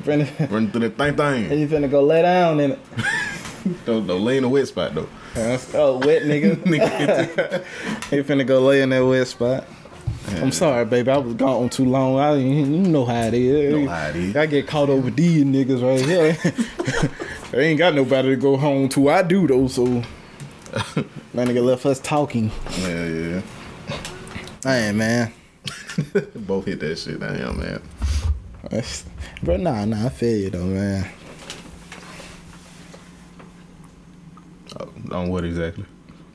[0.05, 1.59] finna, Running through that thing thing.
[1.59, 2.79] he finna go lay down in it.
[3.85, 5.07] Don't, don't lay in the wet spot though.
[5.75, 6.57] Oh, wet nigga.
[6.65, 7.63] Nigga,
[8.09, 9.65] he finna go lay in that wet spot.
[10.37, 11.11] I'm sorry, baby.
[11.11, 12.19] I was gone too long.
[12.19, 13.75] I, you know how it is.
[13.75, 14.35] Know how it is.
[14.37, 17.11] I get caught over these niggas right here.
[17.51, 19.11] they ain't got nobody to go home to.
[19.11, 20.03] I do though, so
[21.35, 22.51] that nigga left us talking.
[22.81, 23.43] yeah, yeah.
[24.63, 25.33] Hey man.
[26.35, 27.21] Both hit that shit.
[27.21, 27.83] Damn, man.
[28.71, 29.05] That's-
[29.43, 31.09] Bro, nah, nah, I feel you though, man.
[34.79, 35.85] Oh, on what exactly?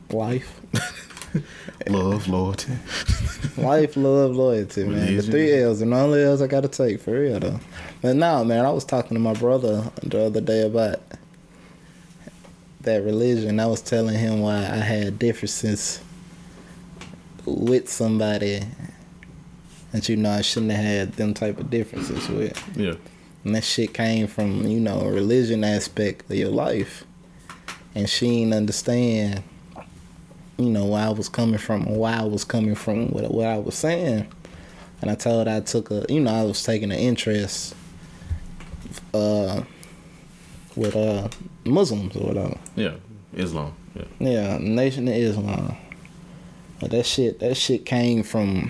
[0.09, 0.61] Life.
[1.87, 2.71] Love, loyalty.
[3.57, 5.17] Life, love, loyalty, man.
[5.17, 7.59] The three L's and all the L's I gotta take for real though.
[8.01, 10.99] But nah, man, I was talking to my brother the other day about
[12.85, 13.59] that religion.
[13.59, 16.01] I was telling him why I had differences
[17.45, 18.61] with somebody
[19.91, 22.77] that you know I shouldn't have had them type of differences with.
[22.77, 22.95] Yeah.
[23.43, 27.05] And that shit came from, you know, a religion aspect of your life.
[27.93, 29.43] And she didn't understand,
[30.57, 33.57] you know, where I was coming from, why I was coming from, what, what I
[33.57, 34.27] was saying.
[35.01, 37.75] And I told her I took a, you know, I was taking an interest
[39.13, 39.61] uh,
[40.75, 41.29] with uh,
[41.65, 42.57] Muslims or whatever.
[42.75, 42.93] Yeah.
[43.33, 43.73] Islam.
[43.95, 44.03] Yeah.
[44.19, 45.75] Yeah, Nation of Islam.
[46.79, 48.69] But that shit, that shit came from,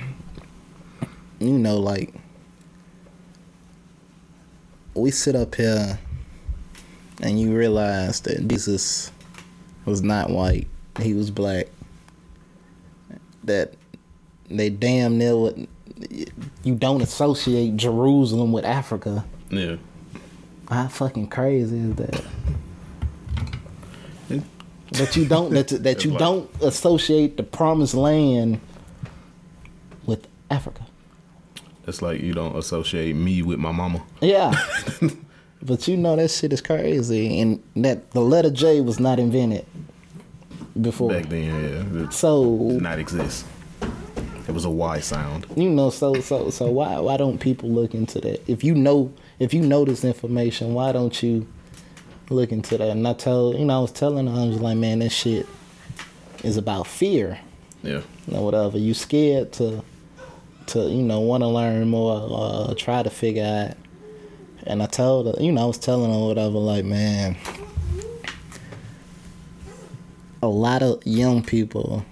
[1.39, 2.13] you know, like
[4.93, 5.99] we sit up here
[7.21, 9.11] and you realize that Jesus
[9.85, 10.67] was not white;
[11.01, 11.67] he was black.
[13.43, 13.73] That
[14.49, 15.67] they damn near would,
[16.63, 19.25] you don't associate Jerusalem with Africa.
[19.49, 19.77] Yeah.
[20.69, 22.23] How fucking crazy is that?
[24.91, 28.59] That you don't that that you like- don't associate the promised land
[30.05, 30.85] with Africa.
[31.87, 34.01] It's like you don't associate me with my mama.
[34.21, 34.53] Yeah.
[35.61, 39.65] but you know that shit is crazy and that the letter J was not invented
[40.81, 41.09] before.
[41.11, 41.43] Back then,
[41.93, 42.03] yeah.
[42.05, 43.45] It So did not exist.
[44.47, 45.45] It was a Y sound.
[45.55, 48.47] you know so so so why why don't people look into that?
[48.49, 51.47] If you know if you know this information, why don't you
[52.29, 52.89] look into that?
[52.89, 55.47] And I told you know I was telling her I was like, man, that shit
[56.43, 57.39] is about fear.
[57.83, 58.01] Yeah.
[58.27, 58.77] you know, whatever.
[58.79, 59.83] You scared to,
[60.67, 63.77] to you know, want to learn more, uh, try to figure out.
[64.67, 67.37] And I told her, you know, I was telling her whatever, like, man,
[70.41, 72.05] a lot of young people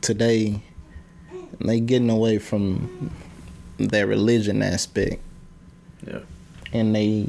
[0.00, 0.60] today,
[1.60, 3.10] they getting away from
[3.78, 5.20] their religion aspect,
[6.06, 6.20] Yeah.
[6.72, 7.26] and they,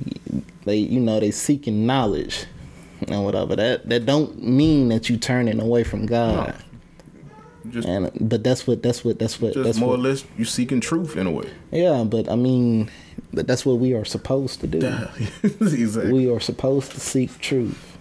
[0.65, 2.45] they, you know, they seeking knowledge,
[3.07, 3.55] and whatever.
[3.55, 6.55] That that don't mean that you turning away from God.
[7.69, 10.45] Just, And but that's what that's what that's what that's more what, or less you
[10.45, 11.49] seeking truth in a way.
[11.71, 12.03] yeah.
[12.03, 12.89] But I mean,
[13.33, 14.79] but that's what we are supposed to do.
[15.43, 16.11] exactly.
[16.13, 17.97] We are supposed to seek truth.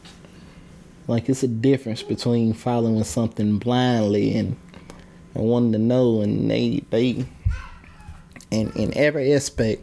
[1.09, 4.57] Like it's a difference between following something blindly and
[5.35, 7.27] and wanting to know, and they they
[8.53, 9.83] and in every aspect.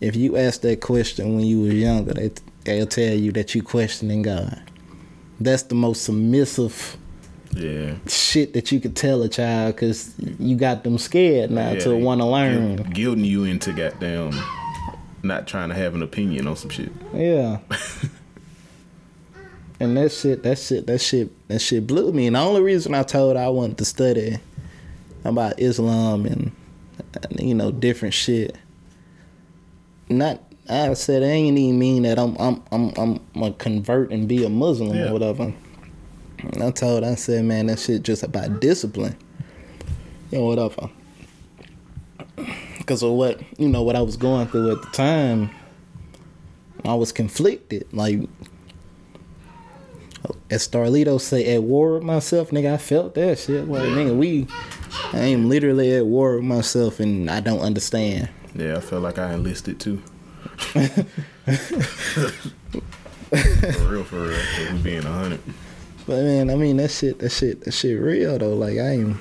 [0.00, 2.30] If you ask that question when you were younger, they
[2.64, 4.62] they'll tell you that you questioning God.
[5.40, 6.96] That's the most submissive
[7.52, 7.94] yeah.
[8.06, 11.96] shit that you could tell a child because you got them scared now yeah to
[11.96, 12.78] want to learn.
[12.78, 14.32] guil- Guilting you into goddamn
[15.22, 16.92] not trying to have an opinion on some shit.
[17.14, 17.58] Yeah.
[19.80, 22.26] and that shit, that shit, that shit, that shit blew me.
[22.26, 24.38] And the only reason I told I wanted to study
[25.24, 26.52] about Islam and
[27.38, 28.56] you know different shit,
[30.10, 34.28] not I said it ain't even mean that I'm I'm I'm I'm gonna convert and
[34.28, 35.08] be a Muslim Yeah.
[35.08, 35.52] or whatever.
[36.40, 39.16] And I told I said, man, that shit just about discipline.
[40.30, 40.90] You know, whatever.
[42.78, 45.50] Because of what you know, what I was going through at the time,
[46.84, 47.86] I was conflicted.
[47.92, 48.20] Like,
[50.50, 52.74] as Starlito say, at war with myself, nigga.
[52.74, 53.68] I felt that shit.
[53.68, 54.46] Like, nigga, we,
[55.12, 58.28] I am literally at war with myself, and I don't understand.
[58.54, 60.02] Yeah, I felt like I enlisted too.
[60.56, 60.78] for
[63.88, 64.38] real, for real.
[64.38, 65.40] For me being a hundred.
[66.06, 68.54] But man, I mean that shit, that shit, that shit real though.
[68.54, 69.16] Like I ain't.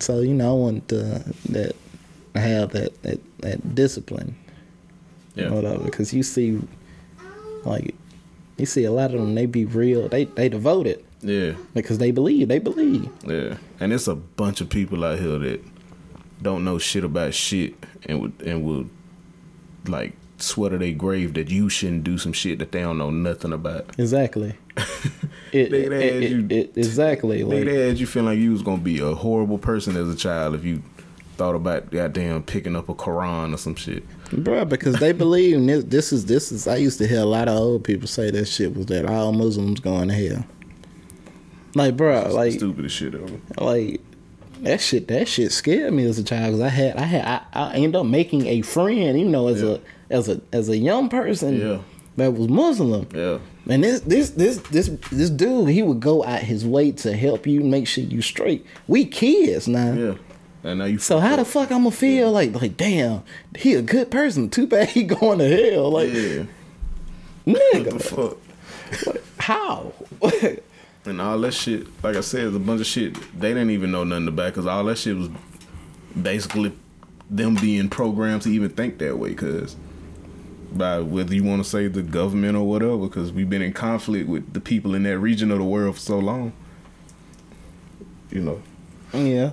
[0.00, 1.76] So you know, I want to that
[2.34, 4.34] have that that, that discipline.
[5.34, 5.50] Yeah.
[5.50, 6.58] Whatever, because you see,
[7.66, 7.94] like,
[8.56, 9.34] you see a lot of them.
[9.34, 10.08] They be real.
[10.08, 11.52] They they devoted Yeah.
[11.74, 12.48] because they believe.
[12.48, 13.10] They believe.
[13.26, 15.60] Yeah, and it's a bunch of people out here that
[16.42, 18.86] don't know shit about shit and would and will
[19.88, 23.10] like swear to their grave that you shouldn't do some shit that they don't know
[23.10, 23.86] nothing about.
[23.98, 24.54] Exactly.
[25.52, 27.38] It, They- it, it- you- it- exactly.
[27.38, 30.08] They, Like, they had you feel like you was gonna be a horrible person as
[30.12, 30.82] a child if you
[31.38, 34.04] thought about goddamn picking up a Quran or some shit.
[34.30, 35.84] Bruh, because they believe this.
[35.84, 36.66] This is this is.
[36.66, 39.32] I used to hear a lot of old people say that shit was that all
[39.32, 40.44] Muslims going to hell.
[41.74, 43.28] Like, bruh, like, Stupid as shit ever.
[43.58, 44.00] like
[44.62, 45.08] that shit.
[45.08, 47.96] That shit scared me as a child because I had, I had, I, I ended
[47.96, 49.18] up making a friend.
[49.18, 49.76] You know, as Yeah.
[50.10, 51.78] a as a as a young person Yeah.
[52.16, 53.06] that was Muslim.
[53.14, 53.38] Yeah.
[53.68, 57.46] And this this this this this dude, he would go out his way to help
[57.46, 58.64] you, make sure you straight.
[58.86, 59.92] We kids now.
[59.92, 60.14] Yeah.
[60.64, 63.22] And now you So how the fuck I'ma feel like like damn,
[63.56, 64.48] he a good person.
[64.50, 65.90] Too bad he going to hell.
[65.90, 66.44] Like Yeah.
[67.44, 69.16] What the nigga, fuck?
[69.38, 69.92] how?
[71.06, 73.90] And all that shit, like I said, is a bunch of shit they didn't even
[73.92, 75.28] know nothing about because all that shit was
[76.20, 76.72] basically
[77.30, 79.30] them being programmed to even think that way.
[79.30, 79.76] Because
[80.72, 84.28] by whether you want to say the government or whatever, because we've been in conflict
[84.28, 86.52] with the people in that region of the world for so long.
[88.30, 88.62] You know,
[89.12, 89.52] yeah.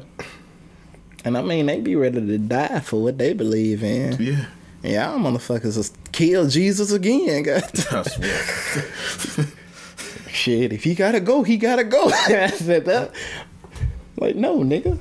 [1.24, 4.22] And I mean they be ready to die for what they believe in.
[4.22, 4.46] yeah.
[4.84, 7.64] Y'all motherfuckers just kill Jesus again, God.
[7.92, 9.46] I swear.
[10.34, 12.10] Shit, if he gotta go, he gotta go.
[12.12, 13.12] I said that.
[14.18, 14.98] Like, no, nigga.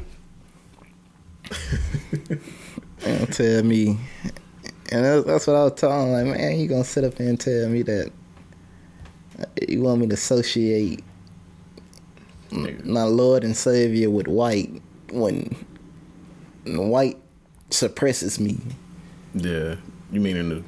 [3.07, 3.99] and tell me,
[4.93, 7.31] and that's, that's what I was telling him, like, man, you gonna sit up there
[7.31, 8.13] and tell me that
[9.41, 11.03] uh, you want me to associate
[12.51, 12.85] Nigga.
[12.85, 14.83] my Lord and Savior with white
[15.13, 15.57] when
[16.67, 17.17] white
[17.71, 18.59] suppresses me.
[19.33, 19.77] Yeah,
[20.11, 20.63] you mean in the,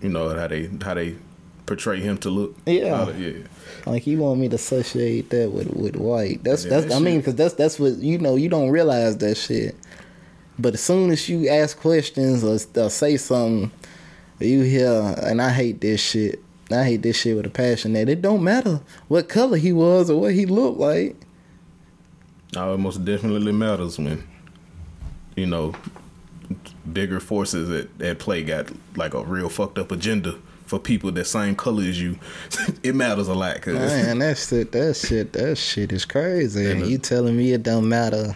[0.00, 1.16] you know how they how they
[1.66, 2.56] portray him to look.
[2.66, 3.04] Yeah.
[3.04, 3.32] That- yeah.
[3.86, 6.42] Like you want me to associate that with with white.
[6.42, 6.86] That's Yeah, that's.
[6.86, 8.36] that I mean, because that's that's what you know.
[8.36, 9.76] You don't realize that shit.
[10.58, 13.72] But as soon as you ask questions or, or say something,
[14.38, 16.40] you hear, and I hate this shit.
[16.70, 17.92] I hate this shit with a passion.
[17.94, 21.16] That it don't matter what color he was or what he looked like.
[22.54, 24.22] No, it most definitely matters when,
[25.34, 25.74] you know,
[26.92, 30.36] bigger forces at, at play got like a real fucked up agenda
[30.74, 32.18] for people that same color as you.
[32.82, 36.70] it matters a lot, cause Man, that shit, that shit, that shit is crazy.
[36.70, 38.34] And you telling me it don't matter?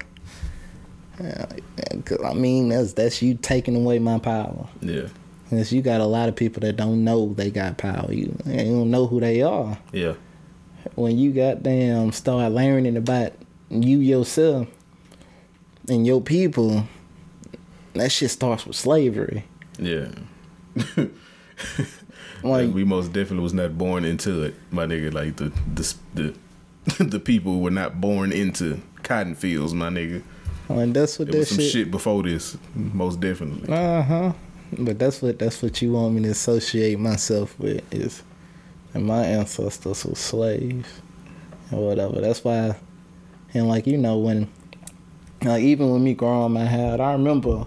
[1.20, 4.69] I mean, that's that's you taking away my power.
[4.81, 5.09] yeah,
[5.51, 8.12] Cause you got a lot of people that don't know they got power.
[8.12, 9.77] You, you don't know who they are.
[9.93, 10.15] yeah,
[10.94, 13.32] When you goddamn start learning about
[13.69, 14.69] you yourself
[15.89, 16.85] and your people,
[17.94, 19.44] that shit starts with slavery.
[19.78, 20.09] yeah.
[22.43, 25.12] Like, we most definitely was not born into it, my nigga.
[25.12, 30.23] Like the the the, the people were not born into cotton fields, my nigga.
[30.69, 31.73] like that's what There was that some shit.
[31.73, 33.73] shit before this, most definitely.
[33.73, 34.32] Uh huh.
[34.78, 38.23] But that's what that's what you want me to associate myself with is,
[38.94, 40.89] and my ancestors were slaves,
[41.73, 42.20] or whatever.
[42.20, 42.77] That's why,
[43.55, 44.47] and like you know when,
[45.43, 47.65] like even when me growing my head, I remember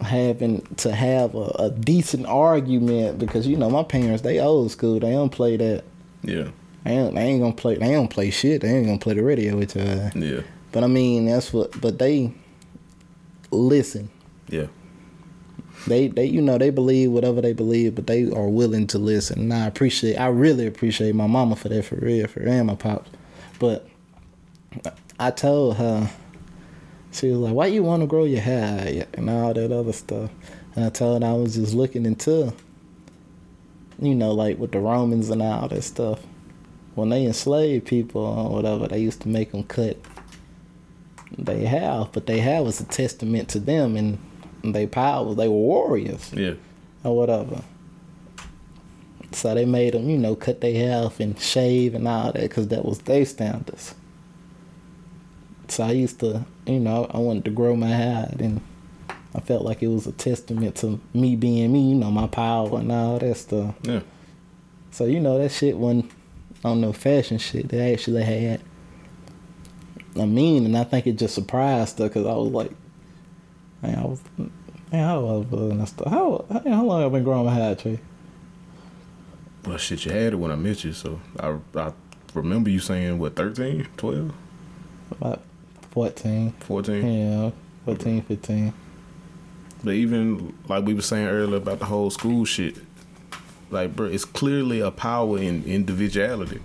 [0.00, 5.00] having to have a, a decent argument because you know my parents they old school.
[5.00, 5.84] They don't play that.
[6.22, 6.48] Yeah,
[6.84, 8.62] they, don't, they ain't gonna play they don't play shit.
[8.62, 9.82] They ain't gonna play the radio with you.
[9.82, 10.42] Yeah,
[10.72, 12.32] but I mean that's what but they
[13.50, 14.10] listen.
[14.48, 14.66] Yeah,
[15.86, 19.40] they they you know they believe whatever they believe, but they are willing to listen.
[19.40, 22.66] And I appreciate I really appreciate my mama for that for real, for real, and
[22.66, 23.10] my pops.
[23.58, 23.86] But
[25.18, 26.10] I told her
[27.14, 30.30] she was like, "Why you want to grow your hair and all that other stuff?"
[30.76, 32.52] And I told her I was just looking into,
[34.00, 36.20] you know, like with the Romans and all that stuff.
[36.94, 39.96] When they enslaved people or whatever, they used to make them cut
[41.38, 44.18] they have, but they have was a testament to them and
[44.62, 45.34] their power.
[45.34, 46.54] They were warriors yeah,
[47.02, 47.62] or whatever.
[49.32, 52.42] So they made them, you know, cut their hair off and shave and all that
[52.42, 53.94] because that was their standards.
[55.68, 58.60] So I used to, you know, I wanted to grow my hair and
[59.34, 62.78] I felt like it was a testament to me being me, you know, my power
[62.78, 63.74] and all that stuff.
[63.82, 64.00] yeah.
[64.90, 66.12] So you know that shit wasn't
[66.64, 67.68] on no fashion shit.
[67.68, 68.60] They actually had
[70.14, 72.70] a mean, and I think it just surprised her because I was like,
[73.82, 74.50] man, I was, man,
[74.92, 76.08] how was I?
[76.08, 77.98] How how long have I been growing my hair, Trey?
[79.66, 81.92] Well, shit, you had it when I met you, so I I
[82.32, 84.32] remember you saying what 13, 12,
[85.10, 85.42] About
[85.94, 86.52] 14.
[86.60, 87.06] 14?
[87.06, 87.50] Yeah,
[87.84, 88.74] 14, 15.
[89.84, 92.76] But even like we were saying earlier about the whole school shit,
[93.70, 96.60] like bro, it's clearly a power in individuality.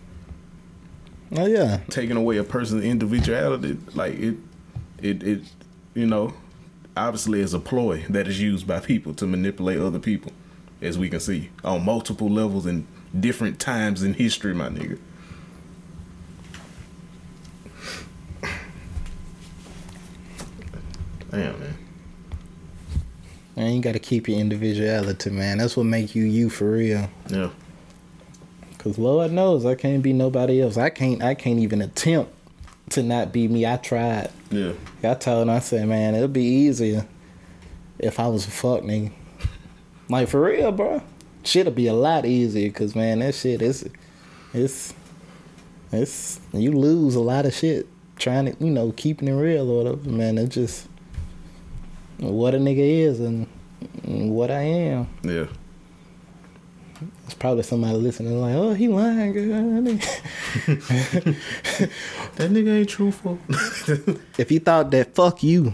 [1.35, 4.37] Oh yeah, Taking away a person's individuality, like it,
[4.99, 5.41] it, it,
[5.93, 6.33] you know,
[6.97, 10.31] obviously is a ploy that is used by people to manipulate other people,
[10.81, 12.87] as we can see on multiple levels and
[13.19, 14.97] different times in history, my nigga.
[21.31, 21.77] Damn, man.
[23.55, 25.59] man, you got to keep your individuality, man.
[25.59, 27.09] That's what make you you for real.
[27.29, 27.49] Yeah.
[28.79, 30.77] Cause Lord knows I can't be nobody else.
[30.77, 31.21] I can't.
[31.21, 32.31] I can't even attempt
[32.91, 33.65] to not be me.
[33.65, 34.31] I tried.
[34.49, 34.71] Yeah.
[35.03, 37.05] I told him, I said, man, it'll be easier
[37.99, 39.11] if I was a fuck nigga.
[40.09, 41.01] Like for real, bro.
[41.43, 43.89] Shit'll be a lot easier, cause man, that shit is,
[44.53, 44.93] it's,
[45.91, 47.87] it's you lose a lot of shit
[48.17, 50.09] trying to, you know, keeping it real or whatever.
[50.09, 50.87] Man, it just
[52.19, 53.47] what a nigga is and,
[54.03, 55.07] what I am.
[55.23, 55.45] Yeah.
[57.25, 59.83] It's probably somebody listening like, oh, he lying, girl.
[62.35, 63.37] That nigga ain't truthful.
[64.37, 65.71] if you thought that, fuck you.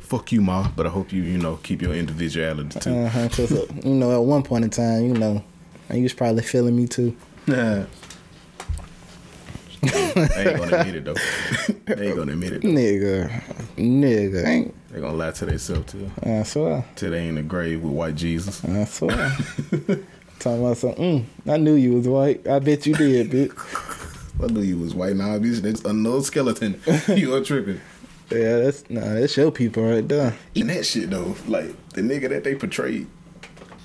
[0.00, 0.68] Fuck you, ma.
[0.74, 2.90] But I hope you, you know, keep your individuality too.
[2.94, 5.44] Uh-huh, 'cause, uh, you know, at one point in time, you know,
[5.88, 7.14] and you was probably feeling me too.
[7.46, 7.84] Nah.
[9.92, 11.14] They ain't gonna admit it though.
[11.94, 12.62] they ain't gonna admit it.
[12.62, 12.68] Though.
[12.68, 13.42] Nigga,
[13.76, 14.74] nigga, ain't.
[14.90, 16.10] They gonna lie to themselves too.
[16.22, 18.64] I swear, Till they in the grave with white Jesus.
[18.64, 19.16] I swear.
[20.38, 21.24] Talking about something.
[21.24, 22.46] Mm, I knew you was white.
[22.46, 24.42] I bet you did, bitch.
[24.42, 25.60] I knew you was white now, bitch.
[25.60, 26.80] That's another skeleton.
[27.08, 27.80] you are tripping.
[28.30, 30.36] Yeah, that's nah, that's your people right there.
[30.54, 33.06] And that shit though, like the nigga that they portrayed,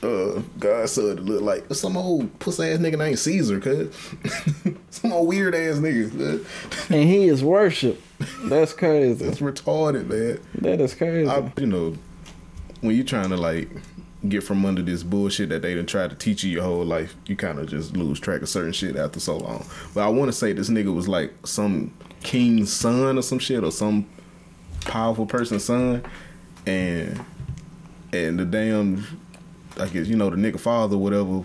[0.03, 3.95] uh, God said to look like some old pussy ass nigga named Caesar, cuz.
[4.89, 6.45] Some old weird ass niggas,
[6.89, 7.99] and he is worship.
[8.43, 9.25] That's crazy.
[9.25, 10.39] That's retarded, man.
[10.61, 11.27] That is crazy.
[11.27, 11.95] I, you know,
[12.81, 13.69] when you're trying to like
[14.29, 17.15] get from under this bullshit that they done tried to teach you your whole life,
[17.25, 19.65] you kind of just lose track of certain shit after so long.
[19.93, 23.63] But I want to say this nigga was like some king's son or some shit
[23.63, 24.07] or some
[24.81, 26.03] powerful person's son,
[26.65, 27.23] and
[28.13, 29.05] and the damn,
[29.79, 31.43] I guess you know the nigga father, whatever.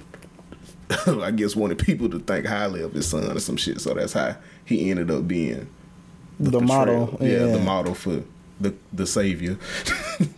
[1.22, 4.12] I guess wanted people to think highly of his son or some shit, so that's
[4.14, 5.68] how he ended up being
[6.40, 6.66] the, portrayal.
[7.06, 7.18] model.
[7.20, 8.22] yeah, the model for
[8.60, 9.58] the the savior.
[10.20, 10.28] you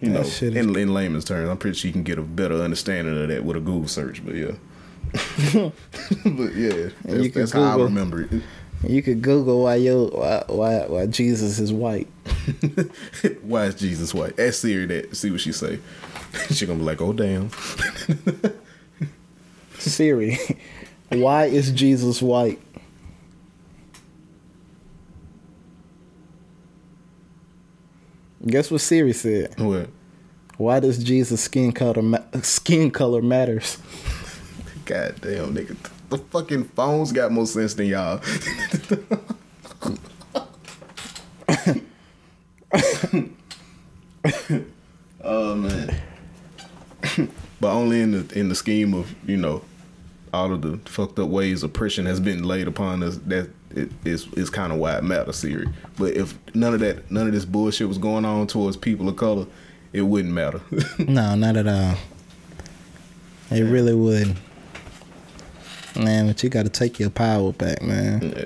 [0.00, 2.54] That know, shit in, in layman's terms, I'm pretty sure you can get a better
[2.62, 4.24] understanding of that with a Google search.
[4.24, 4.52] But yeah,
[6.24, 8.42] but yeah, that's, you can that's how I remember it.
[8.86, 12.08] You could Google why yo why why, why Jesus is white.
[13.42, 14.38] Why is Jesus white?
[14.38, 15.16] Ask Siri that.
[15.16, 15.80] See what she say.
[16.50, 17.50] she gonna be like, "Oh damn."
[19.78, 20.36] Siri,
[21.10, 22.60] why is Jesus white?
[28.46, 29.58] Guess what Siri said?
[29.58, 29.88] What?
[30.56, 33.78] Why does Jesus skin color ma- skin color matters?
[34.84, 35.76] God damn, nigga.
[36.08, 38.20] The fucking phones got more sense than y'all.
[45.22, 45.94] oh man.
[47.60, 49.62] but only in the in the scheme of, you know,
[50.32, 54.26] all of the fucked up ways oppression has been laid upon us that it is
[54.34, 55.68] is kind of why it matters, Siri.
[55.98, 59.16] But if none of that none of this bullshit was going on towards people of
[59.16, 59.46] color,
[59.92, 60.60] it wouldn't matter.
[60.98, 61.96] No, not at all.
[63.50, 64.36] It really would.
[65.96, 68.34] Man, but you gotta take your power back, man.
[68.36, 68.44] Yeah.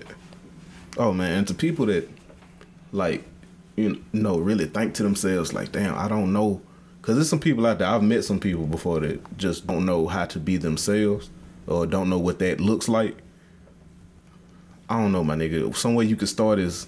[0.97, 2.09] Oh man, and to people that
[2.93, 3.25] like
[3.77, 6.61] you know really think to themselves like, damn, I don't know,
[7.03, 7.89] because there's some people out there.
[7.89, 11.31] I've met some people before that just don't know how to be themselves
[11.67, 13.17] or don't know what that looks like.
[14.89, 15.75] I don't know, my nigga.
[15.75, 16.87] Some way you could start is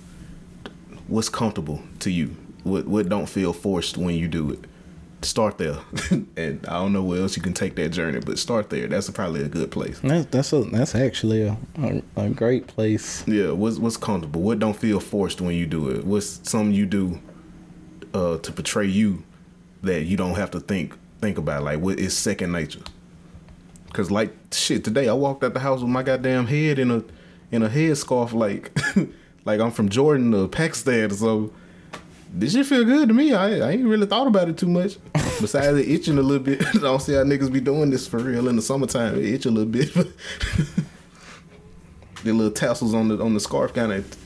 [1.09, 2.36] what's comfortable to you.
[2.62, 4.61] What what don't feel forced when you do it.
[5.23, 5.78] Start there,
[6.36, 8.86] and I don't know where else you can take that journey, but start there.
[8.86, 9.99] That's probably a good place.
[10.01, 13.27] That's that's a that's actually a, a, a great place.
[13.27, 14.43] Yeah, what's what's comfortable?
[14.43, 16.05] What don't feel forced when you do it?
[16.05, 17.20] What's something you do
[18.12, 19.24] uh, to portray you
[19.85, 21.62] that you don't have to think think about?
[21.65, 22.82] Like what is second nature?
[23.93, 27.05] Cause like shit, today I walked out the house with my goddamn head in a
[27.52, 28.77] in a headscarf, like
[29.44, 31.11] like I'm from Jordan or Pakistan.
[31.11, 31.52] So
[32.32, 33.32] this shit feel good to me.
[33.32, 34.97] I, I ain't really thought about it too much.
[35.40, 36.65] Besides it itching a little bit.
[36.74, 39.16] I don't see how niggas be doing this for real in the summertime.
[39.19, 39.94] It itch a little bit.
[42.24, 44.23] the little tassels on the on the scarf kind of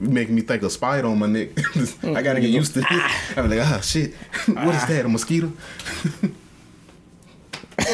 [0.00, 1.50] making me think of spider on my neck.
[2.04, 3.36] I gotta get used to this.
[3.36, 4.14] I'm like, ah, shit.
[4.46, 5.04] What is that?
[5.04, 5.52] A mosquito?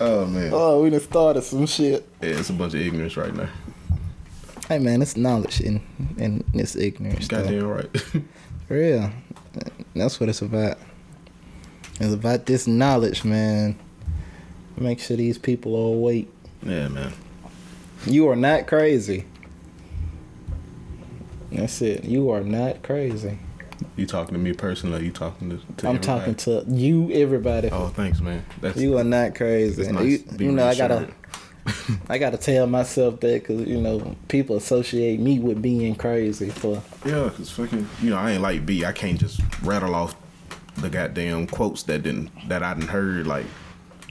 [0.00, 0.50] oh man.
[0.52, 2.06] Oh, we done started some shit.
[2.20, 3.48] Yeah, it's a bunch of ignorance right now.
[4.68, 5.80] Hey man, it's knowledge and
[6.18, 7.28] and it's ignorance.
[7.28, 7.42] though.
[7.42, 8.00] Goddamn right.
[8.00, 8.22] For
[8.74, 9.10] real.
[9.94, 10.78] That's what it's about.
[12.00, 13.78] It's about this knowledge, man.
[14.76, 16.28] Make sure these people are awake.
[16.62, 17.12] yeah, man.
[18.06, 19.26] You are not crazy.
[21.56, 22.04] That's it.
[22.04, 23.38] You are not crazy.
[23.96, 25.04] You talking to me personally?
[25.04, 25.56] You talking to?
[25.56, 26.06] to I'm everybody?
[26.06, 27.68] talking to you, everybody.
[27.70, 28.44] Oh, thanks, man.
[28.60, 29.90] That's You are not crazy.
[29.90, 31.08] Nice you, you know, I gotta.
[32.08, 36.82] I gotta tell myself that because you know people associate me with being crazy for.
[37.04, 38.84] Yeah, cause fucking, you know, I ain't like B.
[38.84, 40.16] I can't just rattle off
[40.78, 43.46] the goddamn quotes that didn't that I didn't heard like,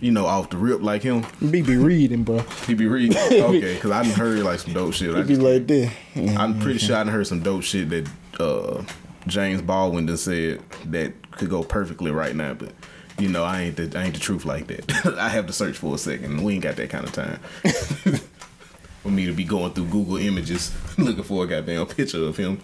[0.01, 1.25] you know, off the rip like him.
[1.39, 2.39] Me be reading, bro.
[2.67, 5.15] He be reading, okay, cause I didn't heard like some dope shit.
[5.15, 5.93] It be like this.
[6.15, 8.09] I'm pretty sure I done heard some dope shit that
[8.39, 8.83] uh,
[9.27, 12.73] James Baldwin done said that could go perfectly right now, but.
[13.19, 15.15] You know, I ain't the I ain't the truth like that.
[15.19, 16.41] I have to search for a second.
[16.43, 17.37] We ain't got that kind of time
[19.03, 22.59] for me to be going through Google Images looking for a goddamn picture of him.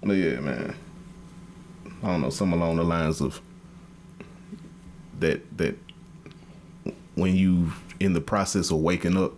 [0.00, 0.76] but yeah, man.
[2.04, 3.40] I don't know, some along the lines of
[5.20, 5.76] that that
[7.14, 9.32] when you in the process of waking up,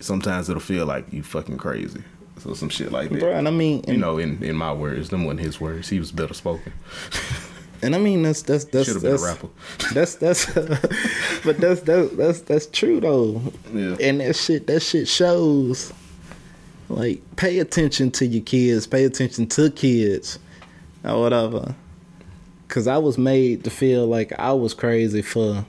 [0.00, 2.02] sometimes it'll feel like you fucking crazy.
[2.38, 3.18] So some shit like that.
[3.20, 3.32] bro.
[3.32, 5.90] And I mean, You know, in, in my words, them wasn't his words.
[5.90, 6.72] He was better spoken.
[7.82, 9.48] and I mean that's that's that's Should have been a that's, rapper.
[9.94, 10.46] that's that's
[11.44, 13.42] but that's that's that's that's true though.
[13.74, 13.96] Yeah.
[14.00, 15.92] And that shit that shit shows
[16.88, 20.38] like pay attention to your kids, pay attention to kids
[21.04, 21.74] or whatever.
[22.70, 25.64] Cause I was made to feel like I was crazy for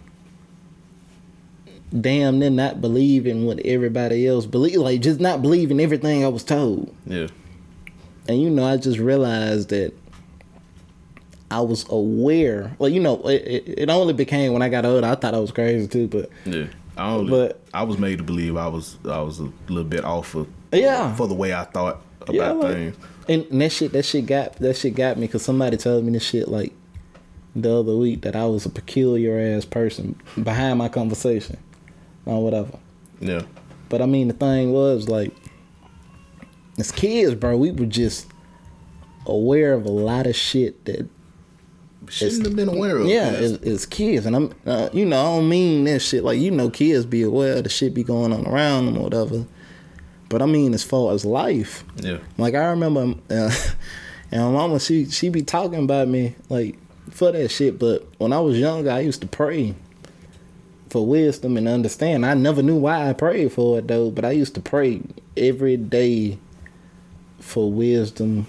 [1.99, 6.44] damn near not believing what everybody else believe like just not believing everything I was
[6.44, 6.95] told.
[7.06, 7.28] Yeah.
[8.30, 9.94] And you know, I just realized that
[11.49, 12.76] I was aware.
[12.80, 15.06] Well, you know, it, it, it only became when I got older.
[15.07, 16.68] I thought I was crazy too, but Yeah.
[16.95, 20.03] I only, But- I was made to believe I was I was a little bit
[20.06, 21.15] off of Yeah.
[21.15, 22.95] for the way I thought about Yeah, like- things.
[23.28, 26.11] And, and that shit, that shit got that shit got me because somebody told me
[26.11, 26.73] this shit like
[27.56, 31.57] the other week that I was a peculiar ass person behind my conversation
[32.26, 32.80] or whatever.
[33.19, 33.44] Yeah,
[33.90, 35.32] But I mean, the thing was like,
[36.80, 38.28] as kids, bro, we were just
[39.28, 41.07] aware of a lot of shit that
[42.10, 43.06] shouldn't have been aware of.
[43.07, 46.40] yeah, as, as kids, and I'm, uh, you know, I don't mean that shit like
[46.40, 49.45] you know, kids be aware of the shit be going on around them or whatever.
[50.30, 53.52] But I mean, as far as life, yeah, like I remember, uh,
[54.32, 56.78] and my mama she she be talking about me like
[57.22, 57.77] for that shit.
[57.77, 59.76] But when I was younger, I used to pray
[60.89, 62.26] for wisdom and understand.
[62.26, 65.02] I never knew why I prayed for it though, but I used to pray
[65.38, 66.39] every day
[67.39, 68.48] for wisdom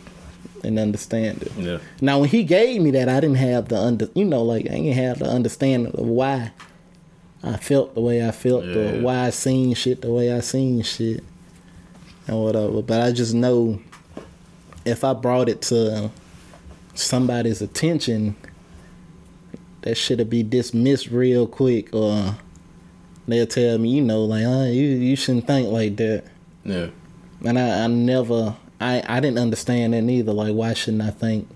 [0.65, 1.53] and understanding.
[1.59, 4.65] yeah, Now when he gave me that, I didn't have the under, you know, like
[4.67, 6.53] I didn't have the understanding of why
[7.43, 8.77] I felt the way I felt, Yeah.
[8.77, 11.23] or why I seen shit the way I seen shit,
[12.27, 12.81] and whatever.
[12.81, 13.81] But I just know
[14.87, 16.11] if I brought it to
[16.95, 18.37] somebody's attention,
[19.83, 22.37] that shit'll be dismissed real quick, or
[23.27, 26.25] they'll tell me, you know, like, oh, you you shouldn't think like that.
[26.65, 26.89] yeah,
[27.45, 30.33] And I, I never, I, I didn't understand that neither.
[30.33, 31.49] Like, why shouldn't I think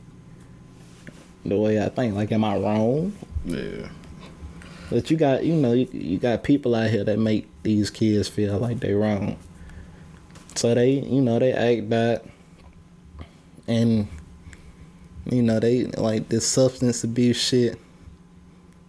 [1.44, 2.14] the way I think?
[2.14, 3.12] Like, am I wrong?
[3.44, 3.88] yeah.
[4.88, 8.28] But you got, you know, you, you got people out here that make these kids
[8.28, 9.36] feel like they wrong.
[10.54, 12.24] So they, you know, they act that,
[13.66, 14.06] and
[15.28, 17.80] you know, they like this substance abuse shit,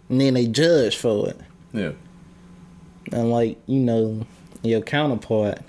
[0.08, 1.40] and then they judge for it.
[1.72, 1.92] Yeah,
[3.12, 4.26] And like, you know,
[4.62, 5.60] your counterpart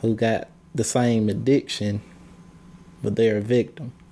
[0.00, 2.02] who got the same addiction,
[3.02, 3.92] but they're a victim.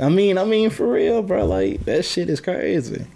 [0.00, 1.46] I mean, I mean for real, bro.
[1.46, 3.06] Like that shit is crazy.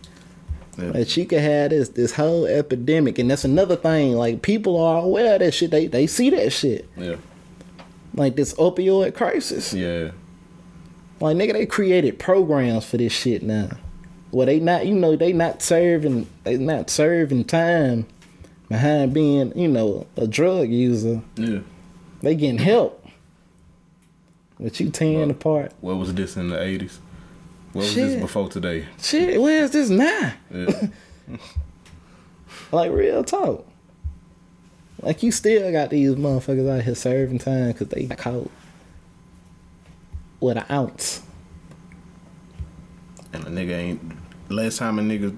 [0.78, 0.90] yeah.
[0.90, 4.12] Like she could have this this whole epidemic, and that's another thing.
[4.14, 5.70] Like people are aware of that shit.
[5.70, 6.88] They they see that shit.
[6.96, 7.16] yeah,
[8.14, 9.74] Like this opioid crisis.
[9.74, 10.12] yeah,
[11.20, 13.70] Like nigga, they created programs for this shit now.
[14.32, 18.06] Well, they not, you know, they not serving, they not serving time
[18.68, 21.20] behind being, you know, a drug user.
[21.36, 21.60] yeah.
[22.22, 23.04] They getting help.
[24.58, 25.72] But you tearing Well- apart.
[25.80, 27.00] What was this in the eighties?
[27.72, 28.08] What was Shit.
[28.08, 28.84] this before today?
[29.00, 30.32] Shit, where's this now?
[30.54, 30.88] Yeah,
[32.72, 33.66] Like real talk.
[35.02, 38.50] Like you still got these motherfuckers out here serving time because they caught
[40.40, 41.22] with an ounce.
[43.32, 44.00] and a nigga ain't.
[44.48, 45.36] Last time a nigga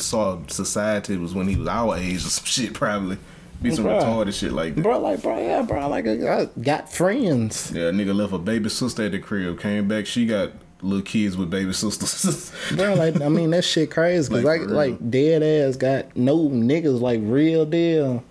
[0.00, 3.18] saw society was when he was our age or some shit, probably.
[3.60, 4.00] Be some Bruh.
[4.02, 4.82] retarded shit like that.
[4.82, 7.70] Bro, like, bro, yeah, bro, like, I got friends.
[7.74, 10.50] Yeah, a nigga left a baby sister at the crib, came back, she got
[10.82, 12.52] little kids with baby sisters.
[12.76, 14.28] Bro, like I mean that shit crazy.
[14.28, 18.24] Cause Like, like like, dead ass got no niggas like real deal.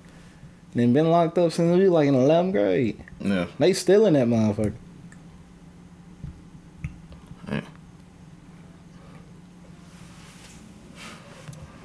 [0.76, 3.02] And been locked up since we like in eleventh grade.
[3.22, 3.48] yeah.
[3.57, 4.73] They still in that motherfucker.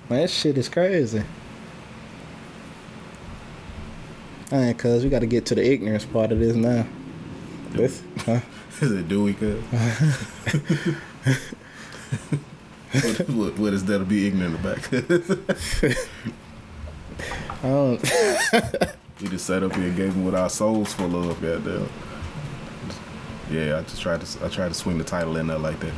[0.08, 1.22] Man, that shit is crazy.
[4.52, 6.86] Alright, cuz we gotta get to the ignorance part of this now.
[7.70, 8.40] This, huh?
[8.80, 9.60] Is it Dewey, cuz?
[12.92, 14.78] what, what, what is there to be ignorant about?
[17.62, 18.02] I don't,
[19.20, 21.88] we just sat up here and gave them what our souls full of, goddamn.
[23.50, 25.92] Yeah, I just tried to I tried to swing the title in there like that.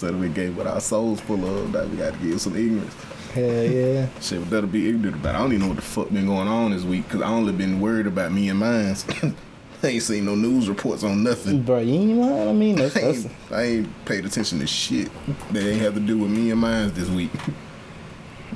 [0.00, 1.72] So we gave what our souls full of.
[1.72, 2.94] that we got to give some ignorance.
[3.34, 4.08] hell yeah.
[4.20, 5.34] Shit, what that'll be ignorant about.
[5.34, 7.52] I don't even know what the fuck been going on this week because I only
[7.52, 8.96] been worried about me and mine.
[9.82, 11.62] I ain't seen no news reports on nothing.
[11.62, 12.48] Bro, you ain't lying.
[12.48, 15.10] I mean, that's, I that's ain't, I ain't paid attention to shit
[15.52, 17.30] that ain't have to do with me and mine this week.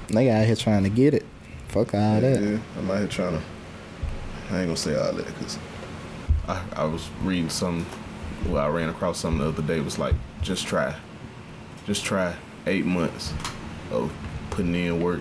[0.08, 1.26] they out here trying to get it.
[1.68, 2.40] Fuck all that.
[2.42, 3.42] Yeah, I'm out here trying to.
[4.50, 5.58] I ain't gonna say all that because
[6.48, 7.84] I, I was reading some.
[8.46, 9.78] Well, I ran across something the other day.
[9.78, 10.94] It was like, just try,
[11.86, 12.34] just try
[12.66, 13.32] eight months
[13.90, 14.12] of
[14.50, 15.20] putting in work.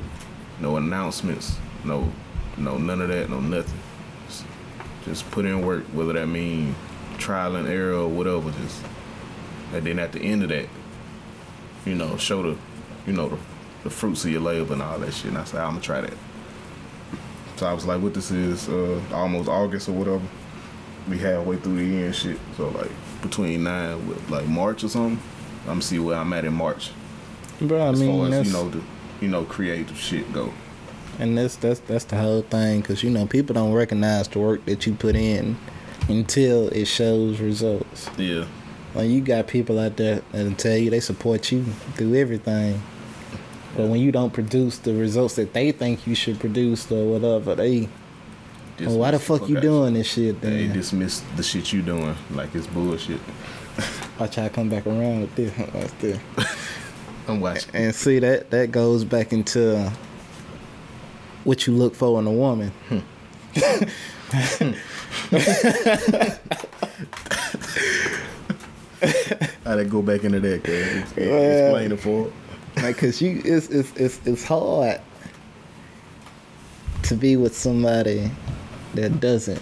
[0.60, 1.58] No announcements.
[1.84, 2.12] No,
[2.58, 3.30] no none of that.
[3.30, 3.80] No nothing.
[4.28, 4.46] Just,
[5.06, 5.84] just put in work.
[5.86, 6.76] Whether that mean
[7.18, 8.52] trial and error or whatever.
[8.52, 8.84] Just
[9.74, 10.70] and then at the end of that,
[11.86, 12.58] you know, show the,
[13.08, 13.38] you know, the,
[13.84, 15.30] the fruits of your labor and all that shit.
[15.30, 16.14] And I said, I'm gonna try that.
[17.58, 20.24] So I was like, what this is, uh, almost August or whatever.
[21.10, 22.40] We halfway through the year and shit.
[22.56, 22.92] So like
[23.22, 25.22] between nine like March or something.
[25.64, 26.92] I'm gonna see where I'm at in March.
[27.62, 28.82] Bro, I As mean, far as that's, you know the
[29.22, 30.52] you know creative shit go.
[31.20, 34.66] and that's that's that's the whole thing, cause you know people don't recognize the work
[34.66, 35.56] that you put in
[36.10, 38.10] until it shows results.
[38.18, 38.46] Yeah.
[38.96, 41.64] Like you got people out there that'll tell you they support you
[41.96, 42.82] through everything.
[43.76, 47.56] But when you don't produce the results that they think you should produce or whatever,
[47.56, 47.90] they
[48.80, 50.74] well, why the Dismiss fuck you doing this shit They then?
[50.74, 53.20] dismiss the shit you doing like it's bullshit.
[54.20, 56.20] Watch how I come back around with this.
[57.28, 57.76] I'm watching.
[57.76, 59.90] And see that that goes back into uh,
[61.44, 62.70] what you look for in a woman.
[62.90, 63.00] Hmm.
[69.66, 70.64] How they go back into that?
[70.64, 71.24] Cause Yeah.
[71.24, 72.32] explain it for.
[72.78, 75.00] Like, cause you, it's it's it's it's hard
[77.04, 78.32] to be with somebody
[78.96, 79.62] that doesn't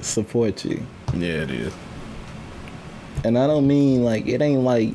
[0.00, 0.84] support you.
[1.14, 1.72] Yeah, it is.
[3.24, 4.94] And I don't mean like it ain't like.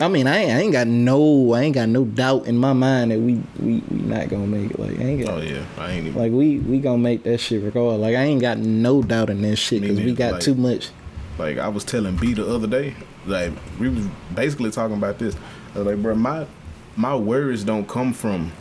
[0.00, 2.72] I mean, I ain't, I ain't got no, I ain't got no doubt in my
[2.72, 4.78] mind that we we, we not gonna make it.
[4.78, 6.20] Like, I ain't got, Oh yeah, I ain't even.
[6.20, 8.00] like we we gonna make that shit regardless.
[8.00, 10.90] Like, I ain't got no doubt in that shit because we got like- too much.
[11.36, 12.94] Like I was telling B the other day,
[13.26, 15.36] like we was basically talking about this.
[15.74, 16.46] I was like, bro, my
[16.96, 18.52] my worries don't come from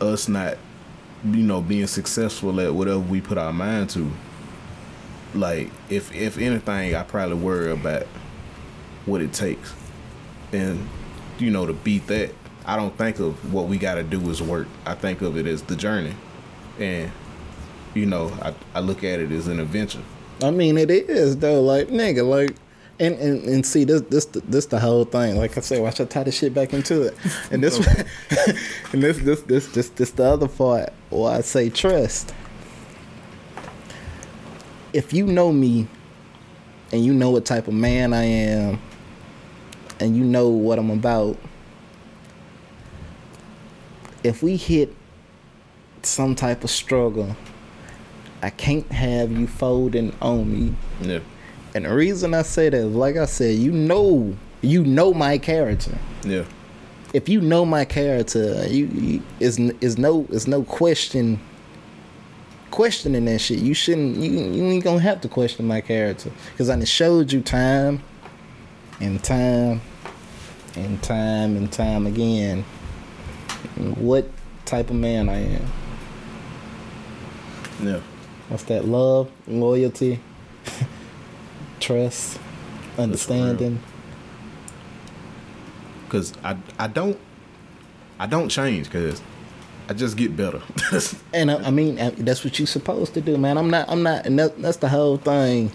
[0.00, 0.58] us not,
[1.24, 4.10] you know, being successful at whatever we put our mind to.
[5.34, 8.06] Like if if anything, I probably worry about
[9.06, 9.74] what it takes,
[10.52, 10.88] and
[11.38, 12.34] you know, to beat that,
[12.64, 14.66] I don't think of what we got to do as work.
[14.86, 16.14] I think of it as the journey,
[16.78, 17.10] and
[17.94, 20.02] you know, I I look at it as an adventure.
[20.42, 21.62] I mean, it is though.
[21.62, 22.56] Like nigga, like,
[23.00, 25.36] and and, and see this this this the whole thing.
[25.36, 27.16] Like I said, watch I tie this shit back into it.
[27.50, 27.76] And this
[28.92, 32.34] and this this this this this the other part why I say trust.
[34.92, 35.86] If you know me,
[36.92, 38.80] and you know what type of man I am,
[40.00, 41.36] and you know what I'm about.
[44.24, 44.94] If we hit
[46.02, 47.36] some type of struggle
[48.42, 50.74] I can't have you folding on me.
[51.00, 51.20] Yeah,
[51.74, 55.38] And the reason I say that is, like I said, you know, you know my
[55.38, 55.98] character.
[56.24, 56.44] yeah.
[57.14, 61.40] If you know my character, you, you is is no is no question
[62.70, 63.58] questioning that shit.
[63.58, 64.16] You shouldn't.
[64.16, 68.02] You, you ain't gonna have to question my character because I done showed you time
[69.00, 69.80] and time
[70.76, 72.64] and time and time again
[73.96, 74.28] what
[74.64, 75.66] type of man I am.
[77.82, 78.00] Yeah.
[78.48, 78.84] What's that?
[78.86, 80.20] Love, loyalty,
[81.80, 82.38] trust,
[82.96, 83.80] understanding.
[86.08, 87.18] Cause I I don't
[88.18, 89.20] I don't change cause
[89.88, 90.60] I just get better.
[91.32, 93.56] And I, I mean, that's what you're supposed to do, man.
[93.58, 93.88] I'm not.
[93.88, 94.26] I'm not.
[94.26, 95.70] And that, that's the whole thing.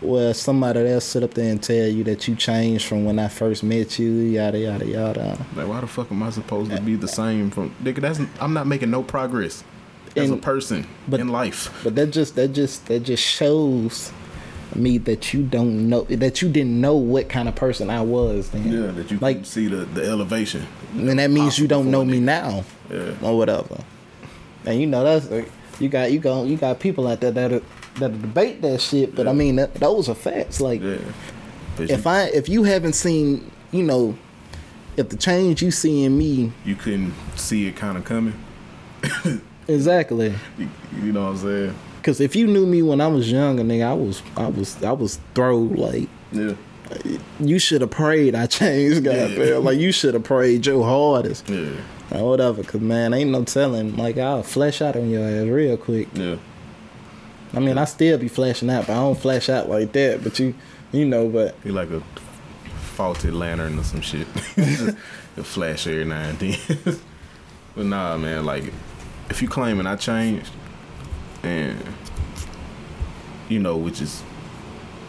[0.00, 3.28] Where somebody else sit up there and tell you that you changed from when I
[3.28, 5.38] first met you, yada yada yada.
[5.56, 8.00] like why the fuck am I supposed to be the same from nigga?
[8.02, 9.64] That's I'm not making no progress
[10.14, 11.70] as a person but- in life.
[11.82, 14.12] But that just that just that just shows
[14.74, 18.50] me that you don't know that you didn't know what kind of person I was
[18.50, 18.70] then.
[18.70, 20.66] Yeah, that you Like- see the the elevation.
[20.94, 22.64] And that means you don't know me now.
[22.90, 23.14] Yeah.
[23.22, 23.78] or whatever.
[24.64, 27.52] And you know that's like, you got you got you got people out there that
[27.52, 27.62] are,
[27.96, 29.14] that debate that shit.
[29.14, 30.60] But I mean that, those are facts.
[30.60, 30.98] Like Yeah.
[31.78, 34.16] If you, I if you haven't seen you know
[34.96, 38.34] if the change you see in me you couldn't see it kind of coming.
[39.68, 40.34] exactly.
[40.58, 40.68] You,
[41.02, 41.74] you know what I'm saying?
[41.98, 44.92] Because if you knew me when I was younger, nigga, I was I was I
[44.92, 46.54] was throw like Yeah.
[47.40, 49.38] you should have prayed I changed, goddamn.
[49.40, 49.56] Yeah.
[49.58, 51.70] Like you should have prayed your hardest Yeah.
[52.10, 52.62] Or whatever.
[52.62, 53.96] Cause man, ain't no telling.
[53.96, 56.08] Like I'll flash out on your ass real quick.
[56.14, 56.36] Yeah.
[57.52, 60.22] I mean, I still be flashing out, but I don't flash out like that.
[60.22, 60.54] But you,
[60.92, 62.00] you know, but you like a
[62.96, 64.26] faulty lantern or some shit.
[64.56, 64.96] Just
[65.36, 66.58] a flash every now and then.
[67.76, 68.44] but nah, man.
[68.44, 68.72] Like,
[69.30, 70.50] if you claiming I changed,
[71.42, 71.82] and
[73.48, 74.22] you know, which is,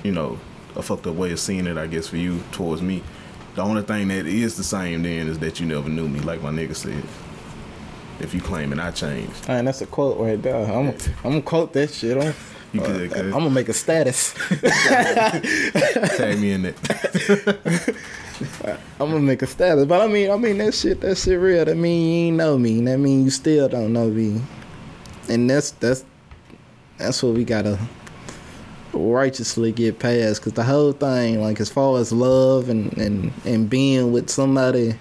[0.03, 0.39] you know,
[0.75, 3.03] a fucked up way of seeing it, I guess, for you towards me.
[3.57, 6.43] The only thing that is the same then is that you never knew me, like
[6.43, 7.03] my nigga said.
[8.19, 10.55] If you claiming I changed, man, that's a quote right there.
[10.55, 12.17] I'm, I'm gonna quote that shit.
[12.17, 12.35] I'm,
[12.71, 14.35] you good, uh, I'm gonna make a status.
[16.17, 17.95] Tag me in that.
[18.99, 19.85] I'm gonna make a status.
[19.85, 21.65] But I mean, I mean that shit, that shit real.
[21.65, 22.79] That mean you ain't know me.
[22.81, 24.39] That mean you still don't know me.
[25.29, 26.05] And that's that's
[26.99, 27.79] that's what we gotta
[28.97, 30.41] righteously get past.
[30.41, 34.95] Cause the whole thing, like as far as love and and and being with somebody,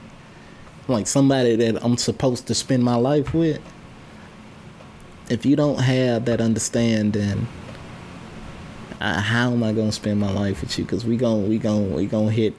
[0.89, 3.61] like somebody that I'm supposed to spend my life with.
[5.29, 7.49] If you don't have that understanding,
[9.01, 10.85] uh, how am I gonna spend my life with you?
[10.85, 12.55] Cause we gon' we gon' we gon' hit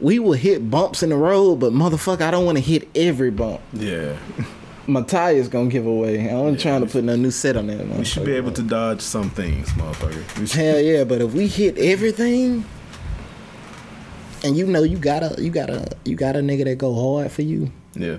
[0.00, 3.30] we will hit bumps in the road, but motherfucker, I don't want to hit every
[3.30, 3.60] bump.
[3.72, 4.16] Yeah.
[4.86, 6.30] my tire's gonna give away.
[6.30, 7.86] I wasn't trying to put no new set on that.
[7.88, 10.52] We should be able to dodge some things, motherfucker.
[10.52, 12.64] Hell yeah, but if we hit everything,
[14.42, 17.42] and you know you gotta you gotta you got a nigga that go hard for
[17.42, 18.18] you, yeah.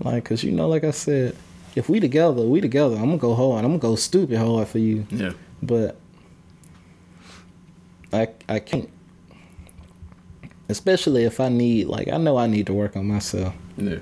[0.00, 1.36] like cause you know like I said,
[1.74, 2.96] if we together, we together.
[2.96, 3.64] I'm gonna go hard.
[3.64, 5.06] I'm gonna go stupid hard for you.
[5.10, 5.32] Yeah.
[5.62, 5.96] but
[8.12, 8.90] I I can't.
[10.68, 13.54] Especially if I need like I know I need to work on myself.
[13.76, 13.98] Yeah.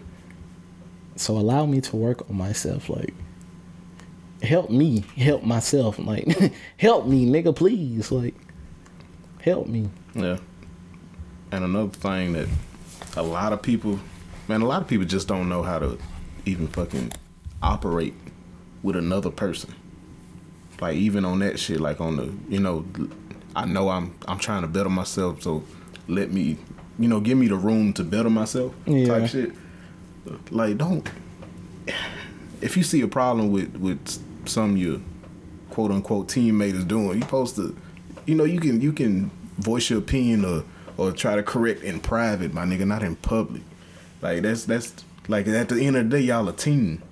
[1.16, 2.89] So allow me to work on myself.
[2.89, 3.15] Like
[4.43, 5.99] help me help myself.
[5.99, 6.27] Like
[6.77, 8.11] help me, nigga, please.
[8.11, 8.35] Like
[9.41, 9.89] help me.
[10.15, 10.39] Yeah.
[11.53, 12.49] And another thing that
[13.16, 14.01] a lot of people,
[14.49, 15.99] man, a lot of people just don't know how to
[16.47, 17.12] even fucking
[17.62, 18.15] operate
[18.82, 19.74] with another person.
[20.81, 22.85] Like even on that shit, like on the, you know,
[23.55, 25.62] I know I'm I'm trying to better myself, so
[26.09, 26.59] let me,
[26.99, 28.74] you know, give me the room to better myself.
[28.86, 29.07] Yeah.
[29.07, 29.53] Type shit.
[30.51, 31.09] Like don't.
[32.60, 35.01] If you see a problem with with some your
[35.70, 37.76] quote unquote teammate is doing, you supposed to,
[38.26, 40.64] you know, you can you can voice your opinion or
[40.96, 43.62] or try to correct in private, my nigga, not in public.
[44.22, 44.94] Like that's that's
[45.28, 47.02] like at the end of the day, y'all a team.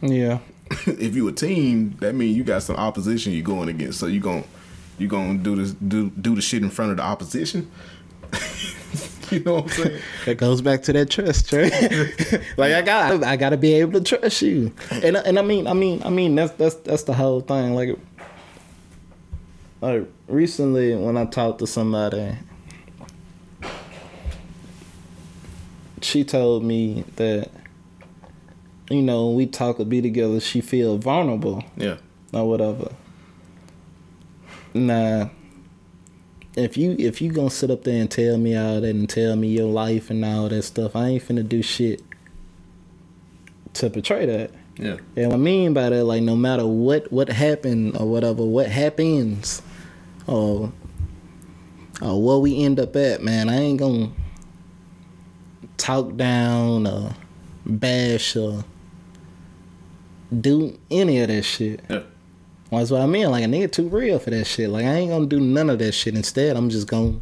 [0.00, 0.38] Yeah.
[0.86, 3.98] if you a team, that means you got some opposition you're going against.
[3.98, 4.44] So you gon'
[4.98, 7.70] you gonna do this do do the shit in front of the opposition.
[9.32, 10.00] you know what I'm saying?
[10.26, 11.72] That goes back to that trust, right?
[12.56, 15.72] like I got, I gotta be able to trust you, and and I mean, I
[15.72, 17.74] mean, I mean, that's that's that's the whole thing.
[17.74, 17.98] Like,
[19.80, 22.36] like recently when I talked to somebody,
[26.00, 27.50] she told me that,
[28.90, 31.96] you know, when we talk or be together, she feel vulnerable Yeah.
[32.32, 32.92] or whatever.
[34.74, 35.28] Nah.
[36.54, 39.36] If you if you gonna sit up there and tell me all that and tell
[39.36, 42.02] me your life and all that stuff, I ain't finna do shit
[43.74, 44.50] to portray that.
[44.76, 44.96] Yeah.
[45.16, 48.68] And what I mean by that, like no matter what what happened or whatever, what
[48.68, 49.62] happens,
[50.26, 50.72] or
[52.02, 54.10] or where we end up at, man, I ain't gonna
[55.78, 57.14] talk down or
[57.64, 58.64] bash or
[60.40, 61.80] do any of that shit.
[61.88, 62.02] Yeah.
[62.72, 63.30] Well, that's what I mean.
[63.30, 64.70] Like a nigga too real for that shit.
[64.70, 66.14] Like I ain't gonna do none of that shit.
[66.14, 67.20] Instead, I'm just gonna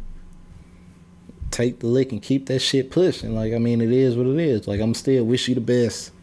[1.51, 3.35] take the lick and keep that shit pushing.
[3.35, 4.65] Like I mean, it is what it is.
[4.65, 6.13] Like I'm still wish you the best,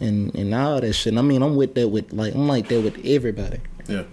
[0.00, 1.10] and and all that shit.
[1.10, 3.60] And I mean, I'm with that with like I'm like that with everybody.
[3.88, 4.04] Yeah.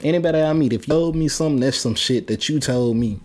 [0.00, 3.20] Anybody I meet, if you told me something, that's some shit that you told me.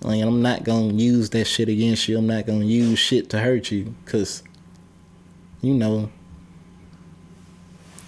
[0.00, 2.16] Like I'm not gonna use that shit against you.
[2.16, 4.42] I'm not gonna use shit to hurt you, cause
[5.60, 6.10] you know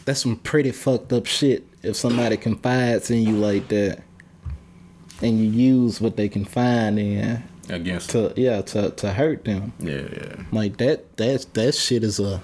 [0.09, 1.65] that's some pretty fucked up shit.
[1.83, 4.03] If somebody confides in you like that,
[5.21, 9.75] and you use what they can find in Against to yeah to to hurt them,
[9.79, 10.43] Yeah, yeah.
[10.51, 12.41] like that that's that shit is a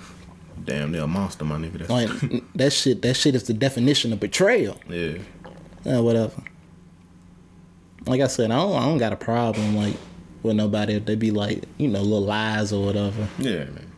[0.67, 1.79] Damn near a monster, my nigga.
[1.79, 4.79] That's like that shit that shit is the definition of betrayal.
[4.87, 5.19] Yeah.
[5.85, 6.43] Yeah, whatever.
[8.07, 9.97] Like I said, I don't, I don't got a problem like
[10.43, 13.27] with nobody if they be like, you know, little lies or whatever.
[13.39, 13.91] Yeah, man.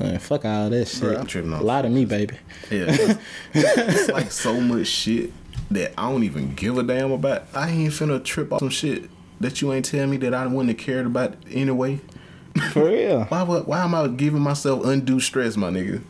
[0.00, 1.02] Man, fuck all that shit.
[1.02, 1.62] Bruh, I'm tripping off.
[1.62, 2.36] Lie to me, baby.
[2.70, 2.86] Yeah.
[2.88, 3.20] It's,
[3.54, 5.30] it's like so much shit
[5.70, 7.44] that I don't even give a damn about.
[7.54, 9.10] I ain't finna trip off some shit
[9.40, 12.00] that you ain't tell me that I wouldn't have cared about anyway.
[12.72, 13.24] For real.
[13.24, 16.00] Why would- why am I giving myself undue stress, my nigga?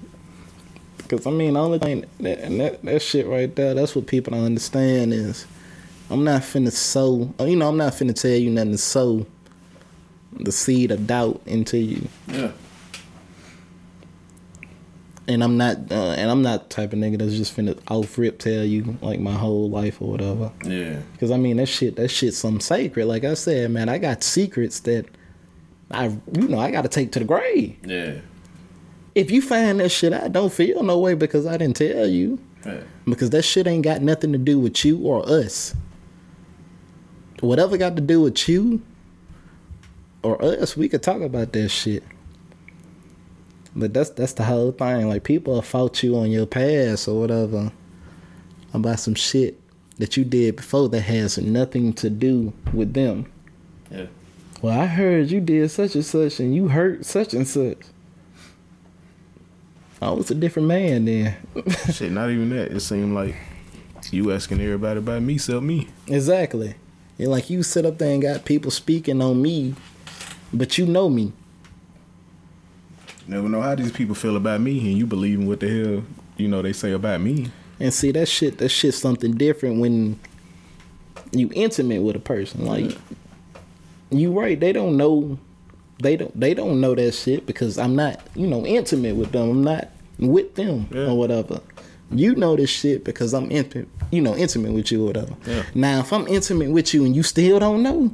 [0.99, 4.07] Because, I mean, the only thing, that, and that, that shit right there, that's what
[4.07, 5.45] people don't understand is
[6.09, 9.27] I'm not finna sow, uh, you know, I'm not finna tell you nothing to sow
[10.33, 12.09] the seed of doubt into you.
[12.29, 12.53] Yeah.
[15.31, 18.19] And I'm not, uh, and I'm not the type of nigga that's just finna off
[18.19, 20.51] rip tell you like my whole life or whatever.
[20.65, 21.03] Yeah.
[21.21, 23.07] Cause I mean that shit, that shit's some sacred.
[23.07, 25.07] Like I said, man, I got secrets that
[25.89, 27.77] I, you know, I got to take to the grave.
[27.85, 28.17] Yeah.
[29.15, 32.41] If you find that shit out, don't feel no way because I didn't tell you.
[32.67, 32.81] Yeah.
[33.05, 35.77] Because that shit ain't got nothing to do with you or us.
[37.39, 38.83] Whatever got to do with you
[40.25, 42.03] or us, we could talk about that shit.
[43.75, 45.09] But that's that's the whole thing.
[45.09, 47.73] Like people fault you on your past or whatever
[48.73, 49.61] about some shit
[49.99, 53.31] that you did before that has nothing to do with them.
[53.91, 54.07] Yeah.
[54.63, 57.79] Well, I heard you did such and such and you hurt such and such.
[60.03, 61.37] I was a different man then.
[61.93, 62.73] Shit, not even that.
[62.73, 63.37] It seemed like
[64.11, 65.89] you asking everybody about me, except me.
[66.07, 66.75] Exactly.
[67.19, 69.75] And like you sit up there and got people speaking on me,
[70.53, 71.33] but you know me.
[73.31, 76.03] Never know how these people feel about me, and you believe in what the hell
[76.37, 77.49] you know they say about me.
[77.79, 80.19] And see that shit that shit's something different when
[81.31, 82.67] you intimate with a person.
[82.67, 82.97] Like
[84.11, 85.39] you right, they don't know
[86.03, 89.49] they don't they don't know that shit because I'm not you know intimate with them.
[89.49, 89.89] I'm not
[90.19, 91.07] with them Yeah.
[91.11, 91.61] or whatever.
[92.13, 95.37] You know this shit because I'm intimate, you know, intimate with you or whatever.
[95.47, 95.63] Yeah.
[95.77, 98.11] Now, if I'm intimate with you and you still don't know,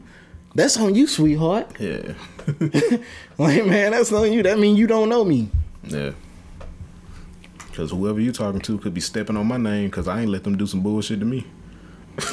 [0.57, 1.71] that's on you, sweetheart.
[1.79, 2.15] Yeah.
[3.39, 4.43] Like, man, that's on you.
[4.43, 5.51] That mean you don't know me.
[5.85, 6.13] Yeah.
[7.75, 10.45] Cause whoever you talking to could be stepping on my name because I ain't let
[10.45, 11.47] them do some bullshit to me.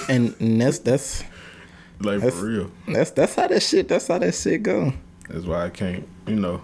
[0.07, 1.23] And, and that's that's
[1.99, 2.71] Like That's- for real.
[2.87, 3.87] that's that's how that shit.
[3.89, 4.93] That's how that shit go.
[5.29, 6.61] That's why I can't, you know.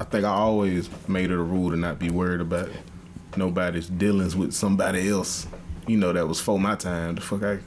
[0.00, 2.68] I think I always made it a rule to not be worried about
[3.36, 5.46] nobody's dealings with somebody else.
[5.86, 7.14] You know, that was for my time.
[7.14, 7.58] The fuck I,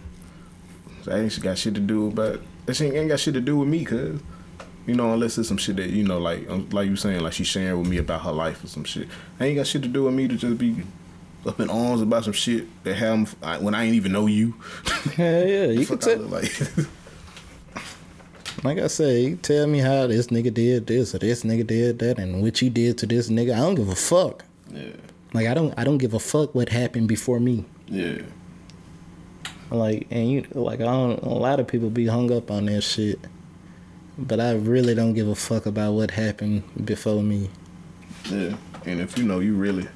[1.10, 2.42] I ain't got shit to do about.
[2.66, 4.20] That shit ain't got shit to do with me, cause.
[4.86, 7.34] You know, unless it's some shit that you know, like um, like you saying, like
[7.34, 9.10] she's sharing with me about her life or some shit.
[9.38, 10.78] I ain't got shit to do with me to just be
[11.46, 14.56] up in arms about some shit that have when I ain't even know you.
[15.18, 15.66] Yeah, yeah.
[15.68, 16.20] You can tell.
[16.20, 16.52] like.
[18.64, 22.18] Like I say, tell me how this nigga did this or this nigga did that
[22.18, 23.54] and what you did to this nigga.
[23.54, 24.44] I don't give a fuck.
[24.74, 24.90] yeah,
[25.34, 27.66] Like I don't I don't give a fuck what happened before me.
[27.88, 28.22] yeah,
[29.70, 32.82] Like and you like I don't a lot of people be hung up on that
[32.82, 33.20] shit.
[34.18, 37.50] But I really don't give a fuck about what happened before me.
[38.26, 39.88] Yeah, and if you know you really,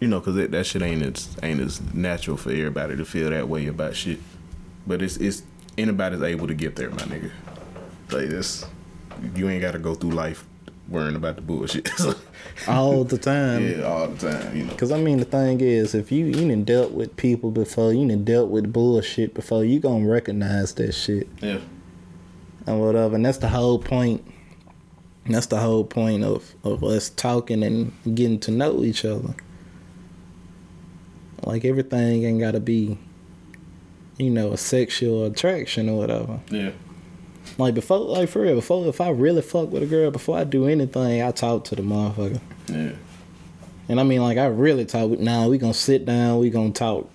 [0.00, 3.48] you know, cause that, shit ain't as ain't as natural for everybody to feel that
[3.48, 4.20] way about shit.
[4.86, 5.42] But it's it's
[5.78, 7.30] anybody's able to get there, my nigga.
[8.10, 8.66] Like this,
[9.34, 10.44] you ain't got to go through life
[10.88, 11.90] worrying about the bullshit.
[12.68, 13.68] All the time.
[13.78, 14.74] yeah, all the time, you know.
[14.74, 18.08] Cause I mean the thing is, if you you done dealt with people before, you
[18.08, 21.60] done dealt with bullshit before, you gonna recognize that shit Yeah,
[22.66, 23.14] and whatever.
[23.14, 24.24] And that's the whole point.
[25.26, 29.34] That's the whole point of of us talking and getting to know each other.
[31.44, 32.98] Like everything ain't gotta be,
[34.18, 36.40] you know, a sexual attraction or whatever.
[36.50, 36.72] yeah,
[37.56, 40.44] Like before, like for real, before if I really fuck with a girl, before I
[40.44, 42.40] do anything, I talk to the motherfucker.
[42.68, 42.92] yeah,
[43.88, 45.10] And I mean, like, I really talk.
[45.18, 46.38] Now we gonna sit down.
[46.38, 47.08] We gonna talk.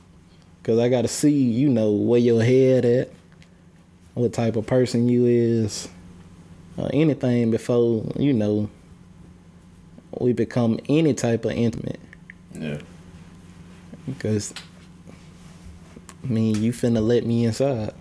[0.63, 3.11] Cause I gotta see, you know, where your head at,
[4.13, 5.89] what type of person you is,
[6.77, 8.69] or anything before you know.
[10.19, 11.99] We become any type of intimate.
[12.53, 12.77] yeah,
[14.05, 14.53] Because,
[16.23, 17.93] I mean, you finna let me inside.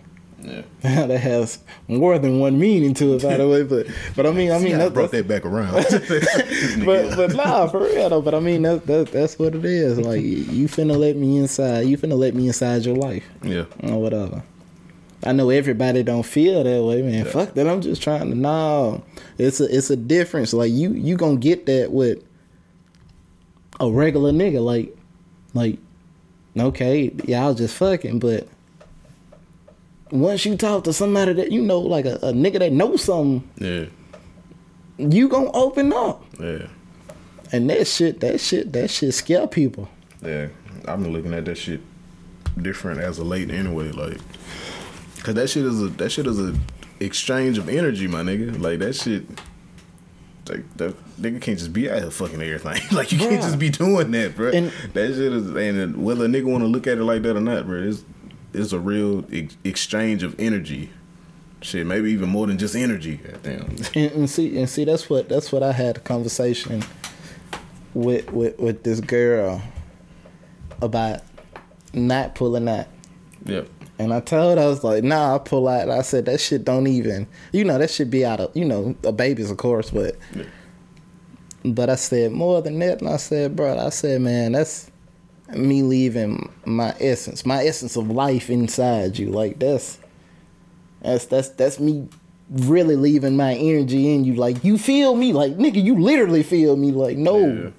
[0.43, 0.62] Yeah.
[1.06, 1.59] that has
[1.89, 3.62] more than one meaning to it, by the way.
[3.62, 3.86] But,
[4.16, 5.73] but I mean, I mean, See, I that, brought that's, that back around.
[6.86, 8.23] but but nah, for real though.
[8.23, 9.98] But I mean, that, that that's what it is.
[9.98, 11.82] Like you finna let me inside.
[11.82, 14.43] You finna let me inside your life yeah, or whatever.
[15.24, 17.24] I know everybody don't feel that way, man.
[17.24, 17.31] Yeah.
[17.31, 17.69] Fuck that.
[17.69, 19.05] I'm just trying to know.
[19.39, 20.52] It's a it's a difference.
[20.52, 22.24] Like you you gonna get that with
[23.78, 24.62] a regular nigga.
[24.62, 24.97] Like
[25.55, 25.78] like
[26.59, 28.48] okay, y'all just fucking, but
[30.12, 33.48] once you talk to somebody that you know, like a, a nigga that knows something,
[33.59, 33.86] yeah,
[34.98, 36.24] you gonna open up.
[36.39, 36.66] yeah,
[37.51, 39.89] And that shit, that shit, that shit scare people.
[40.22, 40.48] yeah.
[40.89, 41.80] I've been looking at that shit
[42.60, 43.90] different as of late anyway.
[43.93, 44.18] Like,
[45.22, 46.55] cause that shit is a that shit is a
[46.98, 48.60] exchange of energy, my nigga.
[48.60, 49.24] Like that shit.
[50.48, 52.82] Like that nigga can't just be out here fucking everything.
[52.97, 54.51] like you can't just be doing that, bro.
[54.51, 57.36] And- that shit is, and whether a nigga want to look at it like that
[57.36, 58.02] or not, bro, it's
[58.53, 60.91] it's a real ex- exchange of energy.
[61.61, 63.16] Shit, maybe even more than just energy.
[63.19, 63.77] Goddamn.
[63.95, 66.83] And, and see, and see, that's what that's what I had a conversation
[67.95, 69.62] with with with this girl
[70.81, 71.20] about
[71.93, 72.87] not pulling out.
[73.45, 73.69] Yep.
[73.99, 75.89] And I told her, I was like, nah, I pull out.
[75.89, 78.97] I said, that shit don't even, you know, that should be out of, you know,
[79.05, 80.45] a baby's, of course, but, Yeah.
[81.65, 83.01] but I said more than that.
[83.01, 84.91] And I said, bro, I said, man, that's
[85.57, 89.31] me leaving my essence, my essence of life inside you.
[89.31, 89.99] Like, that's,
[91.01, 92.09] that's, that's, that's me
[92.51, 94.35] really leaving my energy in you.
[94.35, 95.33] Like, you feel me?
[95.33, 96.93] Like, nigga, you literally feel me.
[96.93, 97.70] Like, no, Yeah.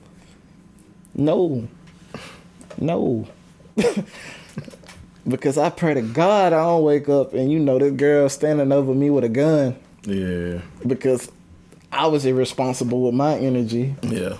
[1.15, 1.67] no,
[2.77, 3.27] no.
[5.27, 8.71] because I pray to God I don't wake up and you know this girl standing
[8.71, 9.75] over me with a gun
[10.05, 10.61] Yeah.
[10.85, 11.31] because
[11.91, 14.37] I was irresponsible with my energy, Yeah.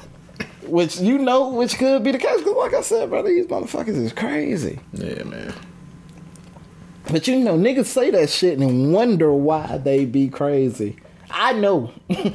[0.67, 2.37] Which you know, which could be the case.
[2.37, 4.79] Because like I said, brother, these motherfuckers is crazy.
[4.93, 5.53] Yeah, man.
[7.11, 10.95] But you know, niggas say that shit and wonder why they be crazy.
[11.29, 11.91] I know.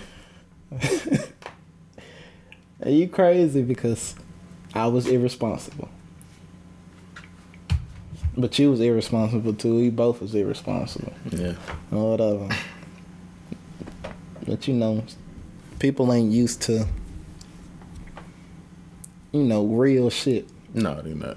[2.84, 4.14] Are you crazy because
[4.74, 5.88] I was irresponsible?
[8.36, 9.76] But you was irresponsible too.
[9.76, 11.12] We both was irresponsible.
[11.30, 11.54] Yeah.
[11.90, 12.48] Or whatever.
[14.46, 15.02] But you know,
[15.78, 16.86] people ain't used to,
[19.32, 20.48] you know, real shit.
[20.74, 21.36] No, they not.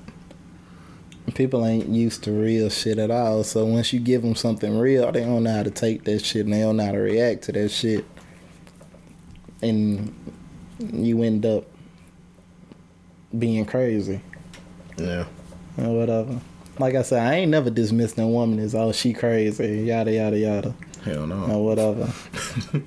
[1.36, 3.44] people ain't used to real shit at all.
[3.44, 6.46] So once you give them something real, they don't know how to take that shit
[6.46, 8.06] and they don't know how to react to that shit.
[9.62, 10.14] And
[10.80, 11.66] you end up
[13.38, 14.20] being crazy
[14.98, 15.26] Yeah.
[15.78, 16.40] or whatever.
[16.80, 20.38] Like I said, I ain't never dismissed a woman as oh she crazy, yada yada
[20.40, 20.74] yada
[21.06, 21.44] Hell no.
[21.46, 22.12] or whatever.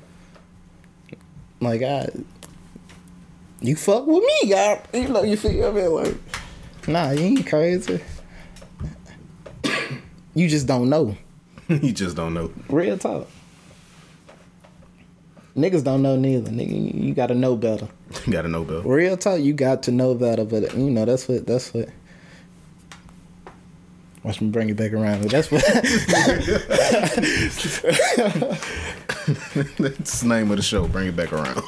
[1.60, 2.08] like I,
[3.64, 4.80] you fuck with me, God.
[4.92, 5.86] You know you feel me?
[5.88, 6.14] Like,
[6.86, 8.00] nah, you ain't crazy.
[10.34, 11.16] you just don't know.
[11.68, 12.52] you just don't know.
[12.68, 13.26] Real talk.
[15.56, 16.50] Niggas don't know neither.
[16.50, 17.88] Nigga, you- you gotta know better.
[18.26, 18.80] You gotta know better.
[18.80, 20.44] Real talk, you got to know better.
[20.44, 21.88] But you know that's what that's what.
[24.24, 25.22] Watch me bring it back around.
[25.22, 25.64] But that's what.
[29.78, 30.86] That's the name of the show.
[30.86, 31.62] Bring it back around.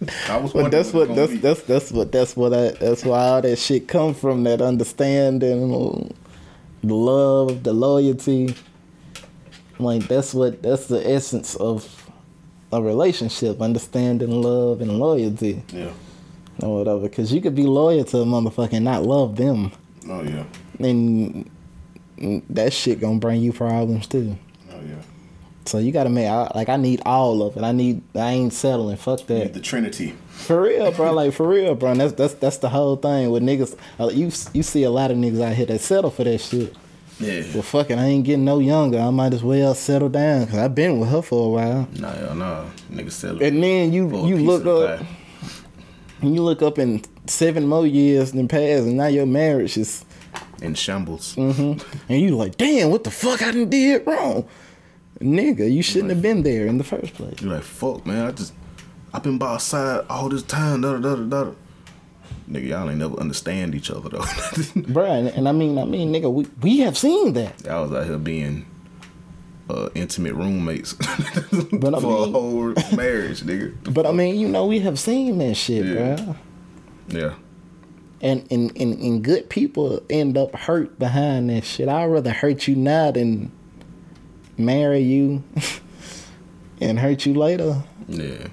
[0.00, 3.56] But that's what what that's that's that's what that's what I, that's why all that
[3.58, 6.14] shit come from that understanding,
[6.82, 8.54] the love, the loyalty.
[9.78, 12.10] Like that's what that's the essence of
[12.72, 15.62] a relationship: understanding, love, and loyalty.
[15.72, 15.90] Yeah.
[16.62, 17.00] or whatever.
[17.08, 19.72] Because you could be loyal to a motherfucker and not love them,
[20.08, 20.44] Oh yeah.
[20.78, 21.48] and
[22.18, 24.36] mm, that shit gonna bring you problems too.
[24.72, 25.02] Oh yeah.
[25.68, 27.62] So you gotta make I, like I need all of it.
[27.62, 28.96] I need I ain't settling.
[28.96, 29.52] Fuck that.
[29.54, 30.14] The Trinity.
[30.30, 31.12] For real, bro.
[31.18, 31.90] Like for real, bro.
[31.92, 33.76] And that's that's that's the whole thing with niggas.
[34.00, 36.74] uh, You you see a lot of niggas out here that settle for that shit.
[37.20, 37.42] Yeah.
[37.52, 39.00] Well, fucking, I ain't getting no younger.
[39.00, 41.88] I might as well settle down because I've been with her for a while.
[41.98, 42.64] Nah, hell nah.
[42.92, 43.42] Niggas settle.
[43.42, 45.06] And then you you look up, pie.
[46.22, 50.04] you look up in seven more years than past, and now your marriage is,
[50.62, 51.34] in shambles.
[51.34, 51.80] Mm-hmm.
[52.08, 54.46] and you like, damn, what the fuck I done did wrong,
[55.20, 55.70] nigga.
[55.72, 57.40] You shouldn't have been there in the first place.
[57.40, 58.26] You're like, fuck, man.
[58.26, 58.52] I just,
[59.12, 60.82] I've been by side all this time.
[60.82, 61.50] Da, da, da, da.
[62.50, 64.18] Nigga, y'all ain't never understand each other though.
[64.22, 67.62] Bruh, and, I mean, I mean, nigga, we, we have seen that.
[67.64, 68.64] y'all was out here being
[69.68, 70.92] uh, intimate roommates
[71.72, 73.74] But I for mean- a whole marriage, nigga.
[73.92, 76.16] But I mean, you know, we have seen that shit, Yeah.
[76.16, 76.36] bruh.
[77.08, 77.34] Yeah.
[78.22, 81.88] And, and, and, and good people end up hurt behind that shit.
[81.88, 83.52] I'd rather hurt you now than
[84.58, 85.42] marry you
[86.80, 87.82] and hurt you later.
[88.08, 88.48] Yeah.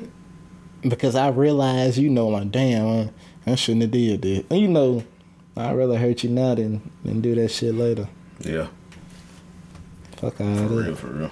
[0.81, 3.09] Because I realize, you know, like, damn,
[3.47, 4.45] I, I shouldn't have did that.
[4.49, 5.03] And you know,
[5.57, 8.07] I'd rather hurt you now than, than do that shit later.
[8.39, 8.67] Yeah.
[10.17, 10.69] Fuck all For that.
[10.69, 11.31] real, for real.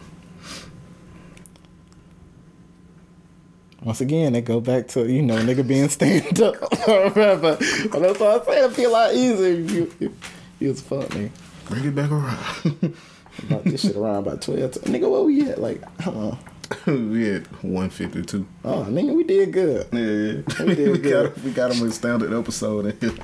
[3.84, 6.56] Once again, it go back to, you know, nigga being stand up.
[6.86, 7.60] but, but
[8.00, 10.12] that's why I say it feel a lot easier if you, if
[10.60, 11.30] you was fuck nigga.
[11.68, 12.96] Bring it back around.
[13.44, 14.86] About this shit around about 12 times.
[14.86, 15.60] Nigga, where we at?
[15.60, 16.36] Like, uh,
[16.86, 18.46] we had 152.
[18.64, 19.88] oh, nigga, we did good.
[19.92, 20.66] Yeah, yeah.
[20.66, 21.34] We did we good.
[21.34, 23.00] got we got him a standard episode.
[23.02, 23.22] Just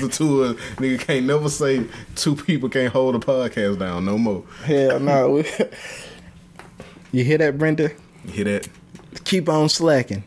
[0.00, 1.84] the two of nigga can't never say
[2.16, 4.44] two people can't hold a podcast down no more.
[4.64, 5.30] Hell no.
[5.30, 5.44] We,
[7.12, 7.90] you hear that, Brenda?
[8.24, 8.68] You hear that?
[9.24, 10.24] Keep on slacking.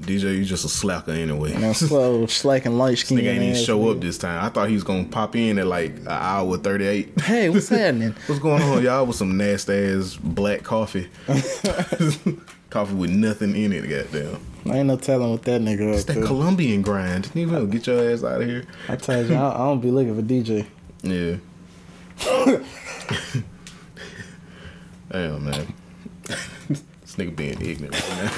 [0.00, 1.52] DJ, you just a slacker anyway.
[1.52, 3.18] And I'm slow, slacking light skin.
[3.18, 4.44] Nigga ain't even show up this time.
[4.44, 7.20] I thought he was gonna pop in at like an hour thirty eight.
[7.20, 8.14] Hey, what's happening?
[8.26, 9.06] What's going on, y'all?
[9.06, 11.08] With some nasty ass black coffee,
[12.70, 13.88] coffee with nothing in it.
[13.88, 16.26] Goddamn, I ain't no telling what that nigga it's that to.
[16.26, 17.26] Colombian grind.
[17.28, 18.64] Nigga, get your ass out of here.
[18.88, 20.66] I told you, I, I don't be looking for DJ.
[21.02, 21.36] Yeah.
[25.10, 25.72] Damn, man.
[26.26, 28.30] this nigga being ignorant right now.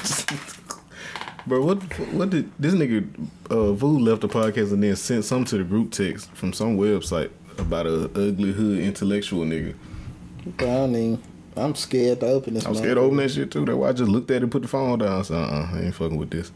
[1.47, 3.07] Bro, what what did this nigga
[3.49, 6.77] uh Vu left the podcast and then sent some to the group text from some
[6.77, 9.73] website about a ugly hood intellectual nigga.
[10.45, 11.23] I don't even,
[11.55, 12.65] I'm scared to open this.
[12.65, 13.63] I'm scared to open that shit too.
[13.63, 15.23] That's why I just looked at it and put the phone down.
[15.23, 16.51] So uh I ain't fucking with this.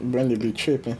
[0.00, 0.96] Brenda be tripping.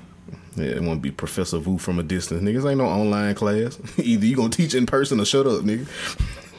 [0.57, 2.43] Yeah, it want to be Professor Vu from a distance.
[2.43, 3.79] Niggas ain't no online class.
[3.99, 5.89] Either you gonna teach in person or shut up, nigga.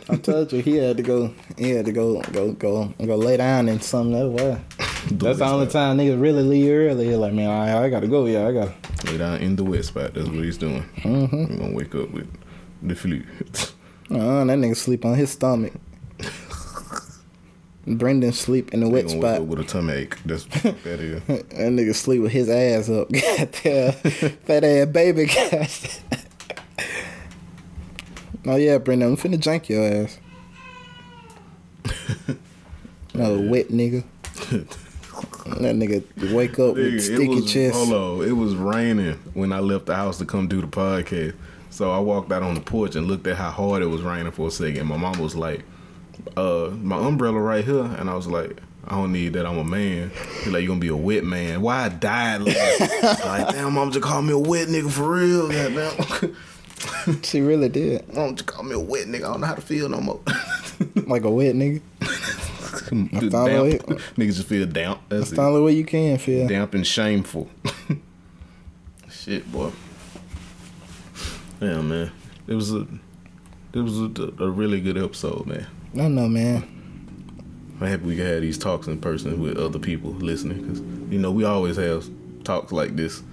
[0.09, 1.31] I told you he had to go.
[1.59, 4.33] He had to go, go, go, go lay down in something.
[4.33, 4.88] That's why.
[5.11, 7.15] That's the only time niggas really leave early.
[7.15, 8.25] Like, man, I, I gotta go.
[8.25, 8.73] Yeah, I gotta.
[9.05, 10.13] Lay down in the wet spot.
[10.13, 10.83] That's what he's doing.
[10.97, 11.57] Mm-hmm.
[11.57, 12.31] Gonna wake up with
[12.81, 13.23] the flu.
[14.11, 15.71] Uh, that nigga sleep on his stomach.
[17.85, 19.45] Brendan sleep in the wet spot.
[19.45, 20.17] with a tummy ache.
[20.25, 21.21] That's that is.
[21.25, 23.07] That nigga sleep with his ass up.
[23.11, 23.91] Goddamn.
[23.91, 25.29] Fat ass baby.
[28.47, 30.17] Oh yeah, Brendan, I'm finna jank your ass.
[33.13, 34.03] No wet nigga.
[35.49, 37.75] That nigga wake up with Nigga, it sticky was, chest.
[37.75, 41.35] Hold on, it was raining when I left the house to come do the podcast.
[41.69, 44.31] So I walked out on the porch and looked at how hard it was raining
[44.31, 44.87] for a second.
[44.87, 45.63] My mom was like,
[46.35, 48.59] "Uh, my umbrella right here," and I was like,
[48.89, 49.45] I don't need that.
[49.45, 50.11] I'm a man.
[50.43, 51.61] He like, you gonna be a wet man.
[51.61, 53.03] Why I died last?
[53.25, 55.49] like, damn, mom just called me a wet nigga for real.
[55.49, 56.35] Goddamn.
[57.23, 58.13] She really did.
[58.13, 59.25] mom just called me a wet nigga.
[59.25, 60.21] I don't know how to feel no more.
[61.07, 61.81] Like a wet nigga.
[63.31, 63.73] Follow damp.
[63.83, 63.97] it.
[64.15, 65.01] Niggas just feel damp.
[65.09, 66.47] That's That's the only way you can feel.
[66.47, 67.49] damp and shameful.
[69.11, 69.71] Shit, boy.
[71.61, 72.11] Yeah, man.
[72.47, 72.87] It was a,
[73.73, 75.67] it was a, a really good episode, man.
[75.97, 76.63] I know, man.
[77.81, 80.79] I'm happy we can have these talks in person with other people listening, because
[81.11, 82.09] you know we always have
[82.43, 83.23] talks like this.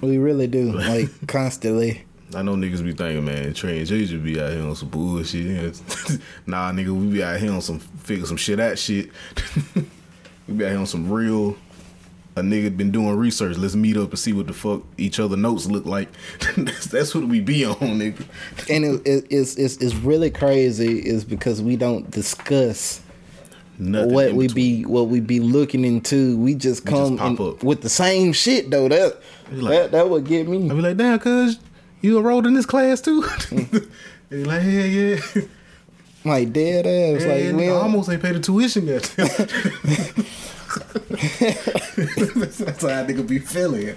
[0.00, 0.72] We really do.
[0.72, 2.04] Like constantly.
[2.34, 5.80] I know niggas be thinking, man, Trey J just be out here on some bullshit.
[6.46, 9.10] nah, nigga, we be out here on some figure some shit out shit.
[9.74, 11.56] we be out here on some real.
[12.34, 13.58] A nigga been doing research.
[13.58, 16.08] Let's meet up and see what the fuck each other notes look like.
[16.56, 18.24] that's, that's what we be on, nigga.
[18.70, 23.02] And it, it, it's, it's it's really crazy is because we don't discuss
[23.78, 26.38] Nothing what we be what we be looking into.
[26.38, 27.62] We just We just come pop up.
[27.62, 28.88] with the same shit though.
[28.88, 30.70] That like- that that would get me.
[30.70, 31.58] I be like, damn, cuz
[32.02, 33.22] you enrolled in this class too.
[33.32, 34.30] Hmm.
[34.30, 35.20] And he like, yeah, yeah.
[36.24, 37.22] Like dead ass.
[37.22, 39.02] Yeah, like yeah, we nigga, I almost ain't paid the tuition yet.
[39.16, 39.38] that's,
[42.82, 43.94] how a nigga be feeling.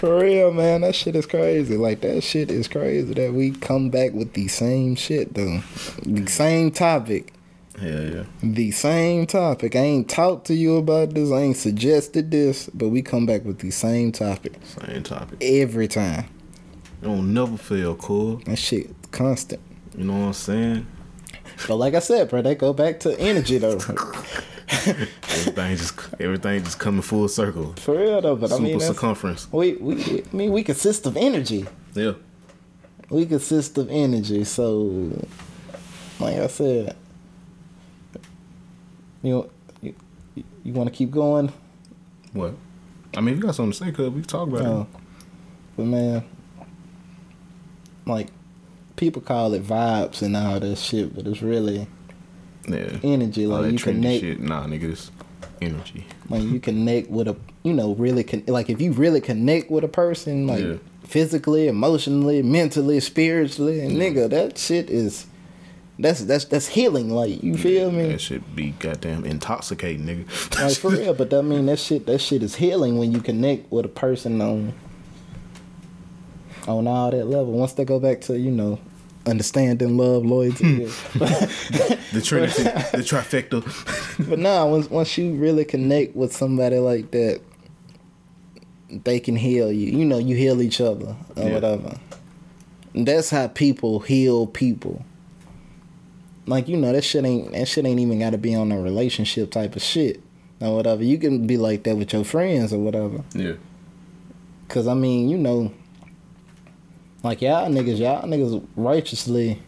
[0.00, 1.76] For real, man, that shit is crazy.
[1.76, 5.60] Like that shit is crazy that we come back with the same shit though.
[6.02, 7.32] The same topic.
[7.80, 8.24] Yeah, yeah.
[8.42, 9.76] The same topic.
[9.76, 11.30] I ain't talked to you about this.
[11.30, 15.38] I ain't suggested this, but we come back with the same topic Same topic.
[15.42, 16.24] every time.
[17.02, 18.36] It don't never fail, cool.
[18.46, 19.60] That shit constant.
[19.96, 20.86] You know what I'm saying?
[21.66, 23.78] But like I said, bro, they go back to energy though.
[24.68, 27.72] Everything just everything just coming full circle.
[27.74, 29.50] For real though, but I mean, circumference.
[29.52, 31.66] we, we, I mean, we consist of energy.
[31.94, 32.14] Yeah.
[33.08, 34.42] We consist of energy.
[34.42, 35.12] So,
[36.18, 36.96] like I said,
[39.22, 39.48] you
[39.82, 39.94] you,
[40.64, 41.52] you want to keep going?
[42.32, 42.54] What?
[43.16, 44.86] I mean, if you got something to say, cuz we can talk about Oh,
[45.76, 46.24] but man,
[48.06, 48.28] like
[48.96, 51.86] people call it vibes and all that shit, but it's really.
[52.68, 52.98] Yeah.
[53.04, 53.44] energy.
[53.46, 54.40] All Like that you connect, shit.
[54.40, 55.12] Nah, nigga, it's
[55.62, 56.04] energy.
[56.28, 59.84] like you connect with a, you know, really con- like if you really connect with
[59.84, 60.74] a person, like Yeah.
[61.04, 65.26] physically, emotionally, mentally, spiritually, and nigga, that shit is.
[65.98, 68.08] That's that's that's healing, like you feel me?
[68.08, 70.60] That shit be goddamn intoxicating, nigga.
[70.60, 73.70] Like for real, but I mean that shit that shit is healing when you connect
[73.72, 74.74] with a person on
[76.66, 77.52] on all that level.
[77.52, 78.78] Once they go back to, you know,
[79.26, 80.86] understanding, love, loyalty.
[80.86, 81.20] Hmm.
[81.22, 81.96] yeah.
[82.12, 83.62] the trinity, the trifecta.
[84.28, 87.40] but nah, once once you really connect with somebody like that,
[89.04, 89.98] they can heal you.
[89.98, 91.52] You know, you heal each other or Yeah.
[91.54, 91.98] whatever.
[92.94, 95.04] And that's how people heal people.
[96.46, 98.80] Like you know, that shit ain't that shit ain't even got to be on a
[98.80, 100.20] relationship type of shit
[100.60, 101.02] or whatever.
[101.02, 103.24] You can be like that with your friends or whatever.
[103.34, 103.54] yeah.
[104.68, 105.72] Cause I mean, you know,
[107.26, 109.60] like y'all niggas, y'all niggas righteously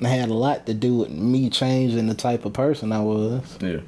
[0.00, 3.58] had a lot to do with me changing the type of person I was.
[3.60, 3.80] Yeah.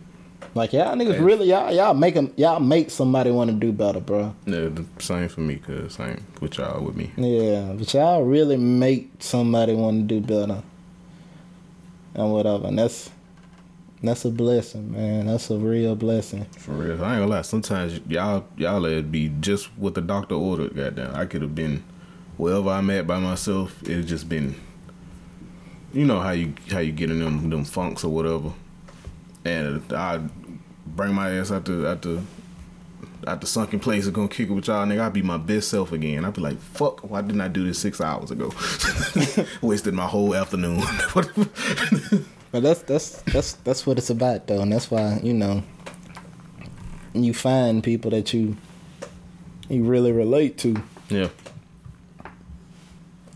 [0.54, 1.20] Like y'all niggas Hey.
[1.20, 4.34] really y'all y'all make 'em- y'all make somebody want to do better, bro.
[4.46, 7.10] Yeah, the same for me, cuz same with y'all with me.
[7.16, 10.62] Yeah, but y'all really make somebody want to do better
[12.14, 12.66] and whatever.
[12.68, 13.10] And that's
[14.02, 15.26] that's a blessing, man.
[15.26, 16.46] That's a real blessing.
[16.56, 16.92] For real.
[17.04, 17.42] I ain't gonna lie.
[17.42, 21.14] Sometimes y'all y'all would be just what the doctor ordered, goddamn.
[21.14, 21.82] I could have been
[22.38, 23.82] wherever I'm at by myself.
[23.82, 24.54] It's just been
[25.92, 28.52] you know how you how you get in them them funks or whatever.
[29.44, 30.20] And I
[30.86, 32.22] bring my ass out the out the
[33.26, 35.00] out the sunken place and gonna kick it with y'all, nigga.
[35.00, 36.24] I'd be my best self again.
[36.24, 38.52] I'd be like, fuck, why didn't I do this six hours ago?
[39.62, 40.82] Wasted my whole afternoon.
[42.50, 45.62] But that's that's that's that's what it's about though, and that's why you know
[47.12, 48.56] you find people that you
[49.68, 50.82] you really relate to.
[51.10, 51.28] yeah.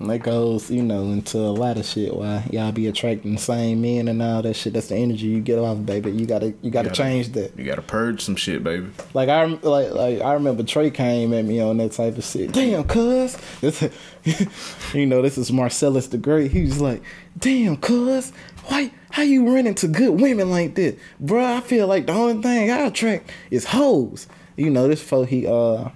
[0.03, 2.15] And that goes, you know, into a lot of shit.
[2.15, 4.73] Why y'all be attracting the same men and all that shit.
[4.73, 6.11] That's the energy you get off, baby.
[6.11, 7.57] You gotta you gotta gotta- change that.
[7.57, 8.89] You gotta purge some shit, baby.
[9.15, 12.53] Like I like like I remember Trey came at me on that type of shit.
[12.53, 13.39] Damn, cuz,
[14.95, 16.51] you know, this is Marcellus the Great.
[16.51, 17.03] He was like,
[17.39, 18.33] "Damn, cuz,
[18.67, 21.59] why how you run into good women like this, bruh?
[21.59, 24.27] I feel like the only thing I attract is hoes."
[24.57, 25.89] You know, this before he uh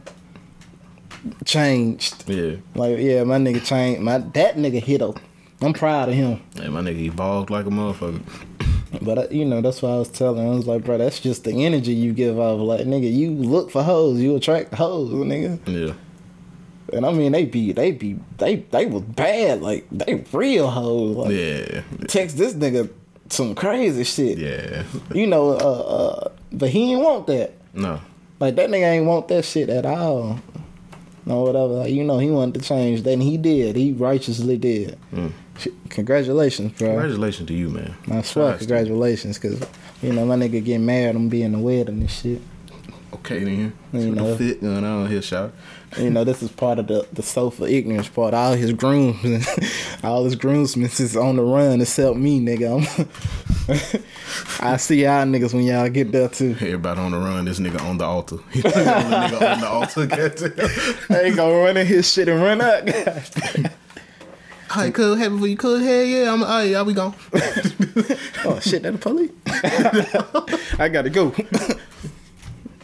[1.44, 2.24] changed.
[2.28, 2.56] Yeah.
[2.74, 4.00] Like, yeah, my nigga changed.
[4.02, 5.18] My that nigga hit up.
[5.60, 6.40] I'm proud of him.
[6.54, 8.22] Hey, my nigga evolved like a motherfucker.
[9.02, 10.46] But uh, you know, that's what I was telling.
[10.46, 10.52] him.
[10.52, 12.60] I was like, bro, that's just the energy you give off.
[12.60, 15.58] Like, nigga, you look for hoes, you attract hoes, nigga.
[15.66, 15.94] Yeah.
[16.96, 19.60] And I mean, they be, they be, they, they was bad.
[19.60, 21.16] Like, they real hoes.
[21.16, 21.82] Like, Yeah.
[22.08, 22.88] text this nigga
[23.28, 24.38] some crazy shit.
[24.38, 24.84] Yeah.
[25.12, 27.52] You know, uh, uh, but he ain't want that.
[27.74, 28.00] No.
[28.40, 30.38] Like that nigga ain't want that shit at all.
[31.26, 31.66] No, whatever.
[31.74, 33.02] Like, you know, he wanted to change.
[33.02, 33.74] Then he did.
[33.74, 34.96] He righteously did.
[35.12, 35.32] Mm.
[35.88, 36.88] Congratulations, bro.
[36.90, 37.96] Congratulations to you, man.
[38.10, 38.58] I swear, Shout out to you.
[38.58, 39.66] congratulations, cause
[40.02, 42.40] you know my nigga get mad on being the wedding and shit.
[43.16, 43.72] Okay then.
[43.92, 44.36] You know.
[44.36, 45.52] fit going on here, shout.
[45.96, 48.34] You know, this is part of the the sofa ignorance part.
[48.34, 49.46] All his grooms, and
[50.04, 52.76] all his groomsmen is on the run except me, nigga.
[52.76, 54.02] I'm
[54.60, 56.50] I see y'all niggas when y'all get there too.
[56.60, 57.46] Everybody on the run.
[57.46, 58.36] This nigga on the altar.
[58.52, 60.06] This nigga on the altar.
[60.06, 61.24] goddamn.
[61.24, 62.86] Ain't gonna run in his shit and run up.
[64.74, 65.14] All right, cool.
[65.14, 65.78] Happy for you, cool.
[65.78, 66.32] Hell yeah.
[66.32, 66.42] I'm.
[66.42, 67.14] All right, y'all we gone.
[68.44, 69.30] oh shit, that the police.
[70.78, 71.34] I gotta go.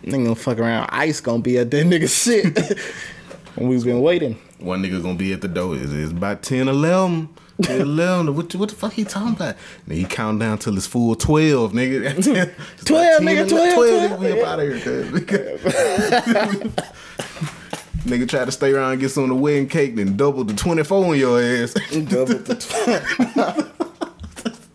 [0.03, 0.89] Nigga gonna fuck around.
[0.91, 2.57] Ice gonna be at that nigga shit.
[3.57, 4.37] and we've been waiting.
[4.59, 5.77] One nigga gonna be at the door.
[5.77, 7.29] It's, it's about 10, 11.
[7.63, 8.35] 10, 11.
[8.35, 9.57] What, what the fuck he talking about?
[9.87, 12.17] And he count down till it's full 12, nigga.
[12.75, 14.11] It's 12, about nigga, 10, 12, 12, 12.
[14.11, 15.21] nigga, we up out of here.
[15.21, 15.61] cuz.
[18.05, 20.55] nigga try to stay around and get some of the wedding cake, then double the
[20.55, 21.75] 24 on your ass.
[21.75, 22.55] Double the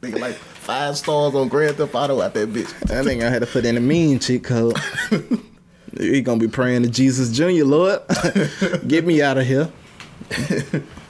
[0.01, 0.37] nigga like
[0.67, 2.91] five stars on Grand Theft Auto out that bitch.
[2.91, 4.77] I think I had to put in a mean cheat code.
[5.97, 7.63] he gonna be praying to Jesus Jr.
[7.63, 8.01] Lord,
[8.87, 9.71] get me out of here.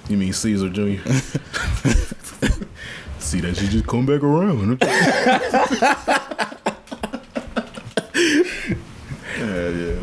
[0.07, 0.81] You mean Caesar Jr.?
[3.17, 4.77] See that you just come back around.
[9.39, 9.99] yeah, yeah.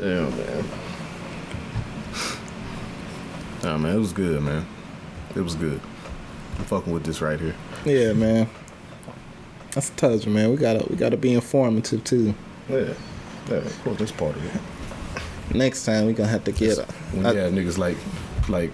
[0.00, 0.64] Yeah, man.
[3.64, 4.64] Nah, man, it was good, man.
[5.34, 5.80] It was good.
[6.58, 7.56] I'm fucking with this right here.
[7.84, 8.48] Yeah, man.
[9.72, 10.50] That's a touch, man.
[10.50, 12.34] We gotta we gotta be informative too.
[12.68, 12.92] Yeah.
[13.48, 15.54] Yeah, of course, that's part of it.
[15.54, 16.78] Next time we gonna have to get.
[17.12, 17.96] When I- have niggas like,
[18.48, 18.70] like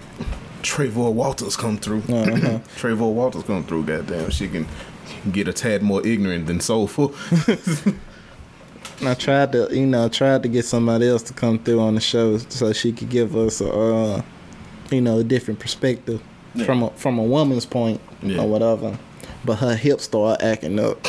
[0.61, 1.99] Trayvon Walters come through.
[1.99, 2.59] Uh-huh.
[2.77, 4.29] Trayvon Walters come through, goddamn.
[4.29, 4.67] She can
[5.31, 7.15] get a tad more ignorant than soulful.
[9.01, 12.01] I tried to, you know, tried to get somebody else to come through on the
[12.01, 14.21] show so she could give us a, uh,
[14.91, 16.21] you know, a different perspective
[16.55, 16.65] Yeah.
[16.65, 18.41] from a from a woman's point Yeah.
[18.41, 18.97] or whatever.
[19.45, 21.05] But her hips start acting up.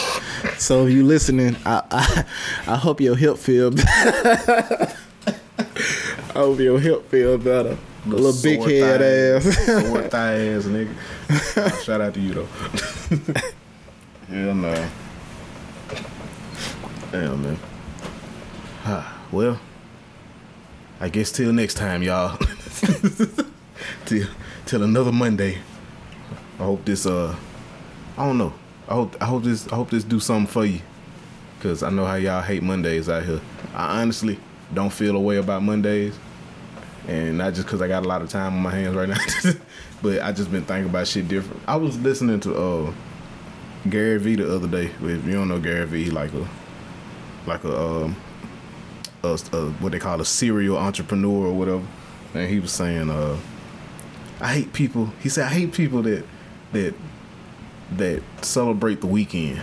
[0.58, 2.24] So if you listening, I I,
[2.72, 3.70] I hope your hip feel.
[3.70, 4.92] better.
[5.58, 7.76] I hope your hip feel better.
[8.06, 9.66] A little big head thigh- ass.
[9.66, 10.94] Sore thigh ass nigga.
[11.84, 12.48] Shout out to you though.
[14.34, 14.88] Hell no.
[17.12, 17.58] Damn man.
[18.84, 19.58] Ah, well,
[21.00, 22.38] I guess till next time, y'all.
[24.06, 24.26] till
[24.70, 25.58] till another Monday.
[26.60, 27.34] I hope this uh
[28.16, 28.54] I don't know.
[28.88, 30.78] I hope I hope this I hope this do something for you.
[31.58, 33.40] Cause I know how y'all hate Mondays out here.
[33.74, 34.38] I honestly
[34.72, 36.16] don't feel a way about Mondays
[37.08, 39.18] and not just because I got a lot of time on my hands right now,
[40.02, 41.60] but I just been thinking about shit different.
[41.66, 42.92] I was listening to uh
[43.88, 44.92] Gary Vee the other day.
[45.02, 46.48] If you don't know Gary Vee, he like a
[47.44, 48.16] like a um
[49.24, 51.84] a, a what they call a serial entrepreneur or whatever,
[52.34, 53.36] and he was saying uh
[54.40, 55.12] I hate people.
[55.22, 56.24] He said I hate people that
[56.72, 56.94] that
[57.92, 59.60] that celebrate the weekend.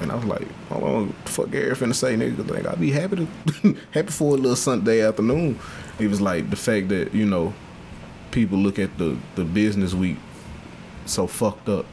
[0.00, 2.48] And I was like, hold on, fuck Gary finna say, nigga?
[2.48, 5.58] Like, I'd be happy to happy for a little Sunday afternoon.
[5.98, 7.52] It was like the fact that, you know,
[8.30, 10.16] people look at the, the business week
[11.06, 11.86] so fucked up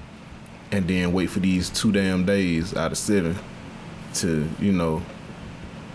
[0.71, 3.35] and then wait for these two damn days out of seven
[4.15, 5.01] to, you know,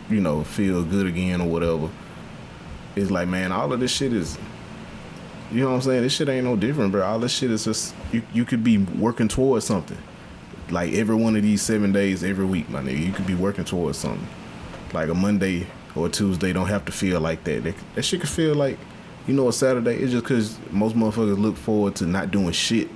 [0.08, 1.88] you know, feel good again or whatever.
[2.96, 4.36] It's like, man, all of this shit is
[5.52, 6.02] you know what I'm saying?
[6.02, 7.02] This shit ain't no different, bro.
[7.04, 9.98] All this shit is just you you could be working towards something
[10.70, 13.04] like every one of these seven days every week, my nigga.
[13.04, 14.26] You could be working towards something.
[14.92, 17.64] Like a Monday or a Tuesday don't have to feel like that.
[17.64, 18.78] That, that shit could feel like,
[19.26, 19.96] you know, a Saturday.
[19.96, 22.88] It's just because most motherfuckers look forward to not doing shit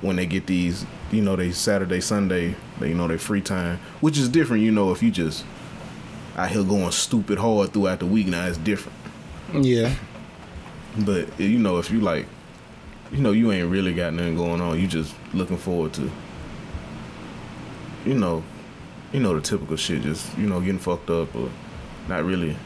[0.00, 3.78] when they get these, you know, they Saturday, Sunday, they, you know, their free time,
[4.00, 5.44] which is different, you know, if you just
[6.36, 8.26] out here going stupid hard throughout the week.
[8.26, 8.96] Now it's different.
[9.54, 9.94] yeah.
[10.98, 12.26] But you know, if you like,
[13.12, 14.80] you know, you ain't really got nothing going on.
[14.80, 16.10] You just looking forward to,
[18.04, 18.42] you know,
[19.12, 20.02] you know the typical shit.
[20.02, 21.50] Just you know, getting fucked up or
[22.08, 22.56] not really,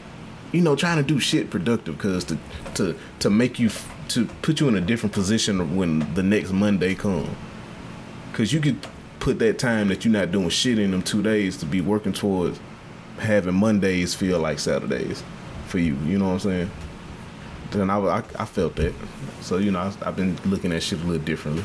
[0.51, 2.37] you know, trying to do shit productive because to
[2.75, 3.69] to to make you
[4.09, 7.35] to put you in a different position when the next Monday come.
[8.33, 8.77] Cause you could
[9.19, 12.13] put that time that you're not doing shit in them two days to be working
[12.13, 12.59] towards
[13.19, 15.23] having Mondays feel like Saturdays
[15.67, 15.95] for you.
[16.05, 16.71] You know what I'm saying?
[17.79, 18.93] Then I, I, I felt that.
[19.41, 21.63] So, you know, I, I've been looking at shit a little differently.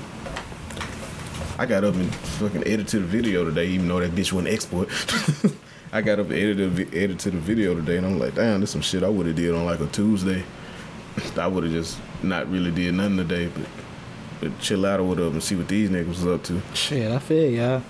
[1.59, 4.89] I got up and fucking edited the video today, even though that bitch wouldn't export.
[5.93, 8.83] I got up and edited, edited the video today, and I'm like, damn, this some
[8.83, 10.45] shit I would have did on like a Tuesday.
[11.37, 13.67] I would have just not really did nothing today, but
[14.39, 16.61] but chill out or whatever and see what these niggas was up to.
[16.75, 17.83] Shit, I feel y'all.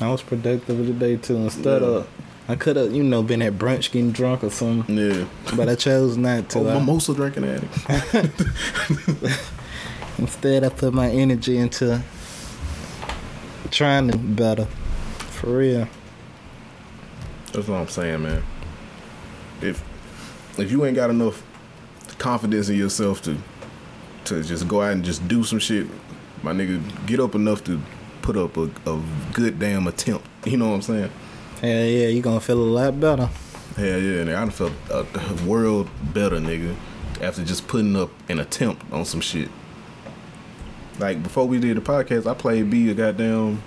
[0.00, 1.34] I was productive today too.
[1.36, 1.88] Instead Yeah.
[1.88, 2.08] of,
[2.46, 5.24] I could have, you know, been at brunch getting drunk or something, Yeah.
[5.56, 6.58] but I chose not to.
[6.60, 7.72] Oh, I- mimosa drinking addict.
[10.18, 12.02] instead, I put my energy into
[13.70, 14.66] trying to better.
[15.30, 15.88] For real.
[17.52, 18.42] That's what I'm saying, man.
[19.62, 19.82] If
[20.58, 21.42] if you ain't got enough
[22.18, 23.36] confidence in yourself to
[24.26, 25.86] to just go out and just do some shit,
[26.42, 27.80] my nigga, get up enough to
[28.22, 29.02] put up a, a
[29.32, 30.26] good damn attempt.
[30.44, 31.10] You know what I'm saying?
[31.64, 33.24] Hell yeah, you gonna feel a lot better.
[33.74, 34.36] Hell yeah, nigga.
[34.36, 36.76] I done felt a world better, nigga,
[37.22, 39.48] after just putting up an attempt on some shit.
[40.98, 43.62] Like before we did the podcast, I played B a goddamn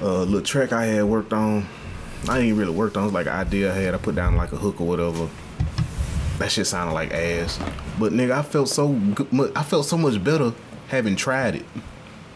[0.00, 1.66] uh, little track I had worked on.
[2.28, 3.02] I ain't really worked on.
[3.02, 3.92] It was like an idea I had.
[3.92, 5.28] I put down like a hook or whatever.
[6.38, 7.58] That shit sounded like ass.
[7.98, 9.50] But nigga, I felt so good.
[9.56, 10.52] I felt so much better
[10.86, 11.66] having tried it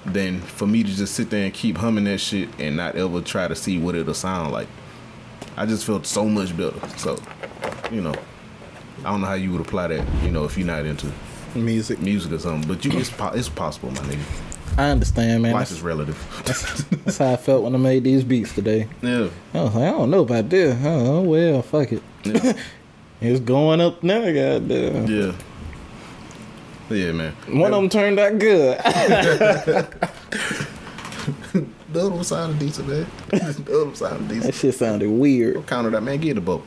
[0.06, 3.20] than for me to just sit there and keep humming that shit and not ever
[3.20, 4.68] try to see what it'll sound like.
[5.56, 6.78] I just felt so much better.
[6.96, 7.18] So,
[7.90, 8.14] you know,
[9.04, 10.24] I don't know how you would apply that.
[10.24, 11.10] You know, if you're not into
[11.54, 12.00] Music.
[12.00, 14.22] music or something, but you, it's po- it's possible, my nigga.
[14.78, 15.52] I understand, man.
[15.52, 17.02] Life That's, is relative.
[17.04, 18.86] that's how I felt when I made these beats today.
[19.02, 19.28] yeah.
[19.52, 20.78] I was like, I don't know about this.
[20.84, 22.02] Oh well, fuck it.
[22.24, 22.52] Yeah.
[23.22, 25.06] It's going up now, goddamn.
[25.06, 25.32] Yeah.
[26.90, 27.32] Yeah, man.
[27.48, 28.78] One of them turned out good.
[31.92, 33.06] The other one sounded decent, man.
[33.30, 34.54] the other one sounded that decent.
[34.54, 35.66] shit sounded weird.
[35.66, 36.18] Counter that, man.
[36.20, 36.62] Get the bubble.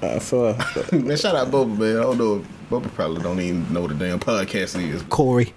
[0.00, 0.52] I saw
[0.92, 1.98] man, shout out Bubba, man.
[1.98, 2.36] I don't know.
[2.36, 5.02] if Bubba probably don't even know what the damn podcast is.
[5.02, 5.52] Corey.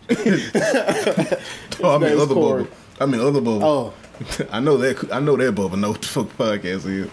[1.81, 2.63] Oh, I mean other Corey.
[2.65, 2.69] Bubba.
[2.99, 3.61] I mean other Bubba.
[3.63, 3.93] Oh,
[4.51, 5.11] I know that.
[5.13, 7.09] I know that Bubba know what the fuck podcast is.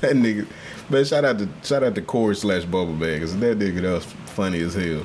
[0.00, 0.46] that nigga,
[0.90, 1.04] man.
[1.06, 4.04] Shout out to shout out to Corey slash Bubba man, 'cause that nigga that was
[4.04, 5.00] funny as hell.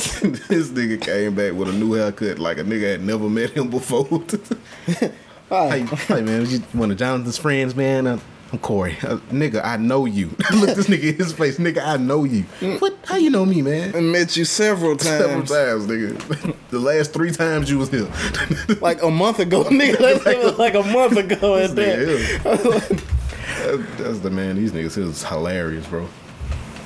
[0.48, 3.68] this nigga came back with a new haircut like a nigga had never met him
[3.70, 4.06] before.
[5.50, 8.06] hey, hey man, you one of Jonathan's friends, man.
[8.06, 8.18] Uh,
[8.52, 8.96] I'm Corey.
[9.02, 10.26] Uh, nigga, I know you.
[10.54, 11.58] Look this nigga in his face.
[11.58, 12.42] Nigga, I know you.
[12.80, 12.96] What?
[13.04, 13.94] How you know me, man?
[13.94, 15.18] I met you several times.
[15.24, 15.86] Several times.
[15.86, 16.56] nigga.
[16.70, 18.10] the last three times you was here.
[18.80, 19.98] Like a month ago, nigga.
[19.98, 21.98] That shit like a month ago at that.
[21.98, 22.88] nigga.
[23.66, 24.56] That- That's the man.
[24.56, 26.08] These niggas is hilarious, bro.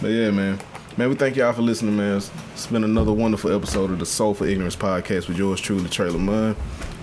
[0.03, 0.59] But yeah, man.
[0.97, 2.19] Man, we thank y'all for listening, man.
[2.19, 6.55] It's- been another wonderful episode of the Soul for Ignorance podcast with yours truly, TreLamond.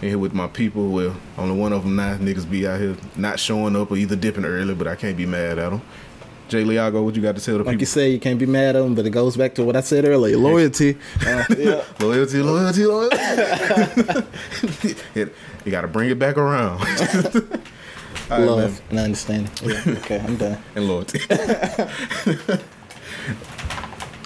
[0.01, 0.89] And here with my people.
[0.89, 2.15] Well, only one of them now.
[2.15, 5.25] Niggas be out here not showing up or either dipping early, but I can't be
[5.25, 5.81] mad at them.
[6.47, 7.91] Jay Liago, what you got to tell the Like you people?
[7.91, 10.03] said, you can't be mad at them, but it goes back to what I said
[10.05, 10.97] earlier: loyalty.
[11.25, 11.83] Uh, yeah.
[11.99, 13.17] Loyalty, loyalty, loyalty.
[15.15, 15.33] It-
[15.65, 16.79] you got to bring it back around.
[18.31, 18.45] All right.
[18.45, 19.51] Love and understanding.
[19.63, 19.81] Yeah.
[19.99, 20.57] Okay, I'm done.
[20.75, 21.19] And loyalty.